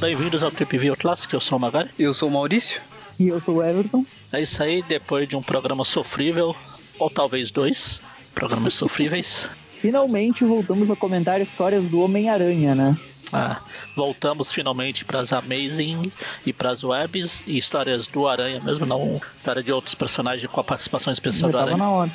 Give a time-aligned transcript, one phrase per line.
[0.00, 1.90] Bem-vindos ao Trip View Classic, eu sou o Magari.
[1.96, 2.82] Eu sou o Maurício.
[3.20, 4.04] E eu sou o Everton.
[4.32, 6.56] É isso aí, depois de um programa sofrível,
[6.98, 8.02] ou talvez dois
[8.34, 9.48] programas sofríveis.
[9.80, 12.98] Finalmente voltamos a comentar histórias do Homem-Aranha, né?
[13.32, 13.60] Ah,
[13.94, 16.10] voltamos finalmente para as Amazing
[16.44, 20.60] e para as Webs e histórias do Aranha mesmo, não história de outros personagens com
[20.60, 21.76] a participação especial Já do Aranha.
[21.76, 22.10] na hora.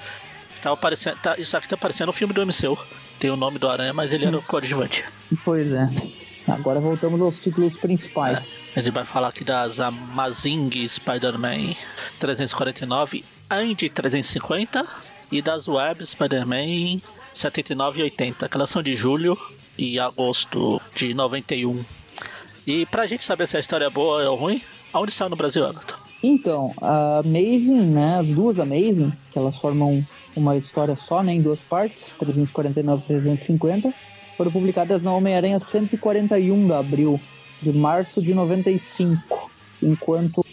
[0.62, 2.78] Tava parecendo, tá, isso aqui tá parecendo um filme do MCU.
[3.18, 5.04] Tem o nome do Aranha, mas ele era o coadjuvante.
[5.44, 5.90] Pois é.
[6.48, 8.62] Agora voltamos aos títulos principais.
[8.76, 11.76] A gente vai falar aqui das Amazing Spider-Man
[12.18, 14.88] 349 and 350
[15.32, 17.02] e das Web Spider-Man
[17.34, 19.38] 79 e 80, que elas são de julho
[19.78, 21.84] e agosto de 91.
[22.66, 25.68] E pra gente saber se a história é boa ou ruim, aonde saiu no Brasil,
[25.68, 25.96] Everton?
[26.22, 28.20] Então, a Amazing, né?
[28.20, 30.06] As duas Amazing, que elas formam
[30.36, 31.34] uma história só, né?
[31.34, 33.94] Em duas partes, 349 e 350,
[34.38, 37.20] foram publicadas na Homem-Aranha 141 de abril,
[37.62, 39.50] de março de 95.
[39.82, 40.46] Enquanto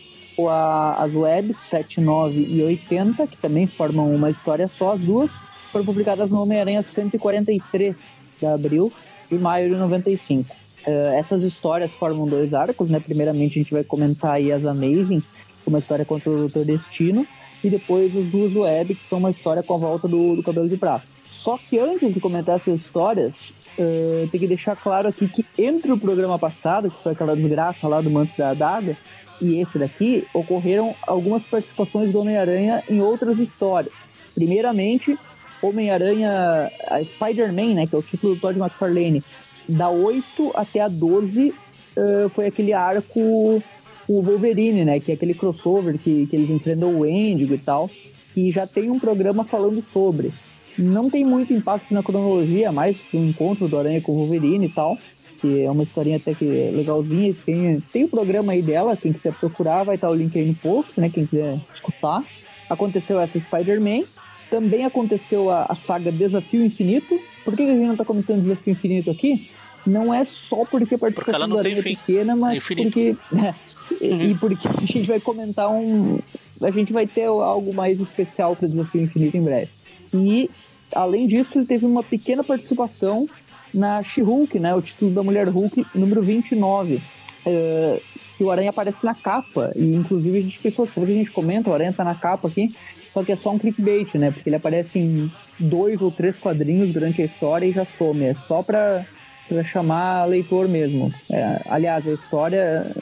[0.49, 5.33] a, as webs 79 e 80, que também formam uma história só, as duas,
[5.73, 7.97] foram publicadas no Homem-Aranha 143
[8.39, 8.93] de abril
[9.31, 10.55] de maio de 95.
[10.87, 13.01] Eh, essas histórias formam dois arcos, né?
[13.01, 15.23] Primeiramente a gente vai comentar aí as Amazing,
[15.67, 17.27] uma história contra o Doutor Destino,
[17.63, 20.69] e depois as duas web, que são uma história com a volta do, do Cabelo
[20.69, 21.05] de Prata.
[21.29, 25.93] Só que antes de comentar essas histórias, eh, tem que deixar claro aqui que entre
[25.93, 28.97] o programa passado, que foi aquela desgraça lá do Manto da Adaga,
[29.41, 34.11] e esse daqui, ocorreram algumas participações do Homem-Aranha em outras histórias.
[34.35, 35.19] Primeiramente,
[35.63, 39.23] Homem-Aranha, a Spider-Man, né, que é o título do Todd McFarlane,
[39.69, 41.53] da 8 até a 12
[41.97, 43.63] eh, foi aquele arco
[44.09, 47.91] o Wolverine, né, que é aquele crossover que, que eles enfrentam o Wendigo e tal,
[48.35, 50.33] que já tem um programa falando sobre.
[50.79, 54.69] Não tem muito impacto na cronologia, mais um encontro do Aranha com o Wolverine e
[54.69, 54.99] tal,
[55.41, 57.35] que é uma historinha até que legalzinha.
[57.47, 60.55] Tem, tem o programa aí dela, quem quiser procurar, vai estar o link aí no
[60.55, 61.09] post, né?
[61.09, 62.23] Quem quiser escutar.
[62.69, 64.03] Aconteceu essa Spider-Man.
[64.51, 67.19] Também aconteceu a, a saga Desafio Infinito.
[67.45, 69.51] Por que que a gente não tá comentando Desafio Infinito aqui?
[69.87, 71.97] Não é só porque a participação ela não tem Aranha é fim.
[71.97, 72.91] pequena, É mas infinito.
[72.91, 73.17] porque...
[74.01, 76.19] e, e porque a gente vai comentar um...
[76.63, 79.71] A gente vai ter algo mais especial para Desafio Infinito em breve.
[80.15, 80.51] E,
[80.93, 83.29] além disso, ele teve uma pequena participação
[83.75, 84.75] na She-Hulk, né?
[84.75, 87.03] O título da Mulher Hulk, número 29.
[87.45, 88.01] eh,
[88.37, 89.73] que o Aranha aparece na capa.
[89.75, 91.71] E, inclusive, a gente pensou, será que a gente comenta?
[91.71, 92.75] O Aranha tá na capa aqui.
[93.13, 94.31] Só que é só um clickbait, né?
[94.31, 98.25] Porque ele aparece em dois ou três quadrinhos durante a história e já some.
[98.25, 99.07] É só pra,
[99.49, 101.13] pra chamar leitor mesmo.
[101.31, 102.95] É, aliás, a história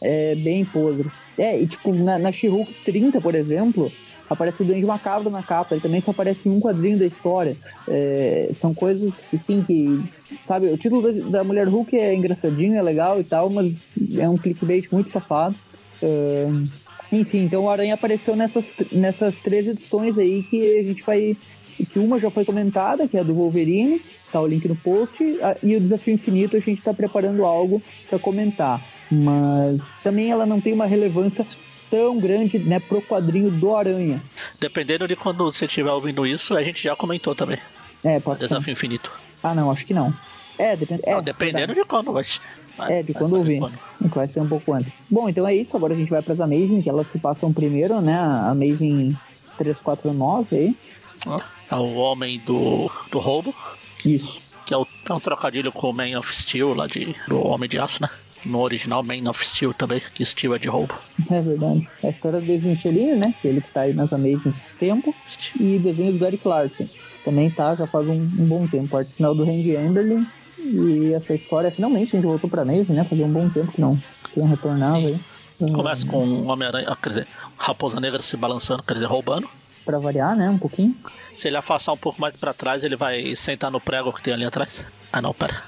[0.00, 1.10] é bem podre.
[1.38, 3.90] É, e tipo, na, na She-Hulk 30, por exemplo,
[4.28, 5.74] aparece o Duende Macabro na capa.
[5.74, 7.56] Ele também só aparece em um quadrinho da história.
[7.88, 10.02] É, são coisas, assim, que...
[10.46, 14.28] Sabe, o título da, da Mulher Hulk é engraçadinho, é legal e tal, mas é
[14.28, 15.56] um clickbait muito safado.
[16.02, 16.46] É,
[17.12, 21.36] enfim, então o Aranha apareceu nessas, nessas três edições aí que a gente vai...
[21.76, 25.24] Que uma já foi comentada, que é a do Wolverine, tá o link no post,
[25.62, 28.84] e o Desafio Infinito a gente tá preparando algo para comentar.
[29.10, 31.46] Mas também ela não tem uma relevância
[31.90, 34.22] tão grande, né, pro quadrinho do Aranha.
[34.60, 37.58] Dependendo de quando você estiver ouvindo isso, a gente já comentou também.
[38.04, 38.46] É, pode ser.
[38.46, 39.10] Desafio Infinito.
[39.42, 40.14] Ah, não, acho que não.
[40.58, 41.02] É, depende.
[41.06, 42.22] É, Não, dependendo de quando vai.
[42.76, 43.60] vai- É, de vai quando ouvir.
[43.98, 44.92] Que vai ser um pouco antes.
[45.10, 45.74] Bom, então é isso.
[45.76, 48.14] Agora a gente vai para as Amazing, que elas se passam primeiro, né?
[48.14, 49.16] A Amazing
[49.56, 50.76] 349 aí.
[51.70, 53.54] É o homem do, do roubo,
[54.04, 54.42] Isso.
[54.66, 57.68] que é, o, é um trocadilho com o Man of Steel lá de, do Homem
[57.68, 58.08] de Aço, né?
[58.44, 60.94] No original, Man of Steel também, que Steel é de roubo.
[61.30, 61.88] É verdade.
[62.02, 63.34] É a história do Dave Michelin, né?
[63.40, 65.14] Que ele que tá aí nas Amazing faz tempo.
[65.58, 66.86] E desenhos do Eric Larson.
[67.24, 68.96] Também tá, já faz um, um bom tempo.
[68.96, 70.26] Arte final do Randy Amberlin.
[70.58, 73.04] E essa história, finalmente, a gente voltou pra Amazing, né?
[73.04, 73.96] Fazia um bom tempo que não,
[74.32, 75.20] que não retornava Sim.
[75.58, 75.72] aí.
[75.72, 77.28] Começa com o Homem-Aranha, ah, quer dizer,
[77.58, 79.46] Raposa Negra se balançando, quer dizer, roubando.
[79.84, 80.48] Pra variar, né?
[80.48, 80.96] Um pouquinho.
[81.34, 84.32] Se ele afastar um pouco mais pra trás, ele vai sentar no prego que tem
[84.32, 84.86] ali atrás.
[85.12, 85.62] Ah não, pera.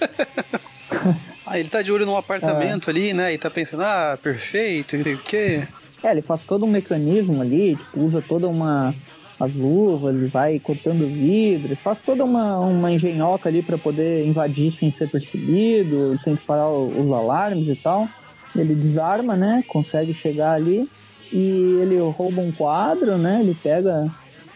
[1.46, 3.34] Ah, ele tá de olho num apartamento ali, né?
[3.34, 5.68] E tá pensando, ah, perfeito, sei o quê.
[6.02, 8.94] É, ele faz todo um mecanismo ali, tipo, usa toda uma.
[9.38, 14.70] as luvas, ele vai cortando vidro, faz toda uma, uma engenhoca ali pra poder invadir
[14.70, 18.08] sem ser percebido, sem disparar os alarmes e tal.
[18.54, 19.64] Ele desarma, né?
[19.66, 20.88] Consegue chegar ali
[21.32, 23.40] e ele rouba um quadro, né?
[23.40, 24.06] Ele pega.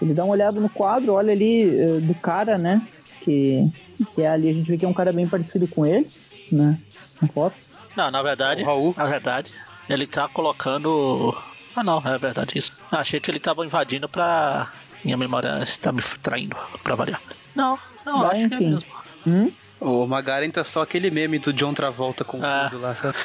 [0.00, 2.80] Ele dá uma olhada no quadro, olha ali eh, do cara, né?
[3.22, 3.68] Que,
[4.14, 6.06] que é ali, a gente vê que é um cara bem parecido com ele,
[6.54, 6.78] né?
[7.20, 7.56] Na foto.
[7.96, 8.94] Não, na verdade, O Raul.
[8.96, 9.52] na verdade,
[9.88, 11.36] ele tá colocando.
[11.74, 12.72] Ah não, é verdade isso.
[12.92, 14.68] Achei que ele tava invadindo pra
[15.04, 17.20] Minha memória está me traindo, pra variar.
[17.54, 18.70] Não, não, Vai, acho que é enfim.
[18.70, 18.88] mesmo.
[19.26, 19.52] Hum?
[19.80, 22.70] O Magaren tá só aquele meme do John Travolta confuso Ah.
[22.80, 23.16] lá, sabe?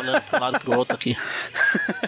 [0.00, 1.16] Olhando pro lado pro outro aqui.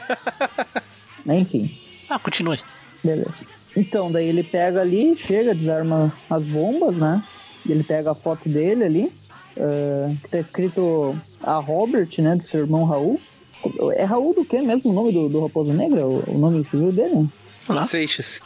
[1.26, 1.78] Enfim,
[2.08, 2.58] Ah, continue.
[3.02, 3.34] beleza.
[3.76, 7.22] Então, daí ele pega ali, chega, desarma as bombas, né?
[7.68, 9.12] Ele pega a foto dele ali,
[9.58, 12.36] ah, que tá escrito a Robert, né?
[12.36, 13.20] Do seu irmão Raul.
[13.96, 16.06] É Raul do que mesmo o nome do, do Raposo Negra?
[16.06, 17.28] O, o nome civil dele?
[17.68, 17.82] Olá.
[17.82, 18.40] Seixas.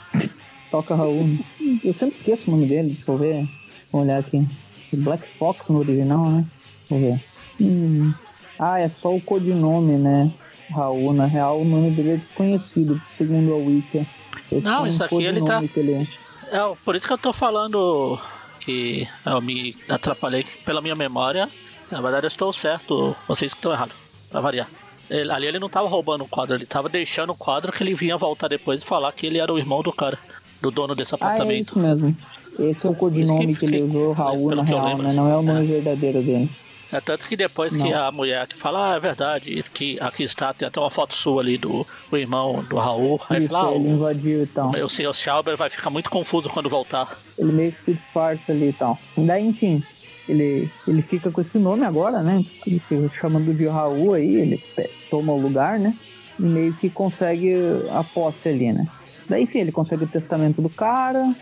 [0.70, 1.38] Toca Raul.
[1.84, 3.48] Eu sempre esqueço o nome dele, deixa eu ver.
[3.92, 4.46] Vamos olhar aqui.
[4.92, 6.44] Black Fox no original, né?
[6.88, 7.24] Vamos ver.
[7.60, 8.14] Hum.
[8.58, 10.32] Ah, é só o codinome, né?
[10.70, 14.06] Raul, na real o nome dele é desconhecido, segundo a Wiki.
[14.50, 16.08] Esse Não, é um isso aqui ele tá- ele...
[16.50, 18.18] É, por isso que eu tô falando
[18.64, 21.48] que eu me atrapalhei pela minha memória.
[21.90, 23.94] Na verdade, eu estou certo, vocês que estão errados,
[24.30, 24.68] pra variar.
[25.10, 27.94] Ele- ali ele não tava roubando o quadro, ele tava deixando o quadro que ele
[27.94, 30.18] vinha voltar depois e falar que ele era o irmão do cara,
[30.60, 31.70] do dono desse Ah, é apartamento.
[31.70, 32.16] isso mesmo.
[32.58, 35.08] Esse é o codinome que que ele usou, Raul, na real, lembro, né?
[35.08, 35.64] assim, Não é o nome é.
[35.64, 36.50] verdadeiro dele.
[36.92, 38.06] É tanto que depois que Não.
[38.06, 41.40] a mulher que fala, ah, é verdade, que aqui está, tem até uma foto sua
[41.42, 43.18] ali do, do irmão do Raul.
[43.30, 44.70] Aí Isso, fala, ah, ele invadiu e tal.
[44.70, 47.18] o senhor Schauber vai ficar muito confuso quando voltar.
[47.38, 48.98] ele meio que se disfarça ali e tal.
[49.16, 49.82] Daí, enfim,
[50.28, 52.44] ele, ele fica com esse nome agora, né?
[52.66, 54.62] Ele fica chamando de Raul aí, ele
[55.10, 55.96] toma o lugar, né?
[56.38, 57.54] E meio que consegue
[57.90, 58.86] a posse ali, né?
[59.28, 61.34] Daí, enfim, ele consegue o testamento do cara,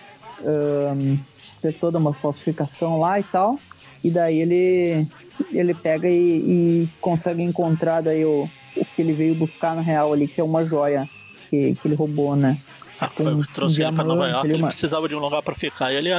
[0.45, 1.17] ahn,
[1.61, 3.59] fez toda uma falsificação lá e tal.
[4.03, 5.07] E daí ele,
[5.53, 10.13] ele pega e, e consegue encontrar daí o, o que ele veio buscar na real
[10.13, 11.09] ali, que é uma joia
[11.49, 12.59] que, que ele roubou, né?
[13.01, 15.15] Ah, Com foi o que trouxe um ele pra Nova York, ele uma- precisava de
[15.15, 15.91] um lugar pra ficar.
[15.93, 16.13] E ele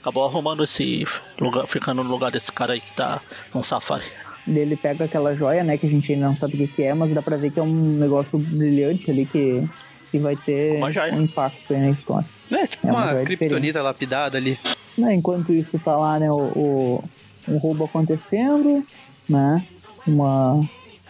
[0.00, 1.04] acabou arrumando esse
[1.40, 3.20] lugar, ficando no lugar desse cara aí que tá
[3.54, 4.04] num safari.
[4.46, 6.92] Ele pega aquela joia, né, que a gente ainda não sabe o que, que é,
[6.92, 9.66] mas dá pra ver que é um negócio brilhante ali que,
[10.10, 11.14] que vai ter joia.
[11.14, 12.26] um impacto aí na história.
[12.50, 14.58] É, tipo É uma uma joia kriptonita lapidada ali.
[14.98, 17.04] Né, enquanto isso tá lá, né, o, o,
[17.48, 18.84] um roubo acontecendo,
[19.28, 19.66] né,
[20.06, 20.54] uma,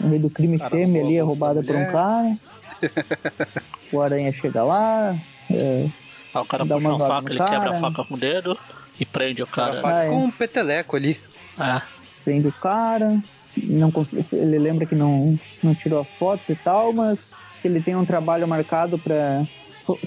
[0.00, 2.36] um meio do crime Cara, fêmea ali, é roubada da por um cara.
[3.92, 5.16] o aranha chega lá,
[5.50, 5.88] é,
[6.34, 7.50] Aí o cara Dá puxa uma faca, ele cara.
[7.50, 8.58] quebra a faca com o dedo
[8.98, 9.82] e prende o Cara, cara.
[9.82, 10.08] faca Ah, é.
[10.08, 11.20] com um peteleco ali.
[11.58, 11.80] É.
[12.24, 13.22] prende o cara,
[13.56, 13.92] não
[14.32, 17.30] ele lembra que não, não tirou as fotos e tal, mas
[17.62, 19.46] que ele tem um trabalho marcado para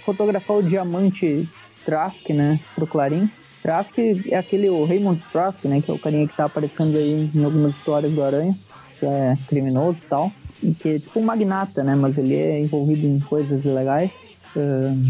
[0.03, 1.47] fotografar o diamante
[1.85, 3.29] Trask, né, pro Clarim.
[3.67, 3.99] Trask
[4.29, 7.43] é aquele, o Raymond Trask, né, que é o carinha que tá aparecendo aí em
[7.43, 8.57] algumas histórias do Aranha,
[8.97, 10.31] que é criminoso e tal,
[10.63, 14.09] e que é tipo um magnata, né, mas ele é envolvido em coisas ilegais.
[14.55, 15.03] Ahn,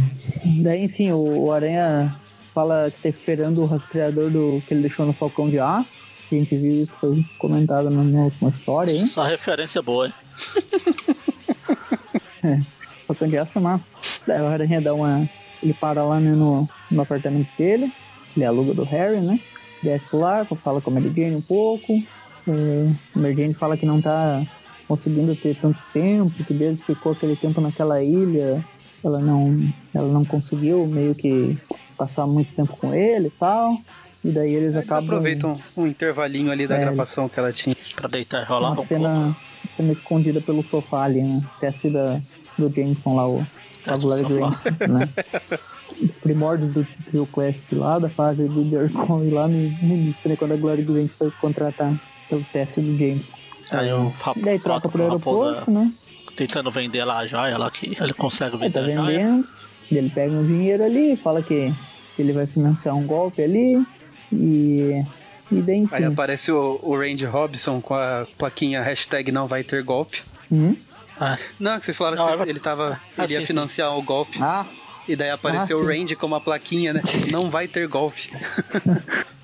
[0.63, 2.15] daí, enfim, o, o Aranha
[2.51, 5.91] fala que tá esperando o rastreador do que ele deixou no Falcão de Aço.
[6.31, 9.05] A gente viu isso, foi comentado na última história aí.
[9.05, 10.13] Só referência boa, hein?
[13.05, 13.87] Falcão de Aço é massa.
[14.25, 15.29] Daí o Aranha dá uma.
[15.61, 17.93] Ele para lá né, no, no apartamento dele.
[18.37, 19.39] Ele aluga do Harry, né?
[19.83, 21.91] Desce lá, fala com a Mary Jane um pouco.
[22.47, 24.41] É, a Mary Jane fala que não tá
[24.87, 28.63] conseguindo ter tanto tempo, que desde que ficou aquele tempo naquela ilha,
[29.03, 29.59] ela não,
[29.93, 31.57] ela não conseguiu meio que
[31.97, 33.75] passar muito tempo com ele e tal.
[34.23, 35.05] E daí eles Eles acabam.
[35.05, 37.75] aproveitam um intervalinho ali da É, gravação que ela tinha.
[37.95, 39.35] Pra deitar e rolar uma um cena,
[39.75, 41.41] cena escondida pelo sofá ali, né?
[41.59, 42.19] Teste da,
[42.57, 43.41] do Jameson lá, o
[43.85, 44.25] a Teste sofá.
[44.63, 45.09] Grant, né?
[46.01, 50.29] Os primórdios do Trio Quest lá, da fase do Jerkon e lá no no início,
[50.29, 50.35] né?
[50.35, 51.93] Quando a Glory Grant foi contratar
[52.29, 53.33] pelo teste do Jameson.
[53.71, 55.91] Aí o Rap- E daí troca pro aeroporto, né?
[56.35, 59.17] tentando vender lá a joia lá que ele consegue Ele vender tá a joia.
[59.17, 59.47] vendendo,
[59.89, 61.73] e ele pega um dinheiro ali, fala que
[62.19, 63.83] ele vai financiar um golpe ali,
[64.31, 65.03] e,
[65.51, 65.95] e daí enfim.
[65.95, 70.21] Aí aparece o, o Randy Robson com a plaquinha hashtag não vai ter golpe.
[70.51, 70.75] Hum?
[71.19, 73.01] Ah, Não, que vocês falaram Não, que ele tava.
[73.17, 73.47] Ah, ele ia sim, sim.
[73.47, 74.37] financiar o golpe.
[74.39, 74.65] Ah,
[75.07, 75.85] E daí apareceu Ah, o.
[75.87, 77.01] Randy com uma plaquinha, né?
[77.01, 78.29] Tipo, não vai ter golpe.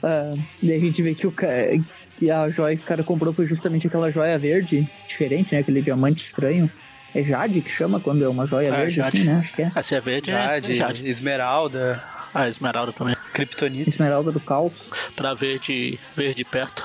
[0.01, 3.47] Ah, daí a gente vê que, o que a joia que o cara comprou foi
[3.47, 5.61] justamente aquela joia verde, diferente, né?
[5.61, 6.69] Aquele diamante estranho.
[7.15, 9.17] É Jade que chama quando é uma joia É, verde, Jade.
[9.19, 9.35] assim, né?
[9.43, 9.71] Acho que é.
[9.75, 11.07] essa é verde, Jade, é Jade.
[11.07, 12.03] Esmeralda,
[12.33, 13.15] Ah, Esmeralda também.
[13.33, 13.89] Kryptonita.
[13.89, 14.73] Esmeralda do caos.
[15.15, 16.83] Pra verde, verde perto.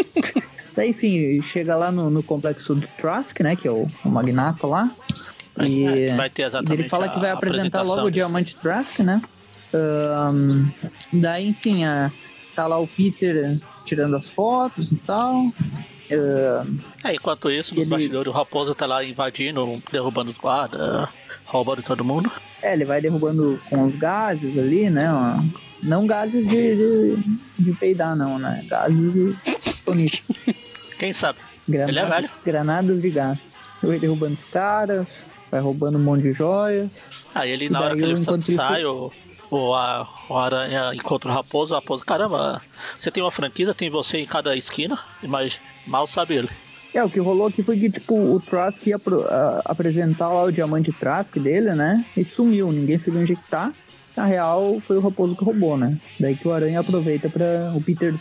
[0.74, 3.56] Daí, enfim, chega lá no, no complexo do Trask, né?
[3.56, 4.90] Que é o, o magnata lá.
[5.66, 8.10] E, É, vai ter exatamente ele fala que vai apresentar logo o.
[8.10, 9.20] Diamante Trask, né?
[9.74, 10.68] Ahn,
[11.12, 12.10] daí, enfim, a,
[12.54, 15.46] tá lá o Peter tirando as fotos e tal.
[16.10, 21.08] Ahn, É, enquanto isso, nos Ele- bastidores, o Raposa tá lá invadindo, derrubando os guardas,
[21.44, 22.30] roubando todo mundo.
[22.62, 25.06] É, ele vai derrubando com os gases ali, né?
[25.82, 28.64] Não gases de, de, de peidar, não, né?
[28.68, 29.36] Gases de
[29.84, 30.22] bonito.
[30.98, 31.38] Quem sabe?
[31.68, 32.30] Granadas, Ele é velho.
[32.44, 33.38] granadas de gás.
[33.82, 36.90] Ele vai derrubando os caras, vai roubando um monte de joias.
[37.34, 39.12] Aí ele, na hora que ele enquanto isso- sai, o,
[39.50, 42.62] o, a, o Aranha encontra o Raposo, o Raposo, caramba,
[42.96, 46.48] você tem uma franquia, tem você em cada esquina, mas mal sabe ele.
[46.94, 50.44] É, o que rolou aqui foi que, tipo, o Trask ia pro, uh, apresentar lá
[50.44, 52.04] o diamante Trask dele, né?
[52.16, 53.72] E sumiu, ninguém sabia onde que tá.
[54.16, 55.96] Na real, foi o Raposo que roubou, né?
[56.18, 57.72] Daí que o Aranha aproveita pra...
[57.76, 58.14] O Peter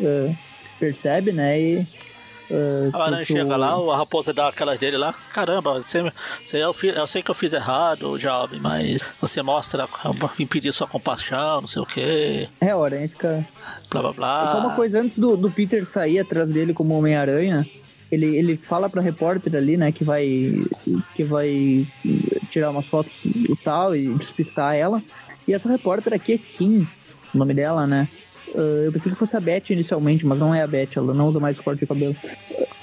[0.00, 0.36] uh,
[0.80, 1.60] percebe, né?
[1.60, 1.86] E
[2.54, 5.12] Uh, a aranha chega lá, a raposa dá aquelas dele lá.
[5.32, 6.02] Caramba, você,
[6.44, 9.88] você, eu, fiz, eu sei que eu fiz errado, jovem, mas você mostra
[10.38, 12.48] impedir sua compaixão, não sei o quê.
[12.60, 13.44] É, a aranha fica.
[13.90, 14.52] Blá blá blá.
[14.52, 17.66] Só uma coisa antes do, do Peter sair atrás dele como Homem-Aranha.
[18.12, 20.64] Ele, ele fala pra repórter ali, né, que vai
[21.16, 21.86] que vai
[22.50, 25.02] tirar umas fotos e tal e despistar ela.
[25.48, 26.86] E essa repórter aqui é Kim,
[27.34, 28.08] o nome dela, né?
[28.54, 31.28] Uh, eu pensei que fosse a Beth inicialmente, mas não é a Beth, ela não
[31.28, 32.16] usa mais corte de cabelo.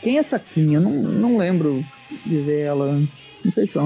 [0.01, 0.73] Quem é essa Kim?
[0.73, 1.83] Eu não, não lembro
[2.25, 3.01] de ver ela.
[3.43, 3.81] Não sei se é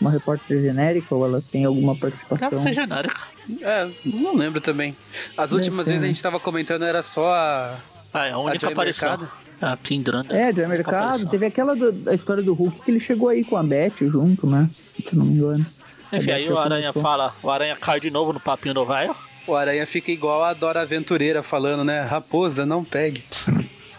[0.00, 2.48] uma repórter genérica ou ela tem alguma participação.
[2.48, 3.26] Deve ser genérica.
[3.62, 4.96] É, não lembro também.
[5.36, 7.76] As últimas vezes a gente tava comentando era só a.
[8.12, 9.28] Ah, é a única a aparição.
[9.60, 10.34] A Grande.
[10.34, 11.28] É, de mercado.
[11.28, 14.46] Teve aquela do, da história do Hulk que ele chegou aí com a Beth junto,
[14.46, 14.68] né?
[15.04, 15.66] Se não me engano.
[16.12, 19.14] Enfim, aí o Aranha fala, o Aranha cai de novo no papinho do velho.
[19.46, 22.02] O Aranha fica igual a Dora Aventureira falando, né?
[22.02, 23.24] Raposa, não pegue.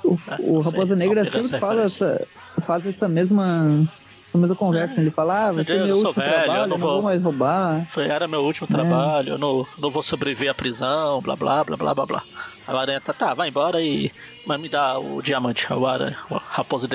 [0.03, 2.27] O, o Raposa Negra sempre fala essa,
[2.65, 3.87] faz essa mesma,
[4.27, 4.99] essa mesma conversa.
[4.99, 5.03] É.
[5.03, 7.23] Ele fala, ah, vai ser meu último velho, trabalho, eu não, vou, não vou mais
[7.23, 7.87] roubar.
[7.89, 8.73] Foi, era meu último é.
[8.73, 12.23] trabalho, eu não, não vou sobreviver à prisão, blá blá blá blá blá blá.
[12.67, 14.11] A Aranha tá, tá, vai embora e
[14.45, 15.71] vai me dar o diamante.
[15.71, 16.89] O, aranha, o Raposa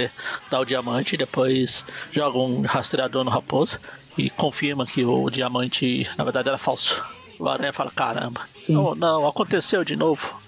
[0.50, 3.80] dá o diamante e depois joga um rastreador no Raposa
[4.16, 7.02] e confirma que o diamante, na verdade, era falso.
[7.42, 8.42] O Aranha fala, caramba.
[8.56, 8.76] Sim.
[8.76, 10.40] Oh, não, aconteceu de novo.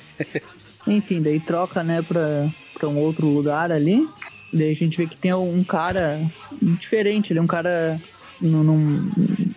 [0.88, 4.08] Enfim, daí troca, né, pra, pra um outro lugar ali.
[4.50, 6.26] Daí a gente vê que tem um cara
[6.62, 8.00] diferente, ele é um cara
[8.40, 9.10] num, num,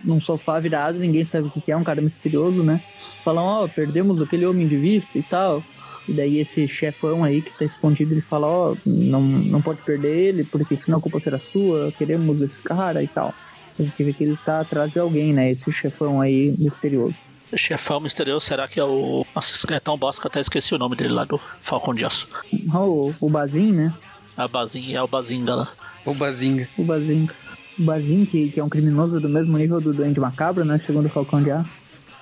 [0.04, 2.82] num, sofá virado, ninguém sabe o que é, um cara misterioso, né?
[3.24, 5.62] Falam, ó, oh, perdemos aquele homem de vista e tal.
[6.06, 9.80] E daí esse chefão aí que tá escondido, ele fala, ó, oh, não, não pode
[9.80, 13.34] perder ele, porque senão a culpa será sua, queremos esse cara e tal.
[13.78, 15.50] A gente vê que ele tá atrás de alguém, né?
[15.50, 17.14] Esse chefão aí misterioso.
[17.54, 19.24] Chefão misterioso, será que é o.
[19.34, 22.28] Nossa, é tão bosta que até esqueci o nome dele lá do Falcão de Aço.
[22.74, 23.94] O, o Bazin, né?
[24.36, 25.72] A Bazin, é o Bazinga lá.
[26.04, 26.68] O Bazinga.
[26.76, 27.34] O Bazinga.
[27.78, 30.78] O Bazin, que, que é um criminoso do mesmo nível do Duende Macabro, né?
[30.78, 31.70] Segundo o Falcão de Aço.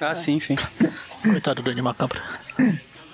[0.01, 0.57] Ah, sim, sim.
[1.23, 2.21] Coitado do Duende Macabro.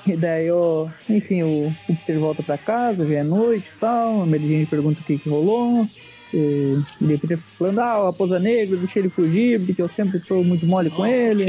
[0.06, 4.22] E daí, ó, enfim, o, o Peter volta pra casa, já é noite e tal.
[4.22, 5.86] A Mary Jane pergunta o que, que rolou.
[6.32, 10.44] E ele fica falando, ah, o Raposa Negra, deixei ele fugir, porque eu sempre sou
[10.44, 11.44] muito mole com ele.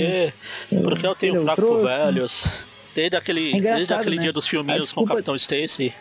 [0.69, 2.63] Porque, porque eu tenho é fraco por velhos.
[2.93, 4.21] Desde aquele, é desde aquele né?
[4.23, 5.93] dia dos filminhos desculpa, com o Capitão Stacy,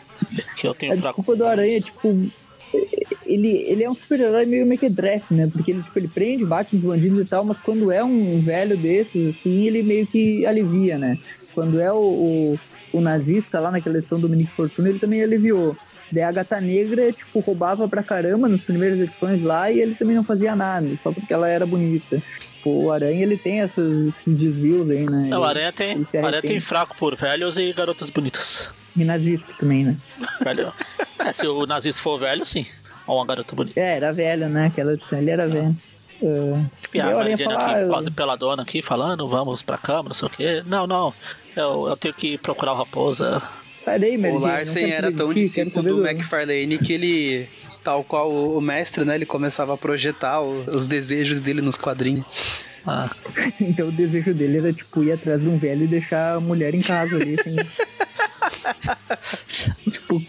[0.57, 1.21] que eu tenho a fraco.
[1.21, 2.31] desculpa do Aranha, tipo,
[3.25, 5.49] ele, ele é um super-herói meio mequetrefe, né?
[5.51, 8.75] Porque ele, tipo, ele prende, bate nos bandidos e tal, mas quando é um velho
[8.75, 11.17] desses, assim, ele meio que alivia, né?
[11.53, 12.59] Quando é o, o,
[12.93, 15.77] o nazista lá naquela edição do Dominique Fortuna, ele também aliviou.
[16.11, 20.15] Daí a gata negra, tipo, roubava pra caramba nas primeiras edições lá e ele também
[20.15, 22.21] não fazia nada, só porque ela era bonita.
[22.39, 25.27] Tipo, o Aranha ele tem esses, esses desvios aí, né?
[25.29, 28.69] Não, o Aranha tem, o Aranha tem fraco por velhos e garotas bonitas.
[28.95, 29.97] E nazista também, né?
[30.43, 30.73] Velho.
[31.19, 32.65] é, se o nazista for velho, sim.
[33.07, 33.79] Ou uma garota bonita.
[33.79, 34.67] É, era velho, né?
[34.67, 35.75] Aquela edição, ele era velho.
[36.21, 40.27] Uh, tipo, a Mary Jane aqui, quase peladona aqui, falando, vamos pra cama, não sei
[40.27, 40.63] o quê.
[40.67, 41.13] Não, não,
[41.55, 43.41] eu, eu tenho que procurar o Raposa.
[43.83, 47.49] Sai daí, Mary O Larsen era tão discípulo do, do McFarlane que ele,
[47.83, 49.15] tal qual o mestre, né?
[49.15, 52.65] Ele começava a projetar os desejos dele nos quadrinhos.
[52.85, 53.09] Ah.
[53.59, 56.73] então o desejo dele era, tipo, ir atrás de um velho e deixar a mulher
[56.73, 57.55] em casa ali, assim.
[59.89, 60.21] tipo,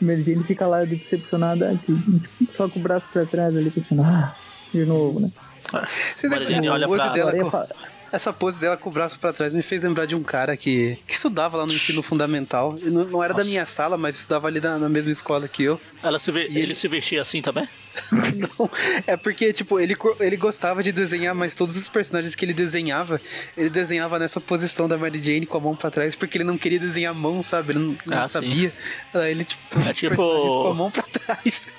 [0.00, 1.98] Mary Jane fica lá decepcionada, tipo,
[2.52, 4.36] só com o braço pra trás ali, pensando, ah,
[4.72, 5.30] de novo, né?
[6.16, 7.08] Você Mary Jane olha pra...
[7.08, 7.32] Dela,
[8.12, 10.98] essa pose dela com o braço para trás me fez lembrar de um cara que,
[11.06, 12.76] que estudava lá no ensino fundamental.
[12.82, 13.44] Não, não era Nossa.
[13.44, 15.80] da minha sala, mas estudava ali na, na mesma escola que eu.
[16.02, 16.40] Ela se ve...
[16.40, 16.60] ele...
[16.60, 17.68] ele se vestia assim também?
[18.36, 18.70] não,
[19.06, 23.20] é porque, tipo, ele, ele gostava de desenhar, mas todos os personagens que ele desenhava,
[23.56, 26.56] ele desenhava nessa posição da Mary Jane com a mão pra trás, porque ele não
[26.56, 27.72] queria desenhar a mão, sabe?
[27.72, 28.72] Ele não, não ah, sabia.
[29.12, 30.16] Aí ele, tipo, é tipo...
[30.16, 31.66] com a mão pra trás.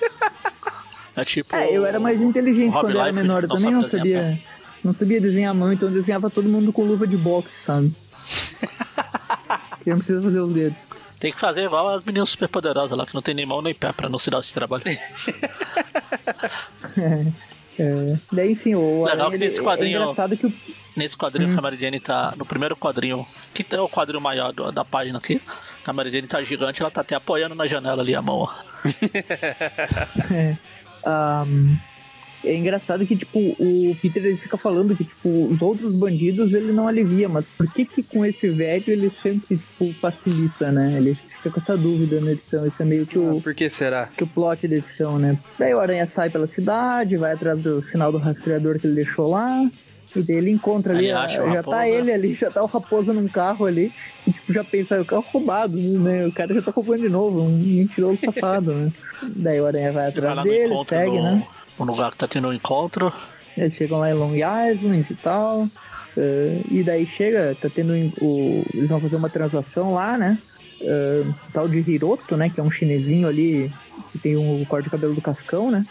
[1.16, 1.54] É tipo.
[1.54, 4.40] É, eu era mais inteligente quando eu era menor, eu também não sabia.
[4.82, 7.94] Não sabia desenhar a mão, então eu desenhava todo mundo com luva de boxe, sabe?
[9.76, 10.78] Porque não precisa fazer os dedos.
[11.18, 13.92] Tem que fazer igual as meninas superpoderosas lá, que não tem nem mão nem pé
[13.92, 14.84] pra não se dar esse trabalho.
[16.96, 17.26] é,
[17.78, 18.18] é.
[18.32, 20.14] Daí, enfim, o Legal que nesse quadrinho.
[20.16, 20.52] É que o...
[20.96, 21.52] Nesse quadrinho hum.
[21.52, 22.32] que a Mary Jane tá.
[22.38, 23.22] No primeiro quadrinho,
[23.52, 25.42] que é o quadrinho maior do, da página aqui.
[25.86, 28.48] A Mary Jane tá gigante, ela tá até apoiando na janela ali a mão.
[30.32, 30.56] é.
[31.06, 31.76] Um,
[32.44, 36.72] é engraçado que, tipo, o Peter ele fica falando que, tipo, os outros bandidos ele
[36.72, 40.94] não alivia, mas por que que com esse velho ele sempre, tipo, facilita, né?
[40.96, 42.66] Ele fica com essa dúvida na edição.
[42.66, 43.38] Isso é meio que o.
[43.38, 44.08] Ah, por que será?
[44.16, 45.38] Que o plot da edição, né?
[45.58, 49.30] Daí o Aranha sai pela cidade, vai atrás do sinal do rastreador que ele deixou
[49.30, 49.68] lá.
[50.16, 53.28] E daí ele encontra ali, acha já tá ele ali, já tá o Raposa num
[53.28, 53.92] carro ali.
[54.26, 56.26] E tipo, já pensa, "Ah, o carro roubado, né?
[56.26, 58.92] O cara já tá roubando de novo, um mentiroso safado, né?
[59.36, 61.46] Daí o Aranha vai vai atrás no dele, segue, no, né?
[61.84, 63.12] No lugar que tá tendo um encontro.
[63.56, 65.66] Eles chegam lá em Long Island e tal.
[66.16, 68.64] eh, e daí chega, tá tendo o.
[68.74, 70.38] Eles vão fazer uma transação lá, né?
[70.82, 72.48] eh, tal de Hiroto, né?
[72.48, 73.70] Que é um chinesinho ali
[74.12, 75.84] que tem um corte de cabelo do cascão, né?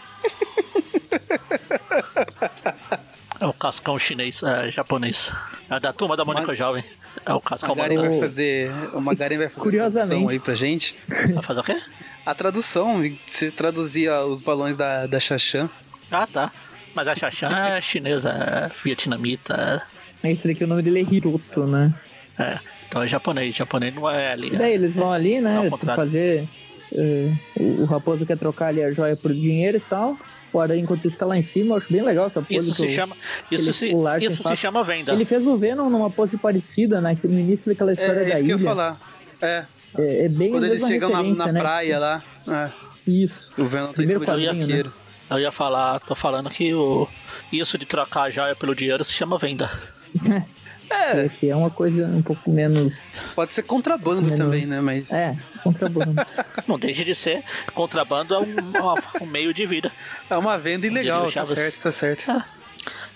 [3.40, 5.32] É o cascão chinês, é, japonês.
[5.70, 6.84] É da turma da Mônica Mas- Jovem.
[7.26, 8.70] É o cascão Magaren vai fazer.
[8.94, 10.30] O Magaren vai fazer Curiosamente.
[10.30, 10.96] aí pra gente.
[11.34, 11.76] Vai fazer o quê?
[12.24, 15.68] A tradução, você traduzia os balões da, da Xaxã.
[16.10, 16.52] Ah, tá.
[16.94, 19.82] Mas a Xaxã é chinesa, é vietnamita.
[20.22, 21.92] Esse daqui o nome dele é Hiroto, né?
[22.38, 22.60] É, é.
[22.88, 23.54] Então é japonês.
[23.54, 24.48] Japonês não é ali.
[24.48, 24.74] E daí É.
[24.74, 25.70] eles vão ali, né?
[25.96, 26.46] Fazer.
[26.92, 30.16] eh, o o Raposo quer trocar ali a joia por dinheiro e tal.
[30.52, 31.74] O Aranha, enquanto isso, tá lá em cima.
[31.74, 32.54] Eu acho bem legal essa pose.
[32.56, 33.16] Isso que se o- chama.
[33.50, 35.12] Isso ele se, isso se chama venda.
[35.12, 37.16] Ele fez o Venom numa pose parecida, né?
[37.18, 39.00] Que no início daquela história É, da isso que eu ia falar.
[39.40, 39.64] É,
[39.98, 41.60] É, é bem quando eles chegam na, na né?
[41.60, 42.22] praia lá.
[42.48, 42.70] É,
[43.06, 43.52] Isso.
[43.58, 44.48] o Venom tá em de um né?
[44.62, 44.92] arqueiro.
[45.28, 47.08] Eu ia falar, tô falando que o,
[47.52, 49.70] isso de trocar a joia pelo dinheiro se chama venda.
[50.92, 52.98] É, Que é uma coisa um pouco menos.
[53.36, 54.80] pode ser contrabando Menos- também, né?
[54.80, 55.12] Mas.
[55.12, 56.14] É, contrabando.
[56.66, 57.44] Não deixe de ser.
[57.74, 59.92] Contrabando é um, um meio de vida.
[60.28, 62.44] É uma venda ilegal, tá certo, tá certo.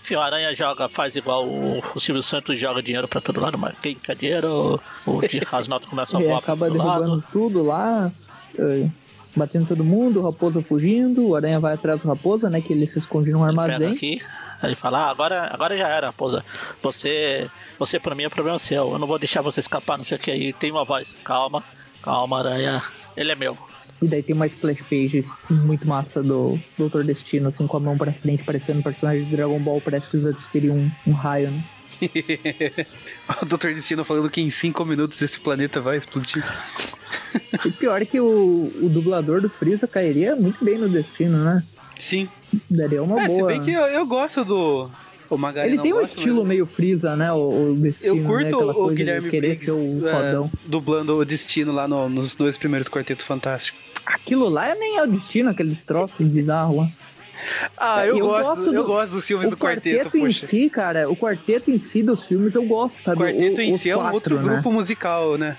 [0.05, 3.57] Enfim, o Aranha joga, faz igual o, o Silvio Santos joga dinheiro pra todo lado,
[3.57, 7.09] mas quem quer dinheiro, o, de- as notas começam a Ele voar pra acaba derrubando
[7.11, 7.25] lado.
[7.33, 8.13] tudo lá.
[8.59, 8.87] eh,
[9.37, 12.61] Batendo todo mundo, o Raposa fugindo, o Aranha vai atrás do Raposa, né?
[12.61, 13.91] Que ele se esconde num Ele armazém.
[13.91, 14.23] aqui,
[14.63, 16.45] aí ele fala, ah, agora, agora já era, raposa.
[16.83, 20.19] Você, você pra mim é problema seu, eu não vou deixar você escapar, não sei
[20.19, 20.31] o que.
[20.31, 21.65] Aí tem uma voz, calma,
[22.01, 22.81] calma, Aranha,
[23.17, 23.59] ele é meu.
[24.03, 27.97] E daí tem uma splash page muito massa do Doutor Destino, assim, com a mão
[27.97, 31.65] pra frente, parecendo um personagem de Dragon Ball prestes a desferir um, um raio, né?
[33.41, 33.69] o Dr.
[33.69, 36.45] Destino falando que em 5 minutos esse planeta vai explodir.
[37.65, 41.63] E pior é que o, o dublador do Freeza cairia muito bem no Destino, né?
[41.99, 42.29] Sim.
[42.71, 43.49] Daria uma É, se boa.
[43.49, 44.91] bem que eu, eu gosto do.
[45.35, 47.33] O Magari Ele não tem um estilo mas meio Freeza, né?
[47.33, 48.29] O, o Destino, Eu né?
[48.29, 50.51] curto Aquela o Guilherme Briggs o é, fodão.
[50.67, 53.79] dublando o Destino lá no- nos dois primeiros Quarteto Fantástico.
[54.07, 56.89] Aquilo lá nem é o Destino, aquele troço bizarro lá.
[57.77, 60.33] Ah, eu, Eu gosto, gosto eu do- gosto dos filmes O do Quarteto, quarteto em
[60.33, 63.19] si, cara, o quarteto em si dos filmes eu gosto, O sabe?
[63.19, 64.43] Quarteto O- em si é um outro né?
[64.55, 65.57] grupo musical, né?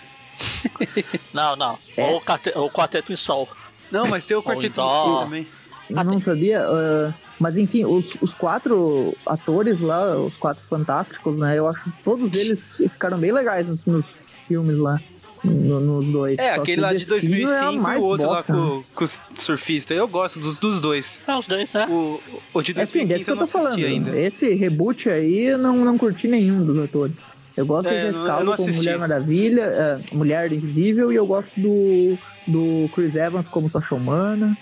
[1.33, 2.11] Não, não, É.
[2.13, 3.47] o, quarte- o Quarteto em Sol.
[3.91, 5.47] Não, mas tem o Quarteto em si também.
[5.89, 11.57] Eu não sabia, ah, mas enfim, os, os quatro atores lá, os quatro fantásticos, né?
[11.57, 14.05] Eu acho que todos eles ficaram bem legais nos, nos
[14.47, 14.99] filmes lá,
[15.43, 16.39] no- nos dois.
[16.39, 18.53] É, Só aquele que lá de Destino é a 2005 e o outro lá bosta,
[18.53, 18.59] né?
[18.59, 19.07] com, com o
[19.39, 19.93] surfista.
[19.93, 21.21] Eu gosto dos, dos dois.
[21.27, 21.85] É, os dois, né?
[21.89, 22.19] O,
[22.53, 23.71] o de Assim, 2015 desse que eu eu não tô falando.
[23.73, 24.19] assisti ainda.
[24.19, 27.15] Esse reboot aí eu não, não curti nenhum dos atores.
[27.55, 28.85] Eu gosto É, do eu não- eu Rescaldo não como assisti.
[28.85, 32.17] Mulher Maravilha, é, Mulher Invisível, e eu gosto do,
[32.47, 34.57] do Chris Evans como Tocha Humana.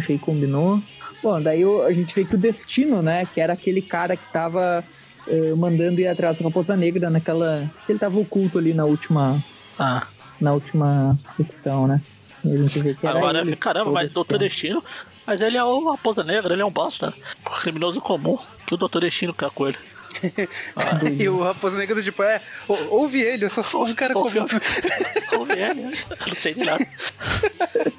[0.00, 0.82] Que combinou.
[1.22, 4.84] Bom, daí a gente vê que o Destino, né, que era aquele cara que tava
[5.26, 7.68] eh, mandando ir atrás da Raposa Negra naquela...
[7.88, 9.42] Ele tava oculto ali na última,
[9.78, 10.06] Ah,
[10.40, 12.00] na última edição, né?
[12.44, 14.38] E a gente vê que era agora, ele, caramba, mas Doutor.
[14.38, 14.82] Destino.
[15.26, 17.12] Mas ele é o Raposa Negra, ele é um bosta.
[17.46, 18.38] Um criminoso comum.
[18.66, 19.76] Que o Doutor Destino quer com ele.
[21.18, 24.38] E o Raposa Negra, tipo, é, ou- ouve ele, eu só sou um cara Ouve,
[25.38, 26.86] ouve ele, eu não sei de nada.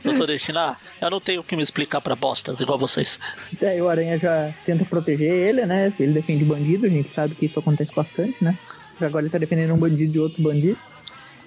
[0.04, 3.20] Doutor Destino, ah, eu não tenho o que me explicar pra bostas igual vocês.
[3.62, 5.94] Daí o Aranha já tenta proteger ele, né?
[6.00, 8.58] Ele defende bandido, a gente sabe que isso acontece bastante, né?
[9.00, 10.78] Agora ele tá defendendo um bandido de outro bandido.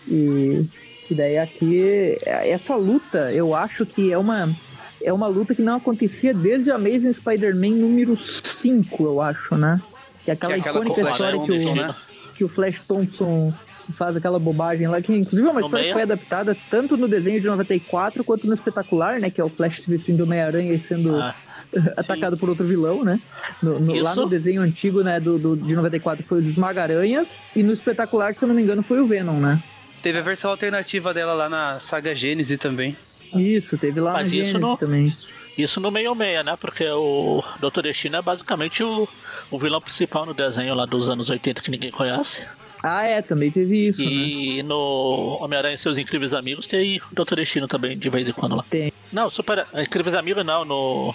[0.08, 0.64] E,
[1.10, 4.54] e daí aqui, essa luta, eu acho que é uma,
[5.02, 9.80] é uma luta que não acontecia desde Amazing Spider-Man número 5, eu acho, né?
[10.24, 11.94] Que é aquela Que é aquela icônica história Flash que o, né?
[12.36, 13.52] que o Flash Thompson
[13.98, 17.06] faz aquela bobagem lá, que inclusive é uma No história que foi adaptada tanto no
[17.06, 19.30] desenho de 94 quanto no espetacular, né?
[19.30, 21.34] Que é o Flash se vestindo Homem-Aranha e sendo Ah,
[21.96, 23.20] atacado por outro vilão, né?
[23.62, 27.42] No- no- lá no desenho antigo, né, do, do- de 94 foi o dos Esmaga-Aranhas,
[27.56, 29.62] e no espetacular, se eu não me engano, foi o Venom, né?
[30.02, 32.96] Teve a versão alternativa dela lá na saga Gênesis também.
[33.34, 35.14] Isso, teve lá Mas na isso Gênesis não- também.
[35.56, 36.56] Isso no meio-meia, né?
[36.58, 39.08] Porque o Doutor Destino é basicamente o,
[39.50, 42.46] o vilão principal no desenho lá dos anos 80 que ninguém conhece.
[42.82, 44.06] Ah, é, também teve isso, né?
[44.06, 48.32] E no Homem-Aranha e seus Incríveis Amigos tem o Doutor Destino também, de vez em
[48.32, 48.64] quando lá.
[48.68, 48.92] Tem.
[49.12, 49.66] Não, Super.
[49.74, 51.14] Incríveis Amigos não, no.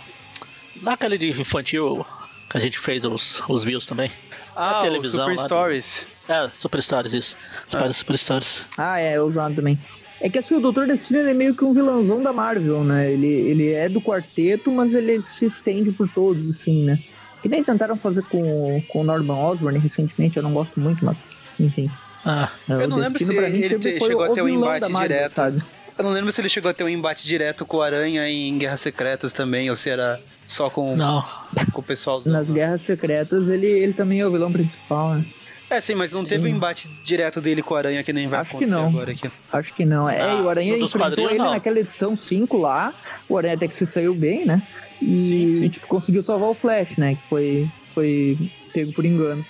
[0.81, 2.05] Naquele de infantil
[2.49, 4.11] que a gente fez os, os views também.
[4.55, 6.07] Ah, televisão, Super Stories.
[6.25, 6.33] Do...
[6.33, 7.37] É, Super Stories, isso.
[7.67, 7.93] Spider ah.
[7.93, 8.67] Super Stories.
[8.77, 9.77] Ah, é, usado também.
[10.19, 13.11] É que assim, o Doutor Destino é meio que um vilãozão da Marvel, né?
[13.11, 16.99] Ele, ele é do quarteto, mas ele se estende por todos, assim, né?
[17.41, 21.17] Que nem tentaram fazer com, com o Norman Osborn recentemente, eu não gosto muito, mas
[21.59, 21.89] enfim.
[22.25, 25.35] Ah, eu não lembro se ele te, chegou a ter um embate Marvel, direto.
[25.35, 25.61] Sabe?
[25.97, 28.57] Eu não lembro se ele chegou a ter um embate direto com o Aranha em
[28.57, 31.23] Guerras Secretas também, ou se era só com, não.
[31.71, 32.21] com o pessoal.
[32.25, 35.25] Nas Guerras Secretas ele, ele também é o vilão principal, né?
[35.69, 36.27] É, sim, mas não sim.
[36.27, 38.87] teve um embate direto dele com o Aranha que nem vai Acho acontecer que não.
[38.87, 39.31] agora aqui.
[39.51, 40.09] Acho que não.
[40.09, 41.51] É, ah, o Aranha enfrentou ele não.
[41.51, 42.93] naquela edição 5 lá.
[43.27, 44.61] O Aranha até que se saiu bem, né?
[45.01, 45.69] E, sim, sim.
[45.69, 47.15] tipo, conseguiu salvar o Flash, né?
[47.15, 48.37] Que foi, foi
[48.73, 49.45] pego por engano.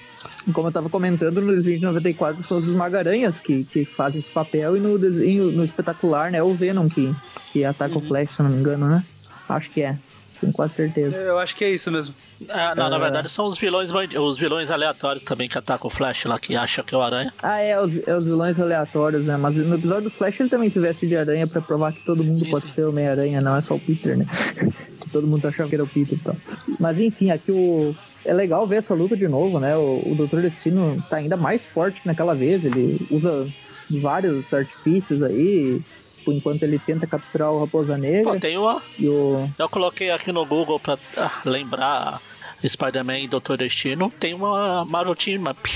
[0.53, 4.32] Como eu tava comentando, no desenho de 94 são os esmagaranhas que, que fazem esse
[4.32, 7.13] papel e no desenho, no espetacular, né, é o Venom que,
[7.51, 7.99] que ataca uhum.
[7.99, 9.03] o Flash, se não me engano, né?
[9.49, 9.97] Acho que é.
[10.39, 11.15] Tenho quase certeza.
[11.17, 12.15] Eu acho que é isso mesmo.
[12.47, 12.89] É, não, é...
[12.89, 16.56] na verdade são os vilões, os vilões aleatórios também que atacam o Flash lá, que
[16.56, 17.34] acha que é o Aranha.
[17.41, 19.36] Ah, é, os, é os vilões aleatórios, né?
[19.38, 22.23] Mas no episódio do Flash ele também se veste de aranha pra provar que todo
[22.23, 22.71] mundo sim, pode sim.
[22.71, 24.26] ser o Meia-Aranha, não é só o Peter, né?
[25.12, 26.36] todo mundo achava que era o Peter e tal.
[26.80, 27.95] Mas enfim, aqui o,
[28.26, 29.76] é legal ver essa luta de novo, né?
[29.76, 32.63] O, o Doutor Destino tá ainda mais forte que naquela vez.
[32.63, 33.47] Ele usa
[34.02, 35.82] vários artifícios aí,
[36.32, 38.34] enquanto ele tenta capturar o Raposa Negra.
[38.34, 38.82] Pô, tem uma.
[39.00, 39.50] O...
[39.58, 42.22] Eu coloquei aqui no Google pra ah, lembrar
[42.66, 44.12] Spider-Man e Doutor Destino.
[44.20, 45.70] Tem uma Marvel Team Up,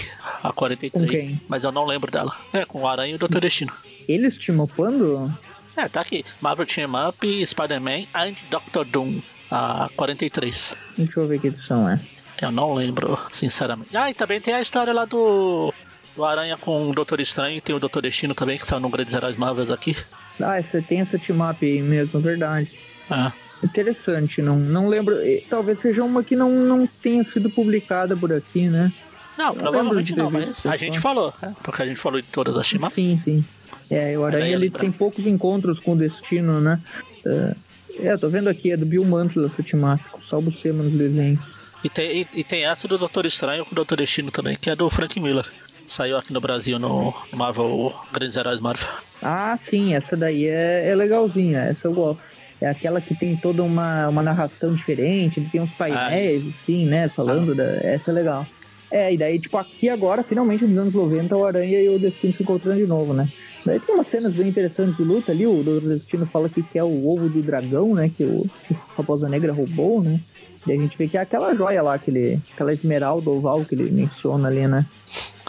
[0.43, 2.35] a 43, mas eu não lembro dela.
[2.53, 3.71] É, com o Aranha e o Doutor Destino.
[4.07, 5.31] Eles team upando?
[5.75, 6.25] É, tá aqui.
[6.41, 10.75] Marvel Team Up, Spider-Man e Doctor Doom, a 43.
[10.97, 11.99] Deixa eu ver que edição é.
[12.41, 13.95] Eu não lembro, sinceramente.
[13.95, 15.71] Ah, e também tem a história lá do,
[16.15, 19.13] do Aranha com o Doutor Estranho, tem o Doutor Destino também, que saiu no Grandes
[19.13, 19.95] Heróis Marvels aqui.
[20.43, 22.71] Ah, você tem essa team-up aí mesmo, verdade.
[23.09, 23.31] Ah.
[23.63, 25.15] Interessante, não, não lembro.
[25.49, 28.91] Talvez seja uma que não, não tenha sido publicada por aqui, né?
[29.37, 31.55] Não, provavelmente não, mas a gente falou, né?
[31.63, 33.45] porque a gente falou de todas as team Sim, sim.
[33.89, 36.79] É, o Aranha ele tem poucos encontros com o Destino, né?
[37.25, 37.55] Uh,
[37.99, 41.39] é, tô vendo aqui, é do Bill Mantle essa temática, salvo o Sema nos desenhos.
[41.83, 44.69] E tem, e, e, tem essa do Doutor Estranho com o Doutor Destino também, que
[44.69, 45.45] é do Frank Miller.
[45.91, 48.87] Saiu aqui no Brasil no Marvel Grandes Heróis Marvel.
[49.21, 52.21] Ah, sim, essa daí é, é legalzinha, essa eu gosto.
[52.61, 57.09] É aquela que tem toda uma, uma narração diferente, tem uns painéis, ah, assim, né?
[57.09, 57.55] Falando ah.
[57.55, 57.63] da.
[57.85, 58.47] Essa é legal.
[58.89, 62.31] É, e daí, tipo, aqui agora, finalmente nos anos 90, o Aranha e o Destino
[62.31, 63.29] se encontrando de novo, né?
[63.65, 66.83] Daí tem umas cenas bem interessantes de luta ali, o Doutor Destino fala que quer
[66.83, 68.09] o ovo do dragão, né?
[68.15, 70.21] Que o, que o Raposa Negra roubou, né?
[70.65, 73.91] E a gente vê que é aquela joia lá, aquele, aquela esmeralda oval que ele
[73.91, 74.85] menciona ali, né?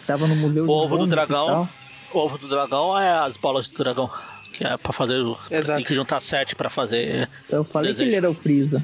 [0.06, 1.68] Tava no museu O ovo do dragão.
[2.12, 4.10] O ovo do dragão é as bolas do dragão.
[4.52, 5.24] Que é pra fazer.
[5.50, 5.76] Exato.
[5.78, 7.28] Tem que juntar sete pra fazer.
[7.48, 8.08] Eu falei desejo.
[8.08, 8.82] que ele era o Freeza.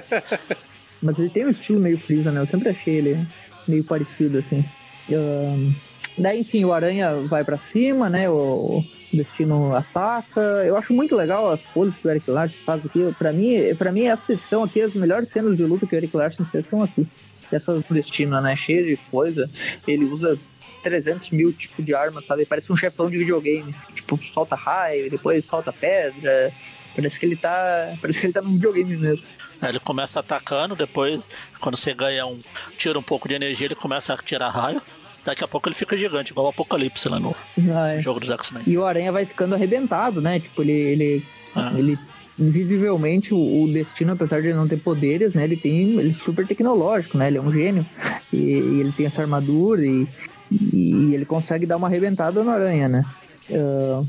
[1.00, 2.40] Mas ele tem um estilo meio Freeza, né?
[2.40, 3.26] Eu sempre achei ele
[3.66, 4.64] meio parecido, assim.
[5.08, 5.74] Um,
[6.18, 8.28] daí, enfim, o Aranha vai para cima, né?
[8.28, 10.40] O, Destino ataca.
[10.40, 13.14] Eu acho muito legal as poses que o Eric Larson faz aqui.
[13.18, 16.16] Pra mim, pra mim essa sessão aqui, as melhores cenas de luta que o Eric
[16.16, 17.06] Larson fez são aqui.
[17.50, 18.54] Essa do Destino, né?
[18.56, 19.50] Cheia de coisa.
[19.86, 20.38] Ele usa
[20.82, 22.44] 300 mil tipos de armas, sabe?
[22.44, 23.74] Parece um chefão de videogame.
[23.94, 26.52] Tipo, solta raio, depois solta pedra.
[26.94, 27.94] Parece que ele tá.
[28.00, 29.26] Parece que ele tá num videogame mesmo.
[29.62, 31.28] É, ele começa atacando, depois,
[31.60, 32.40] quando você ganha um.
[32.76, 34.82] tira um pouco de energia, ele começa a tirar raio.
[35.24, 37.36] Daqui a pouco ele fica gigante, igual o Apocalipse lá no
[37.74, 38.00] ah, é.
[38.00, 38.62] jogo dos X-Men.
[38.66, 40.40] E o Aranha vai ficando arrebentado, né?
[40.40, 40.72] Tipo, ele.
[40.72, 41.72] ele, ah.
[41.76, 41.98] ele
[42.38, 45.44] invisivelmente o, o, destino, apesar de ele não ter poderes, né?
[45.44, 45.98] Ele tem.
[45.98, 47.28] Ele é super tecnológico, né?
[47.28, 47.84] Ele é um gênio.
[48.32, 50.06] E, e ele tem essa armadura e,
[50.50, 53.04] e, ele consegue dar uma arrebentada no aranha, né?
[53.50, 54.06] Uh,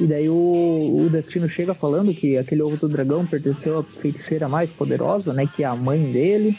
[0.00, 4.48] e daí o, o Destino chega falando que aquele ovo do dragão pertenceu à feiticeira
[4.48, 5.46] mais poderosa, né?
[5.46, 6.56] Que é a mãe dele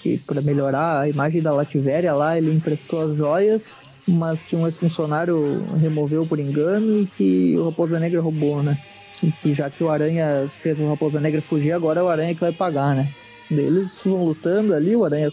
[0.00, 4.66] que para melhorar a imagem da Lativéria lá, ele emprestou as joias, mas que um
[4.66, 8.78] ex-funcionário removeu por engano e que o Raposa Negra roubou, né?
[9.44, 12.40] E já que o Aranha fez o Raposa Negra fugir, agora é o Aranha que
[12.40, 13.08] vai pagar, né?
[13.50, 15.30] Eles vão lutando ali, o Aranha.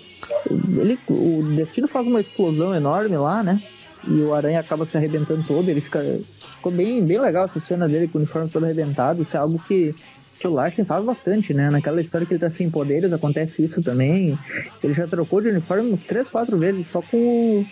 [0.49, 3.61] Ele, o Destino faz uma explosão enorme lá, né?
[4.07, 6.01] E o Aranha acaba se arrebentando todo, ele fica.
[6.39, 9.21] Ficou bem, bem legal essa cena dele com o uniforme todo arrebentado.
[9.21, 9.95] Isso é algo que
[10.39, 11.69] que o Larsen faz bastante, né?
[11.69, 14.39] Naquela história que ele tá sem poderes, acontece isso também.
[14.81, 17.65] Ele já trocou de uniforme uns 3, 4 vezes só com o,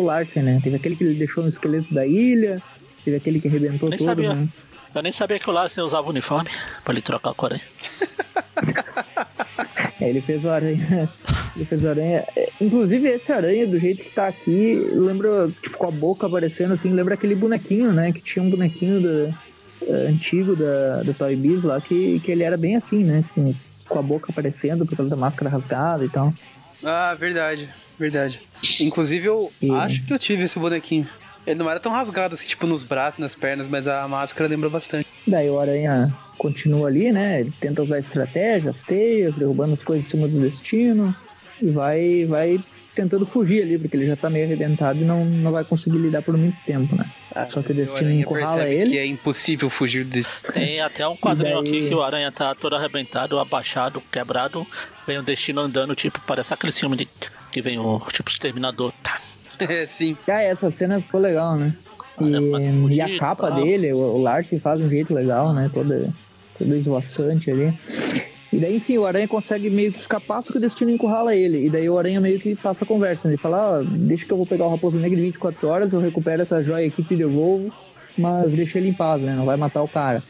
[0.00, 0.60] o Larsen, né?
[0.64, 2.62] Teve aquele que ele deixou no esqueleto da ilha,
[3.04, 4.34] teve aquele que arrebentou nem todo, sabia.
[4.34, 4.48] né?
[4.94, 6.50] Eu nem sabia que o Larsen usava uniforme
[6.84, 7.60] pra ele trocar a cor aí.
[10.00, 11.10] é, ele fez o aranha.
[11.56, 12.26] Ele fez o aranha.
[12.60, 16.90] Inclusive, esse aranha, do jeito que tá aqui, lembra, tipo, com a boca aparecendo assim,
[16.90, 18.10] lembra aquele bonequinho, né?
[18.10, 19.32] Que tinha um bonequinho da,
[19.82, 23.24] uh, antigo da, do Toy Biz lá, que, que ele era bem assim, né?
[23.32, 23.54] Com,
[23.88, 26.34] com a boca aparecendo por causa da máscara rasgada e tal.
[26.82, 28.40] Ah, verdade, verdade.
[28.80, 29.70] Inclusive, eu e...
[29.70, 31.06] acho que eu tive esse bonequinho.
[31.46, 34.70] Ele não era tão rasgado assim, tipo, nos braços, nas pernas, mas a máscara lembra
[34.70, 35.06] bastante.
[35.26, 37.40] Daí o Aranha continua ali, né?
[37.40, 41.14] Ele tenta usar estratégias, teias, derrubando as coisas em cima do destino.
[41.60, 45.50] E vai, vai tentando fugir ali, porque ele já tá meio arrebentado e não, não
[45.50, 47.10] vai conseguir lidar por muito tempo, né?
[47.34, 48.90] Ah, Só que o destino encurrala ele.
[48.90, 50.18] que é impossível fugir do
[50.52, 51.78] Tem até um quadrinho daí...
[51.78, 54.66] aqui que o Aranha tá todo arrebentado, abaixado, quebrado.
[55.06, 57.08] Vem o destino andando, tipo, parece aquele filme de
[57.50, 58.92] que vem o tipo exterminador.
[59.02, 59.18] Tá.
[59.68, 60.16] É, sim.
[60.28, 61.74] Ah, essa cena ficou legal, né?
[62.20, 65.70] E, e a capa dele, o, o Larsen faz um jeito legal, né?
[65.72, 66.12] Toda,
[66.58, 67.76] toda esvoaçante ali.
[68.52, 71.66] E daí, enfim, o Aranha consegue meio que escapar, só que o destino encurrala ele.
[71.66, 73.26] E daí o Aranha meio que passa a conversa.
[73.26, 73.34] Né?
[73.34, 75.98] Ele fala, ah, deixa que eu vou pegar o Raposo Negro em 24 horas, eu
[75.98, 77.72] recupero essa joia aqui e te devolvo,
[78.16, 79.34] mas deixa ele em paz, né?
[79.34, 80.22] Não vai matar o cara.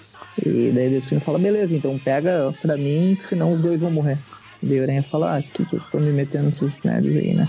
[0.43, 4.19] E daí o destino fala, beleza, então pega pra mim, senão os dois vão morrer.
[4.65, 7.47] Daí o Aranha fala, ah, que que eu tô me metendo nesses merdas aí, né?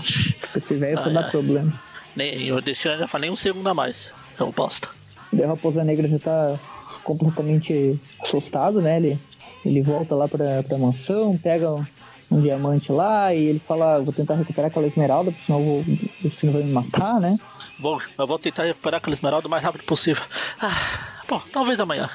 [0.54, 1.80] Esse velho só dá problema.
[2.14, 4.12] Nem, eu deixei já falei um segundo a mais.
[4.38, 4.88] Eu bosta.
[5.32, 6.58] Daí o Raposa Negra já tá
[7.02, 8.96] completamente assustado, né?
[8.96, 9.18] Ele
[9.64, 11.84] ele volta lá pra, pra mansão, pega um,
[12.30, 15.98] um diamante lá e ele fala: Vou tentar recuperar aquela esmeralda, porque senão vou, o
[16.22, 17.36] destino vai me matar, né?
[17.78, 20.24] Bom, eu vou tentar recuperar aquela esmeralda o mais rápido possível.
[20.60, 22.08] Ah, bom, talvez amanhã.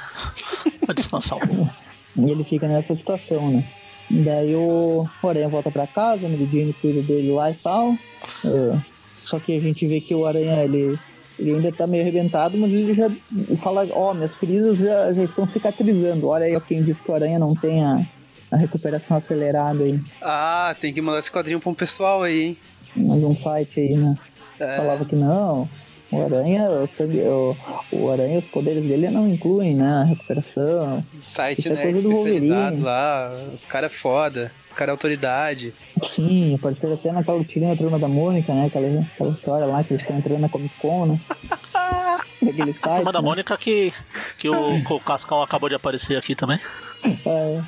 [0.86, 1.70] Vou descansar um pouco.
[2.14, 3.66] E ele fica nessa situação, né?
[4.12, 7.92] Daí o Aranha volta pra casa, o Mary cuida dele lá e tal.
[8.44, 8.82] Uh,
[9.24, 11.00] só que a gente vê que o Aranha, ele
[11.40, 13.10] ele ainda tá meio arrebentado, mas ele já
[13.58, 16.28] fala, ó, oh, minhas feridas já, já estão cicatrizando.
[16.28, 18.06] Olha aí quem diz que o Aranha não tem a,
[18.52, 20.00] a recuperação acelerada aí.
[20.22, 22.58] Ah, tem que mandar esse quadrinho pra um pessoal aí, hein?
[22.96, 24.16] Mais um site aí, né?
[24.60, 24.78] É.
[24.78, 25.68] Falava que não.
[26.12, 27.58] O Aranha, o,
[27.92, 30.02] o Aranha, os poderes dele não incluem, né?
[30.02, 31.06] A recuperação.
[31.18, 31.86] O site, Isso é né?
[31.86, 35.74] É especializado lá, os caras é foda, os caras é autoridade.
[36.04, 38.66] Sim, apareceu até naquela tirinha turma da Mônica, né?
[38.66, 41.20] Aquela, aquela história lá que eles estão entrando na Comic Con, né?
[42.52, 42.86] Daquele site.
[42.86, 43.18] A turma né?
[43.18, 43.94] da Mônica que,
[44.38, 46.60] que o, o Cascão acabou de aparecer aqui também.
[47.26, 47.62] É.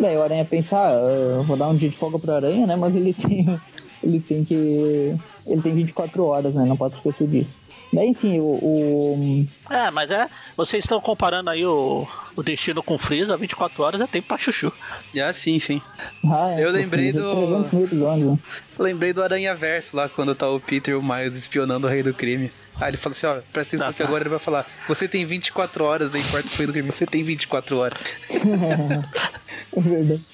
[0.00, 2.76] Daí o Aranha pensa, ah, vou dar um dia de folga pro Aranha, né?
[2.76, 3.60] Mas ele tem.
[4.02, 5.16] Ele tem que.
[5.46, 6.64] Ele tem 24 horas, né?
[6.64, 7.60] Não pode esquecer disso.
[7.92, 10.28] Daí, enfim, o, o, É, mas é.
[10.56, 14.72] Vocês estão comparando aí o, o destino com Freeza, 24 horas é tempo pra chuchu.
[15.18, 15.80] Ah, sim, sim.
[16.24, 17.20] Ah, é, eu lembrei do.
[17.20, 18.38] Né?
[18.78, 22.02] lembrei do Aranha Verso lá, quando tá o Peter e o Miles espionando o Rei
[22.02, 22.52] do Crime.
[22.76, 25.82] Aí ele fala assim, ó, presta atenção que agora ele vai falar, você tem 24
[25.84, 28.00] horas aí, quarto Rei do Crime, você tem 24 horas.
[28.30, 30.24] é verdade.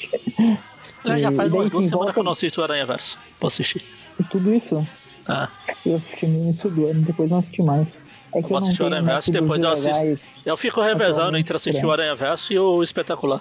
[1.21, 3.19] já faz umas duas semanas que eu não assisto o Aranha Verso.
[3.39, 3.85] Posso assistir.
[4.21, 4.87] E tudo isso?
[5.27, 5.49] Ah.
[5.85, 8.03] Eu assisti no início do ano, depois não assisti mais.
[8.35, 10.49] É que eu, eu assisti o Aranha Verso depois eu assisto.
[10.49, 13.41] Eu fico revezando entre assistir o Aranha Verso e o Espetacular.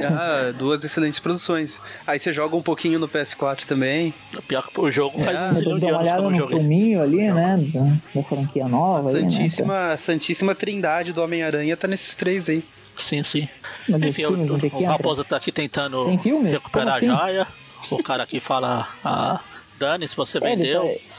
[0.00, 1.80] Ah, duas excelentes produções.
[2.06, 4.12] Aí você joga um pouquinho no PS4 também.
[4.48, 6.58] Pior que o jogo faz é, um zilhão de anos que eu não joguei.
[6.58, 8.00] filminho ali, né?
[8.14, 9.08] Da, franquia nova.
[9.08, 9.96] A Santíssima, aí, né?
[9.96, 12.64] Santíssima Trindade do Homem-Aranha tá nesses três aí.
[12.96, 13.48] Sim, sim.
[13.88, 17.08] Mas Enfim, o, o, o Raposa tá aqui tentando recuperar assim?
[17.08, 17.46] a joia.
[17.90, 18.88] O cara aqui fala.
[19.04, 19.40] Ah,
[19.78, 20.82] Dani, se você é, vendeu.
[20.82, 21.15] Tá...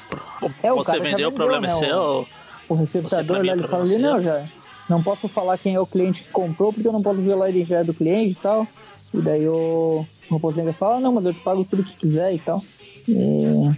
[0.64, 2.28] É, você vendeu, o problema é né, seu.
[2.70, 4.46] O receptador lá, ele fala ali, não, já.
[4.90, 7.50] Não posso falar quem é o cliente que comprou, porque eu não posso violar a
[7.50, 8.66] identidade do cliente e tal.
[9.14, 12.40] E daí o, o Raposinha fala, não, mas eu te pago tudo que quiser e
[12.40, 12.64] tal.
[13.08, 13.72] E,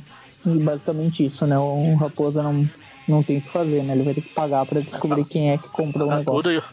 [0.46, 1.58] e basicamente isso, né?
[1.58, 2.68] O Raposa não,
[3.08, 3.94] não tem o que fazer, né?
[3.94, 6.44] Ele vai ter que pagar pra descobrir quem é que comprou o negócio.
[6.44, 6.63] Tudo,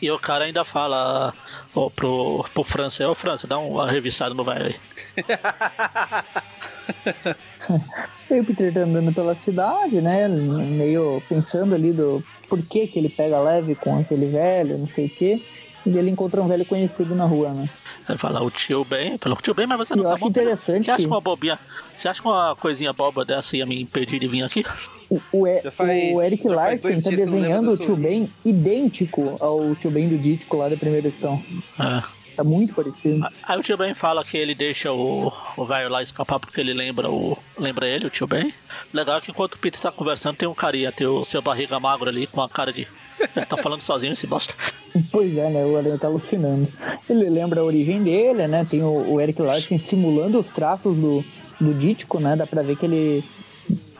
[0.00, 1.34] e, o cara ainda fala
[1.74, 4.76] ó, pro, pro França, é o França, dá uma revistada no vai aí.
[8.30, 10.28] e o Peter tá andando pela cidade, né?
[10.28, 15.10] Meio pensando ali do porquê que ele pega leve com aquele velho, não sei o
[15.10, 15.42] quê.
[15.84, 17.70] E ele encontra um velho conhecido na rua, né?
[18.08, 20.30] Ele fala, o tio bem, pelo tio bem, mas você não eu tá acho bom,
[20.30, 20.84] interessante.
[20.84, 21.58] Você acha que uma bobinha,
[21.96, 24.64] você acha que uma coisinha boba dessa ia me impedir de vir aqui?
[25.08, 29.90] O, o, e, faz, o Eric Larsen tá desenhando o tio Ben idêntico ao tio
[29.92, 31.40] Ben do Dítico lá da primeira edição.
[31.78, 32.25] É.
[32.36, 33.26] Tá muito parecido.
[33.42, 36.74] Aí o tio Ben fala que ele deixa o, o velho lá escapar porque ele
[36.74, 38.52] lembra o lembra ele, o tio Ben.
[38.92, 42.10] Legal que enquanto o Peter tá conversando, tem um carinha, tem o seu barriga magro
[42.10, 42.86] ali com a cara de.
[43.34, 44.54] Ele tá falando sozinho esse bosta.
[45.12, 45.62] Pois é, né?
[45.62, 46.66] O Aranha tá alucinando.
[47.06, 48.64] Ele lembra a origem dele, né?
[48.64, 51.22] Tem o, o Eric Larsen simulando os traços do,
[51.60, 52.34] do Dítico, né?
[52.34, 53.22] Dá pra ver que ele.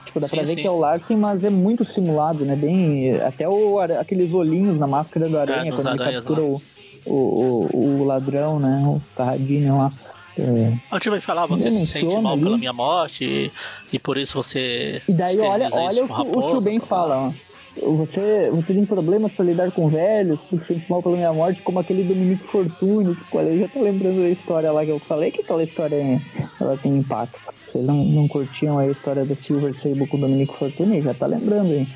[0.06, 0.62] Tipo, dá sim, pra ver sim.
[0.62, 2.56] que é o Larsen, mas é muito simulado, né?
[2.56, 3.14] Bem.
[3.20, 6.62] Até o, aqueles olhinhos na máscara do Aranha, é, quando ele captura o
[7.06, 8.82] o, o, o ladrão, né?
[8.86, 9.92] O Carradinho lá.
[10.38, 12.42] É, a gente vai falar, você se sente mal ali.
[12.42, 13.52] pela minha morte e,
[13.90, 15.00] e, por isso você.
[15.08, 17.32] E daí olha, olha o que o tio Ben fala,
[17.78, 17.90] ó.
[17.92, 21.62] você, você tem problemas para lidar com velhos, por se sente mal pela minha morte,
[21.62, 24.98] como aquele Dominique Fortune, que olha, eu já tô lembrando da história lá que eu
[24.98, 26.20] falei que aquela história
[26.60, 27.40] ela tem impacto.
[27.66, 31.00] Vocês não, não curtiam a história da Silver Sable com o Dominique Fortune?
[31.00, 31.88] Já tá lembrando, hein?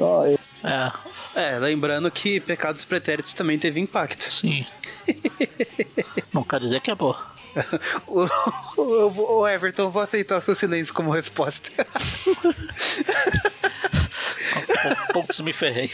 [0.00, 0.38] Ó, eu...
[0.64, 0.92] É.
[1.34, 4.32] É, lembrando que Pecados Pretéritos também teve impacto.
[4.32, 4.66] Sim.
[6.32, 7.14] não quer dizer que é bom.
[8.06, 8.26] o,
[8.80, 11.70] o, o Everton, vou aceitar o seu silêncio como resposta.
[15.12, 15.90] Poucos me ferrei.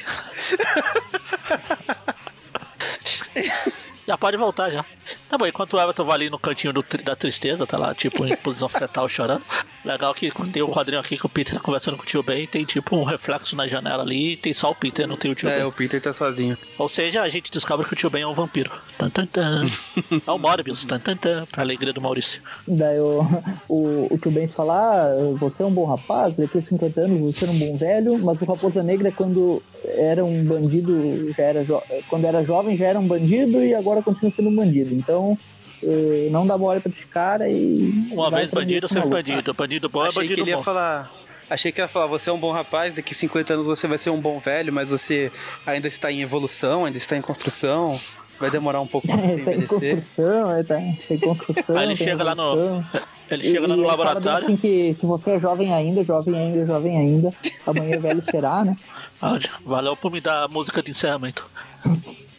[4.11, 4.85] Já pode voltar já.
[5.29, 8.27] Tá bom, enquanto o Everton vai ali no cantinho do, da tristeza, tá lá, tipo,
[8.27, 9.45] em posição fetal chorando.
[9.85, 12.45] Legal que tem um quadrinho aqui que o Peter tá conversando com o tio Ben,
[12.45, 15.35] tem tipo um reflexo na janela ali, e tem só o Peter, não tem o
[15.37, 15.63] tio é, Ben.
[15.63, 16.59] É, o Peter tá sozinho.
[16.77, 18.73] Ou seja, a gente descobre que o tio Ben é um vampiro.
[18.99, 19.65] Tan, tan, tan.
[20.27, 22.43] é o Morbius, tan, tan, tan, pra alegria do Maurício.
[22.67, 23.23] Daí o,
[23.69, 27.37] o, o tio Ben fala: ah, você é um bom rapaz, daqui a 50 anos
[27.37, 31.65] você é um bom velho, mas o Raposa Negra, quando era um bandido, já era
[32.09, 34.95] quando era jovem já era um bandido e agora continua sendo um bandido.
[34.95, 35.39] Então
[35.83, 38.09] eh, não dá bola pra esse cara e.
[38.13, 39.55] Uma vez bandido, sempre bandido.
[39.55, 40.59] Bandido bom Achei é bandido que ele bom.
[40.59, 41.11] ia falar.
[41.49, 44.11] Achei que ia falar, você é um bom rapaz, daqui 50 anos você vai ser
[44.11, 45.33] um bom velho, mas você
[45.67, 47.99] ainda está em evolução, ainda está em construção,
[48.39, 49.97] vai demorar um pouco pra você é, tá em envelhecer.
[49.97, 50.77] construção, é, tá,
[51.09, 51.75] tem construção.
[51.77, 52.85] Aí ele tem chega lá no.
[53.29, 54.47] Ele chega lá no E ele fala laboratório.
[54.47, 57.35] Assim que se você é jovem ainda, jovem ainda, jovem ainda,
[57.67, 58.77] amanhã velho será, né?
[59.67, 61.45] Valeu por me dar a música de encerramento.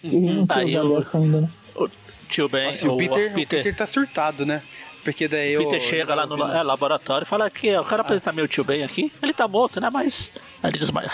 [0.03, 1.49] Não Aí tinha eu- essa ainda, né?
[1.75, 1.89] O
[2.27, 4.61] tio Ben, Nossa, e o, o Peter, Peter, o Peter tá surtado, né?
[5.03, 5.79] Porque daí Peter eu.
[5.79, 9.11] chega lá no é, laboratório e fala que eu quero apresentar meu tio Ben aqui.
[9.21, 9.89] Ele tá morto, né?
[9.91, 10.31] Mas.
[10.61, 11.09] Aí ele desmaia.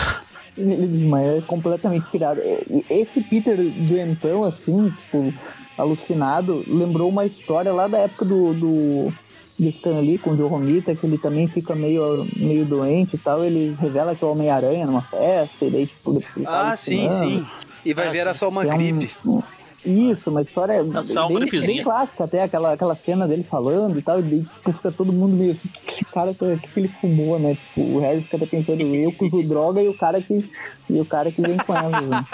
[0.58, 2.42] Ele desmaia, é completamente pirado.
[2.90, 5.34] Esse Peter doentão, assim, tipo,
[5.78, 9.14] alucinado, lembrou uma história lá da época do, do,
[9.58, 13.20] do Stan Lee com o Joe Romita, que ele também fica meio, meio doente e
[13.20, 13.44] tal.
[13.44, 17.10] Ele revela que é o Homem-Aranha numa festa, e daí, tipo, ele tá Ah, sim,
[17.12, 17.46] sim.
[17.88, 18.40] E vai Ah, ver era sim.
[18.40, 19.12] só uma É um- gripe.
[19.26, 19.42] um-
[19.86, 24.02] Isso, uma história É só bem, bem clássica até, aquela, aquela cena dele falando e
[24.02, 26.60] tal, e daí tipo, fica todo mundo meio assim, o que esse cara, tá- o
[26.60, 27.56] que, que ele fumou, né?
[27.56, 30.50] Tipo, o Harry fica pensando, eu que uso droga e o cara que,
[30.90, 32.26] e o cara que vem com ela, né?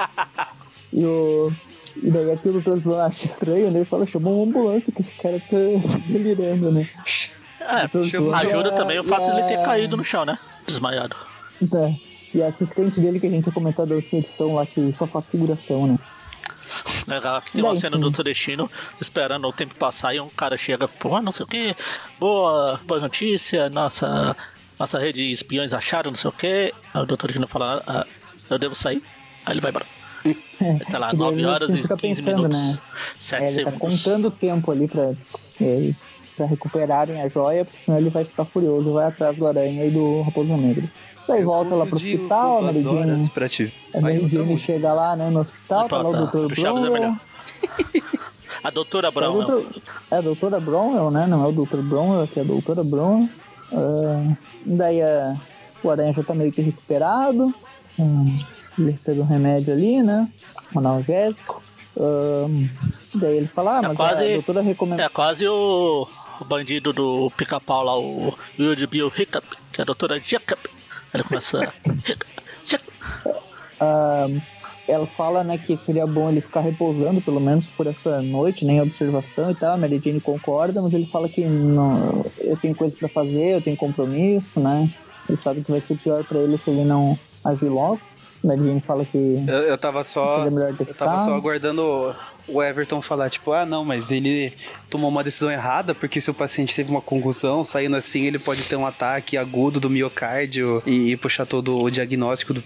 [0.92, 1.52] E, o,
[2.02, 2.92] e daí aquilo Dr.
[3.02, 3.80] acha estranho, né?
[3.80, 5.58] Ele fala, chamou uma ambulância que esse cara tá
[6.10, 6.88] delirando, né?
[7.60, 10.40] É, ajuda é- também o fato de ele ter é- caído no chão, né?
[10.66, 11.16] Desmaiado.
[11.62, 12.13] É.
[12.34, 15.26] E a assistente dele que a gente comentado na última edição lá, que só faz
[15.28, 16.00] figuração, né?
[17.08, 17.36] Legal.
[17.38, 18.02] Aqui tem uma Daí, cena sim.
[18.02, 18.24] do Dr.
[18.24, 21.76] Destino esperando o tempo passar e um cara chega, pô, não sei o que,
[22.20, 24.36] boa, boa notícia, nossa,
[24.80, 26.74] nossa rede de espiões acharam não sei o que.
[26.94, 27.28] Aí o Dr.
[27.28, 28.06] Destino fala, ah,
[28.50, 29.04] eu devo sair.
[29.46, 29.86] Aí ele vai embora.
[30.26, 32.74] Ele tá lá, E daí 9 horas e fica 15 pensando, minutos.
[32.76, 32.80] né?
[33.18, 34.04] 7 É, ele tá segundos.
[34.04, 35.12] contando o tempo ali pra,
[35.62, 35.92] é,
[36.36, 39.92] pra recuperarem a joia, porque senão ele vai ficar furioso, vai atrás do Aranha e
[39.92, 40.90] do Raposo Negro.
[41.28, 43.74] Daí volta lá pro de hospital, a Mary Jane, pra te...
[43.94, 46.60] a Aí, Mary Jane chega lá né, no hospital, tá lá o Dr.
[46.60, 47.16] é melhor.
[48.64, 49.36] A doutora É, Brown.
[49.40, 51.28] o doutor- é a doutora Bromwell, né?
[51.28, 51.80] Não é o Dr.
[52.32, 53.28] Que é a doutora Bromwell.
[53.74, 55.36] Ah, daí a,
[55.84, 57.54] o Aranha já tá meio que recuperado.
[58.00, 58.40] Hum,
[58.78, 60.30] ele recebe um remédio ali, né?
[60.74, 61.62] Um analgésico.
[61.98, 62.70] Hum,
[63.16, 65.04] daí ele fala, ah, É mas quase- a doutora recomenda.
[65.04, 66.08] É quase o,
[66.40, 70.60] o bandido do pica-pau lá, o Wild Bill Hiccup, que é a doutora Jacob.
[71.14, 71.74] Ele começa.
[72.66, 72.94] Jacob.
[73.80, 74.28] Ah,
[74.88, 78.74] ela fala, né, que seria bom ele ficar repousando, pelo menos por essa noite, né,
[78.74, 79.74] em observação e tal.
[79.74, 83.62] A Mary Jane concorda, mas ele fala que não, eu tenho coisa pra fazer, eu
[83.62, 84.94] tenho compromisso, né.
[85.28, 88.00] Ele sabe que vai ser pior pra ele se ele não agir logo.
[88.44, 90.46] A Mary Jane fala que Eu, eu tava só.
[90.46, 92.14] Eu tava só aguardando
[92.48, 94.54] o Everton falar, tipo, ah, não, mas ele
[94.90, 98.64] tomou uma decisão errada, porque se o paciente teve uma concussão, saindo assim, ele pode
[98.64, 102.64] ter um ataque agudo do miocárdio e, puxar todo o diagnóstico do.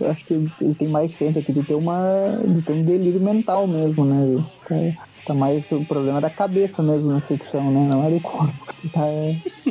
[0.00, 2.38] Eu acho que ele tem mais chance aqui de ter uma.
[2.46, 4.44] de ter um delírio mental mesmo, né?
[4.68, 7.88] Tá, tá mais o problema da cabeça mesmo na secção, né?
[7.94, 8.52] Não é do corpo.
[8.92, 9.00] Tá,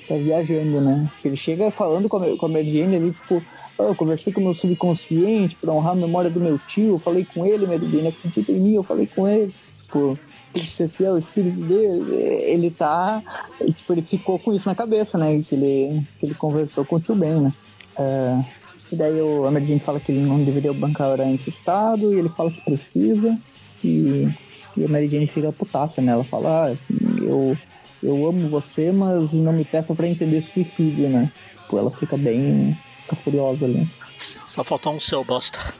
[0.07, 1.09] tá viajando, né?
[1.23, 4.41] Ele chega falando com a, com a Mary Jane ali, tipo, "Ah, eu conversei com
[4.41, 7.89] o meu subconsciente pra honrar a memória do meu tio, eu falei com ele, Mary
[7.89, 9.53] Jane, acredita em mim, eu falei com ele.
[9.83, 10.17] Tipo,
[10.53, 12.13] tem que ser fiel ao espírito dele.
[12.13, 13.23] Ele tá.
[13.59, 15.41] Tipo, ele ficou com isso na cabeça, né?
[15.47, 17.53] Que ele, que ele conversou com o tio Ben, né?
[17.97, 18.43] É,
[18.91, 22.19] e daí o a Mary Jane fala que ele não deveria bancar nesse estado, e
[22.19, 23.37] ele fala que precisa,
[23.83, 24.29] e,
[24.75, 26.11] e a Mary Jane fica putaça, né?
[26.11, 26.77] Ela fala, ah,
[27.21, 27.57] eu,
[28.03, 31.31] eu amo você, mas não me peça pra entender suicídio, né?
[31.61, 32.77] Tipo, ela fica bem.
[33.11, 33.87] Fica furiosa ali.
[34.17, 35.73] Só faltou um seu bosta.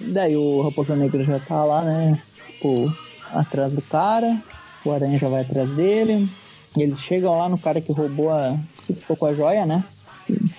[0.00, 2.20] Daí o Raposa Negra já tá lá, né?
[2.46, 2.92] Tipo,
[3.32, 4.42] atrás do cara,
[4.84, 6.28] o Aranha já vai atrás dele,
[6.76, 8.56] e eles chegam lá no cara que roubou a.
[8.86, 9.84] que ficou com a joia, né?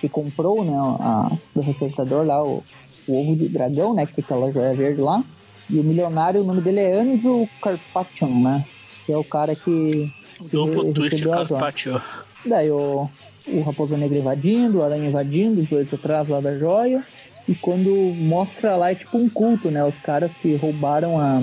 [0.00, 0.76] Que, comprou, né?
[0.76, 2.62] A, do receptador lá, o,
[3.06, 4.06] o ovo de dragão, né?
[4.06, 5.22] Que é aquela joia verde lá.
[5.68, 8.64] E o milionário, o nome dele é Andrew Carpathian, né?
[9.04, 10.12] Que é o cara que.
[10.38, 11.24] que Duplo twist.
[11.24, 12.00] Carpaccio.
[12.44, 13.08] Daí o,
[13.46, 17.04] o Raposa Negra invadindo, o Aranha invadindo, os dois atrás lá da joia.
[17.48, 19.84] E quando mostra lá é tipo um culto, né?
[19.84, 21.40] Os caras que roubaram a.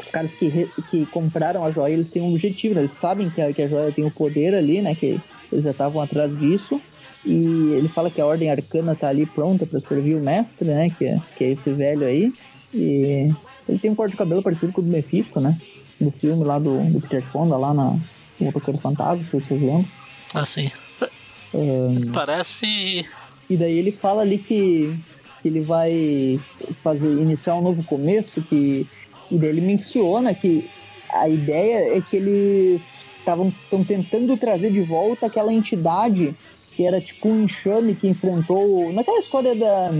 [0.00, 2.80] Os caras que, re- que compraram a joia, eles têm um objetivo, né?
[2.82, 4.94] Eles sabem que a, que a joia tem o poder ali, né?
[4.94, 5.20] Que
[5.50, 6.80] eles já estavam atrás disso.
[7.24, 10.90] E ele fala que a Ordem Arcana tá ali pronta para servir o mestre, né?
[10.90, 12.32] Que é, que é esse velho aí.
[12.72, 13.32] E
[13.68, 15.56] ele tem um corte de cabelo parecido com o do Mephisto, né?
[16.00, 17.90] Do filme lá do, do Peter Fonda, lá na
[18.38, 19.84] no Motoqueiro Fantasma, se vocês lembram.
[20.32, 20.70] Assim.
[21.54, 23.06] Ahn, Parece.
[23.48, 24.98] e daí ele fala ali que,
[25.42, 26.40] que ele vai
[26.82, 28.86] fazer iniciar um novo começo, que
[29.30, 30.68] e daí ele menciona que
[31.12, 36.34] a ideia é que eles estavam estão tentando trazer de volta aquela entidade
[36.74, 39.90] que era tipo um enxame que enfrentou naquela história da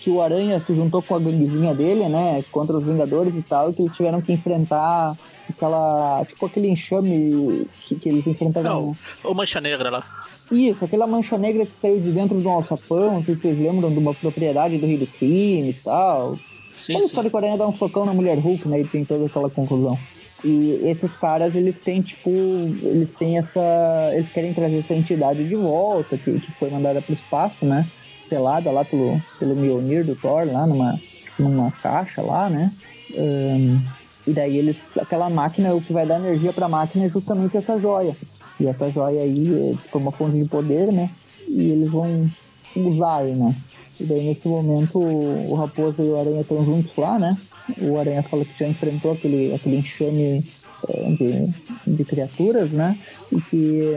[0.00, 3.70] que o Aranha se juntou com a ganguezinha dele, né, contra os Vingadores e tal,
[3.70, 5.16] e que eles tiveram que enfrentar
[5.48, 10.25] aquela tipo aquele enxame que, que eles enfrentaram Não, o Mancha Negra lá.
[10.50, 13.58] Isso, aquela mancha negra que saiu de dentro de um alçapão, não sei se vocês
[13.58, 16.38] lembram de uma propriedade do Rio do Crime e tal.
[16.74, 17.06] Sim, Aquela sim.
[17.06, 18.80] história o Aranha dá um socão na mulher Hulk, né?
[18.80, 19.98] E tem toda aquela conclusão.
[20.44, 24.10] E esses caras, eles têm, tipo, eles têm essa.
[24.12, 27.88] Eles querem trazer essa entidade de volta, que, que foi mandada pro espaço, né?
[28.28, 31.00] Pelada lá pelo, pelo Mjolnir do Thor, lá numa,
[31.38, 32.70] numa caixa lá, né?
[33.16, 33.80] Ahn,
[34.26, 34.98] e daí eles.
[34.98, 38.14] Aquela máquina, o que vai dar energia pra máquina é justamente essa joia.
[38.58, 41.10] E essa joia aí é uma fonte de poder, né?
[41.46, 42.28] E eles vão
[42.74, 43.54] usar aí, né?
[44.00, 47.36] E daí nesse momento o Raposa e o Aranha estão juntos lá, né?
[47.78, 50.44] O Aranha fala que já enfrentou aquele, aquele enxame
[50.88, 52.98] é, de, de criaturas, né?
[53.32, 53.94] E que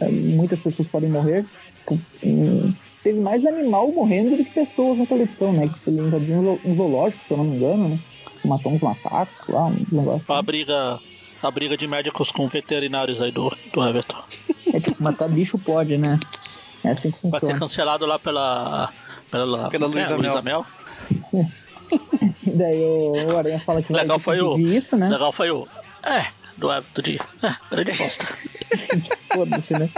[0.00, 1.44] é, muitas pessoas podem morrer.
[3.02, 5.68] Teve mais animal morrendo do que pessoas naquela edição, né?
[5.82, 7.98] Que ele um zo- zoológico, se eu não me engano, né?
[8.44, 10.22] Matou uns macacos lá, um negócio.
[10.28, 10.98] A briga.
[11.42, 14.22] A briga de médicos com veterinários aí do, do Everton.
[14.72, 16.18] É tipo, matar bicho pode, né?
[16.84, 17.58] É assim que Vai ser funciona.
[17.60, 18.92] cancelado lá pela.
[19.30, 20.08] Pela, Pela é?
[20.14, 20.66] Luísa Mel.
[22.46, 24.58] E daí o, o Aranha fala que Legal foi o.
[24.58, 25.08] isso, né?
[25.08, 25.66] Legal foi o.
[26.04, 26.26] É,
[26.56, 27.20] do Everton de.
[27.42, 28.26] É, grande bosta.
[29.32, 29.90] Foda-se, né?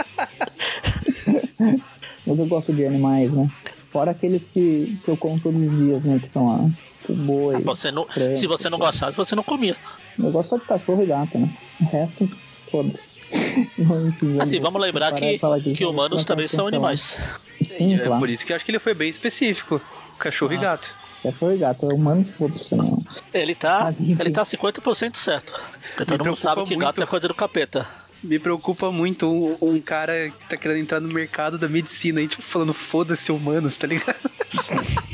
[2.25, 3.51] Mas eu gosto de animais, né?
[3.91, 6.19] Fora aqueles que, que eu como todos os dias, né?
[6.19, 7.61] Que são a, o boi.
[7.63, 9.75] Você não, se você não gostasse, você não comia.
[10.17, 11.55] Eu gosto só de cachorro e gato, né?
[11.81, 12.29] O resto,
[12.71, 13.13] foda-se.
[14.39, 15.39] Assim, vamos lembrar que,
[15.73, 15.89] que né?
[15.89, 17.19] humanos também são animais.
[17.63, 18.19] Sim, É claro.
[18.19, 19.81] por isso que eu acho que ele foi bem específico.
[20.19, 20.93] Cachorro e gato.
[21.23, 23.03] Cachorro e gato, é humano, foda-se, não.
[23.33, 25.53] Ele tá, Mas, ele tá 50% certo.
[25.53, 27.07] Porque todo mundo preocupa sabe que gato muito.
[27.07, 27.87] é coisa do capeta.
[28.23, 32.27] Me preocupa muito um, um cara que tá querendo entrar no mercado da medicina aí,
[32.27, 34.15] tipo, falando foda-se humanos, tá ligado?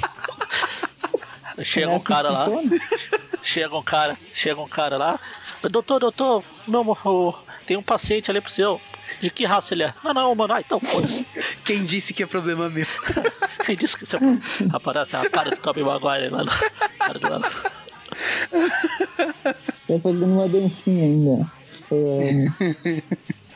[1.63, 2.47] Chega um cara lá.
[3.49, 5.19] Chega um cara, chega um cara lá.
[5.71, 7.33] Doutor, doutor, meu, o-
[7.65, 8.79] tem um paciente ali pro seu.
[9.21, 9.93] De que raça ele é?
[10.03, 10.53] Não, não, mano.
[10.53, 11.25] Ah, então foda-se.
[11.65, 12.85] Quem disse que é problema meu?
[13.65, 14.17] Quem disse que você
[14.71, 16.51] aparece a cara do Tobey Maguire lá no
[16.99, 17.29] cara do.
[19.87, 21.51] Vai fazendo uma dancinha ainda.
[21.91, 23.01] É,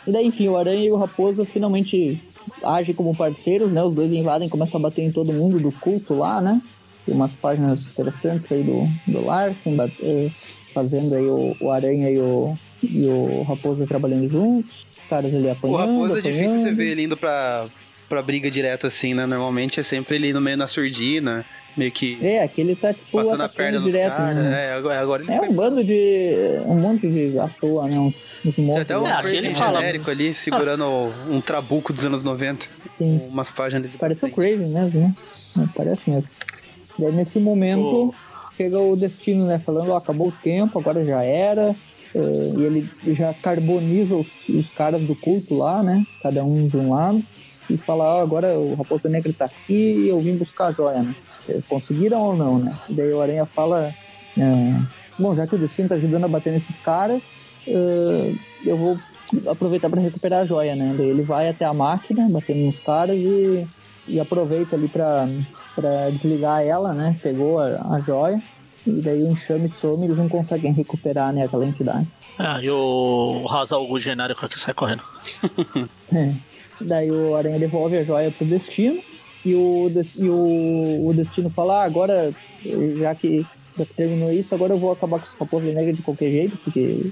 [0.07, 2.21] E daí, enfim, o Aranha e o Raposa finalmente
[2.63, 3.81] agem como parceiros, né?
[3.83, 6.61] Os dois invadem, começam a bater em todo mundo do culto lá, né?
[7.05, 10.29] Tem umas páginas interessantes aí do, do Larkin, eh,
[10.73, 14.85] fazendo aí o, o Aranha e o, e o Raposa trabalhando juntos.
[15.03, 16.77] Os caras ali O apanhando, Raposo é difícil você apanhando.
[16.77, 17.67] ver ele indo pra,
[18.07, 19.25] pra briga direto assim, né?
[19.25, 21.45] Normalmente é sempre ele no meio na surdina,
[21.75, 24.35] meio que É, aqui ele tá tipo passando a perna nos direto, caras.
[24.37, 24.67] né?
[24.67, 26.61] É, agora, agora ele É foi um bando de.
[26.65, 27.99] um monte de à toa, né?
[27.99, 30.85] Uns, uns Tem até um É, ele fala- genérico ali, segurando
[31.29, 32.65] um trabuco dos anos 90.
[32.97, 33.21] Sim.
[33.29, 33.91] Umas páginas.
[33.97, 34.31] Parece o.
[34.31, 35.15] Craven mesmo, né?
[35.59, 36.29] É, Parece mesmo.
[36.97, 38.13] Daí nesse momento O-
[38.55, 39.59] chega o destino, né?
[39.59, 41.75] Falando, ó, acabou o tempo, agora já era.
[42.15, 46.05] É, e ele já carboniza os, os caras do culto lá, né?
[46.21, 47.23] Cada um de um lado.
[47.69, 49.73] E fala, ó, agora o Raposa Negra tá aqui
[50.03, 51.15] e eu vim buscar a joia, né?
[51.49, 52.77] É, Conseguiram ou não, né?
[52.89, 53.91] E daí o Aranha fala,
[54.37, 54.73] é,
[55.17, 58.33] bom, já que o destino tá ajudando a bater nesses caras, é,
[58.65, 58.97] eu vou
[59.47, 60.93] aproveitar para recuperar a joia, né?
[60.95, 63.65] Daí ele vai até a máquina, batendo nos caras e,
[64.07, 65.25] e aproveita ali pra
[66.11, 67.17] desligar ela, né?
[67.21, 68.41] Pegou a, a joia.
[68.85, 72.05] E daí o enxame some e eles não conseguem recuperar, né, aquela entidade.
[72.37, 75.03] Ah, e o Hazal o genérico que sai correndo.
[76.13, 76.33] É.
[76.81, 79.01] Daí o Aranha devolve a joia pro Destino
[79.45, 82.33] e o, e o, o Destino fala, ah, agora,
[82.99, 83.45] já que,
[83.77, 86.57] já que terminou isso, agora eu vou acabar com os Raposa Negra de qualquer jeito,
[86.57, 87.11] porque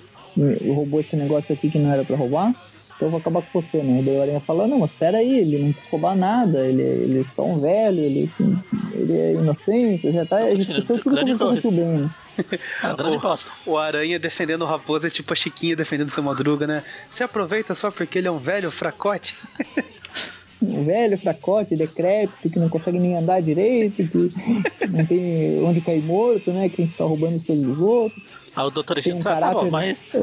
[0.74, 2.54] roubou esse negócio aqui que não era pra roubar.
[3.02, 4.04] Então eu vou acabar com você, né?
[4.06, 7.24] Daí o Aranha fala, não, mas peraí, ele não quis roubar nada, ele, ele é
[7.24, 8.56] só um velho, ele, assim,
[8.94, 12.12] ele é inocente, já tá, a gente esqueceu tudo que aconteceu bem, né?
[12.82, 13.52] Ah, grande bosta.
[13.66, 16.84] O Aranha defendendo o Raposo é tipo a Chiquinha defendendo seu Madruga, né?
[17.10, 19.36] Se aproveita só porque ele é um velho fracote.
[20.62, 24.32] um velho fracote, decrépito, que não consegue nem andar direito, que
[24.90, 26.70] não tem onde cair morto, né?
[26.70, 28.24] Que tá roubando as coisas dos outros.
[28.56, 30.20] Ah, o doutor Tem um Egito tá bom, mas, é,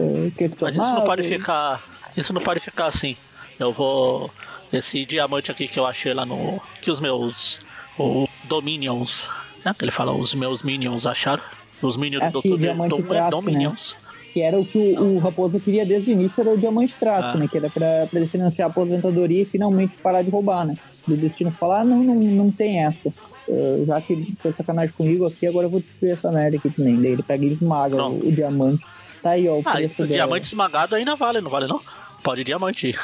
[0.61, 1.97] mas isso não pode ficar.
[2.19, 3.16] Isso não pode ficar assim.
[3.59, 4.31] Eu vou.
[4.73, 6.61] Esse diamante aqui que eu achei lá no.
[6.83, 7.61] Que os meus.
[7.99, 9.29] O Dominions.
[9.64, 9.75] Né?
[9.77, 11.43] Que ele fala, os meus Minions acharam.
[11.83, 12.59] Os Minions do Dr.
[12.59, 13.97] diamante traço, Dominions.
[14.33, 17.31] Que era o que o, o Raposo queria desde o início, era o diamante traço,
[17.31, 17.37] Ah.
[17.37, 17.49] né?
[17.49, 20.77] Que era pra, pra ele financiar a aposentadoria e finalmente parar de roubar, né?
[21.07, 23.12] Do destino falar, ah, não, não, não tem essa.
[23.49, 26.97] Eh, já que foi sacanagem comigo aqui, agora eu vou destruir essa merda aqui também.
[27.01, 28.85] Daí ele pega e esmaga o, o diamante.
[29.23, 30.14] Tá aí, ó, o Ah, preço o dela.
[30.14, 31.81] diamante esmagado ainda vale, não vale não?
[32.23, 32.95] Pode diamante.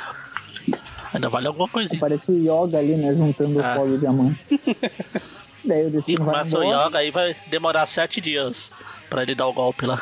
[1.12, 2.01] Ainda vale alguma coisinha.
[2.01, 3.15] Parece o Yoga ali, né?
[3.15, 3.73] Juntando Ah.
[3.75, 4.41] o pó do diamante.
[5.65, 8.71] Daí o E destino vai começa o yoga aí vai demorar sete dias
[9.09, 9.99] pra ele dar o golpe lá.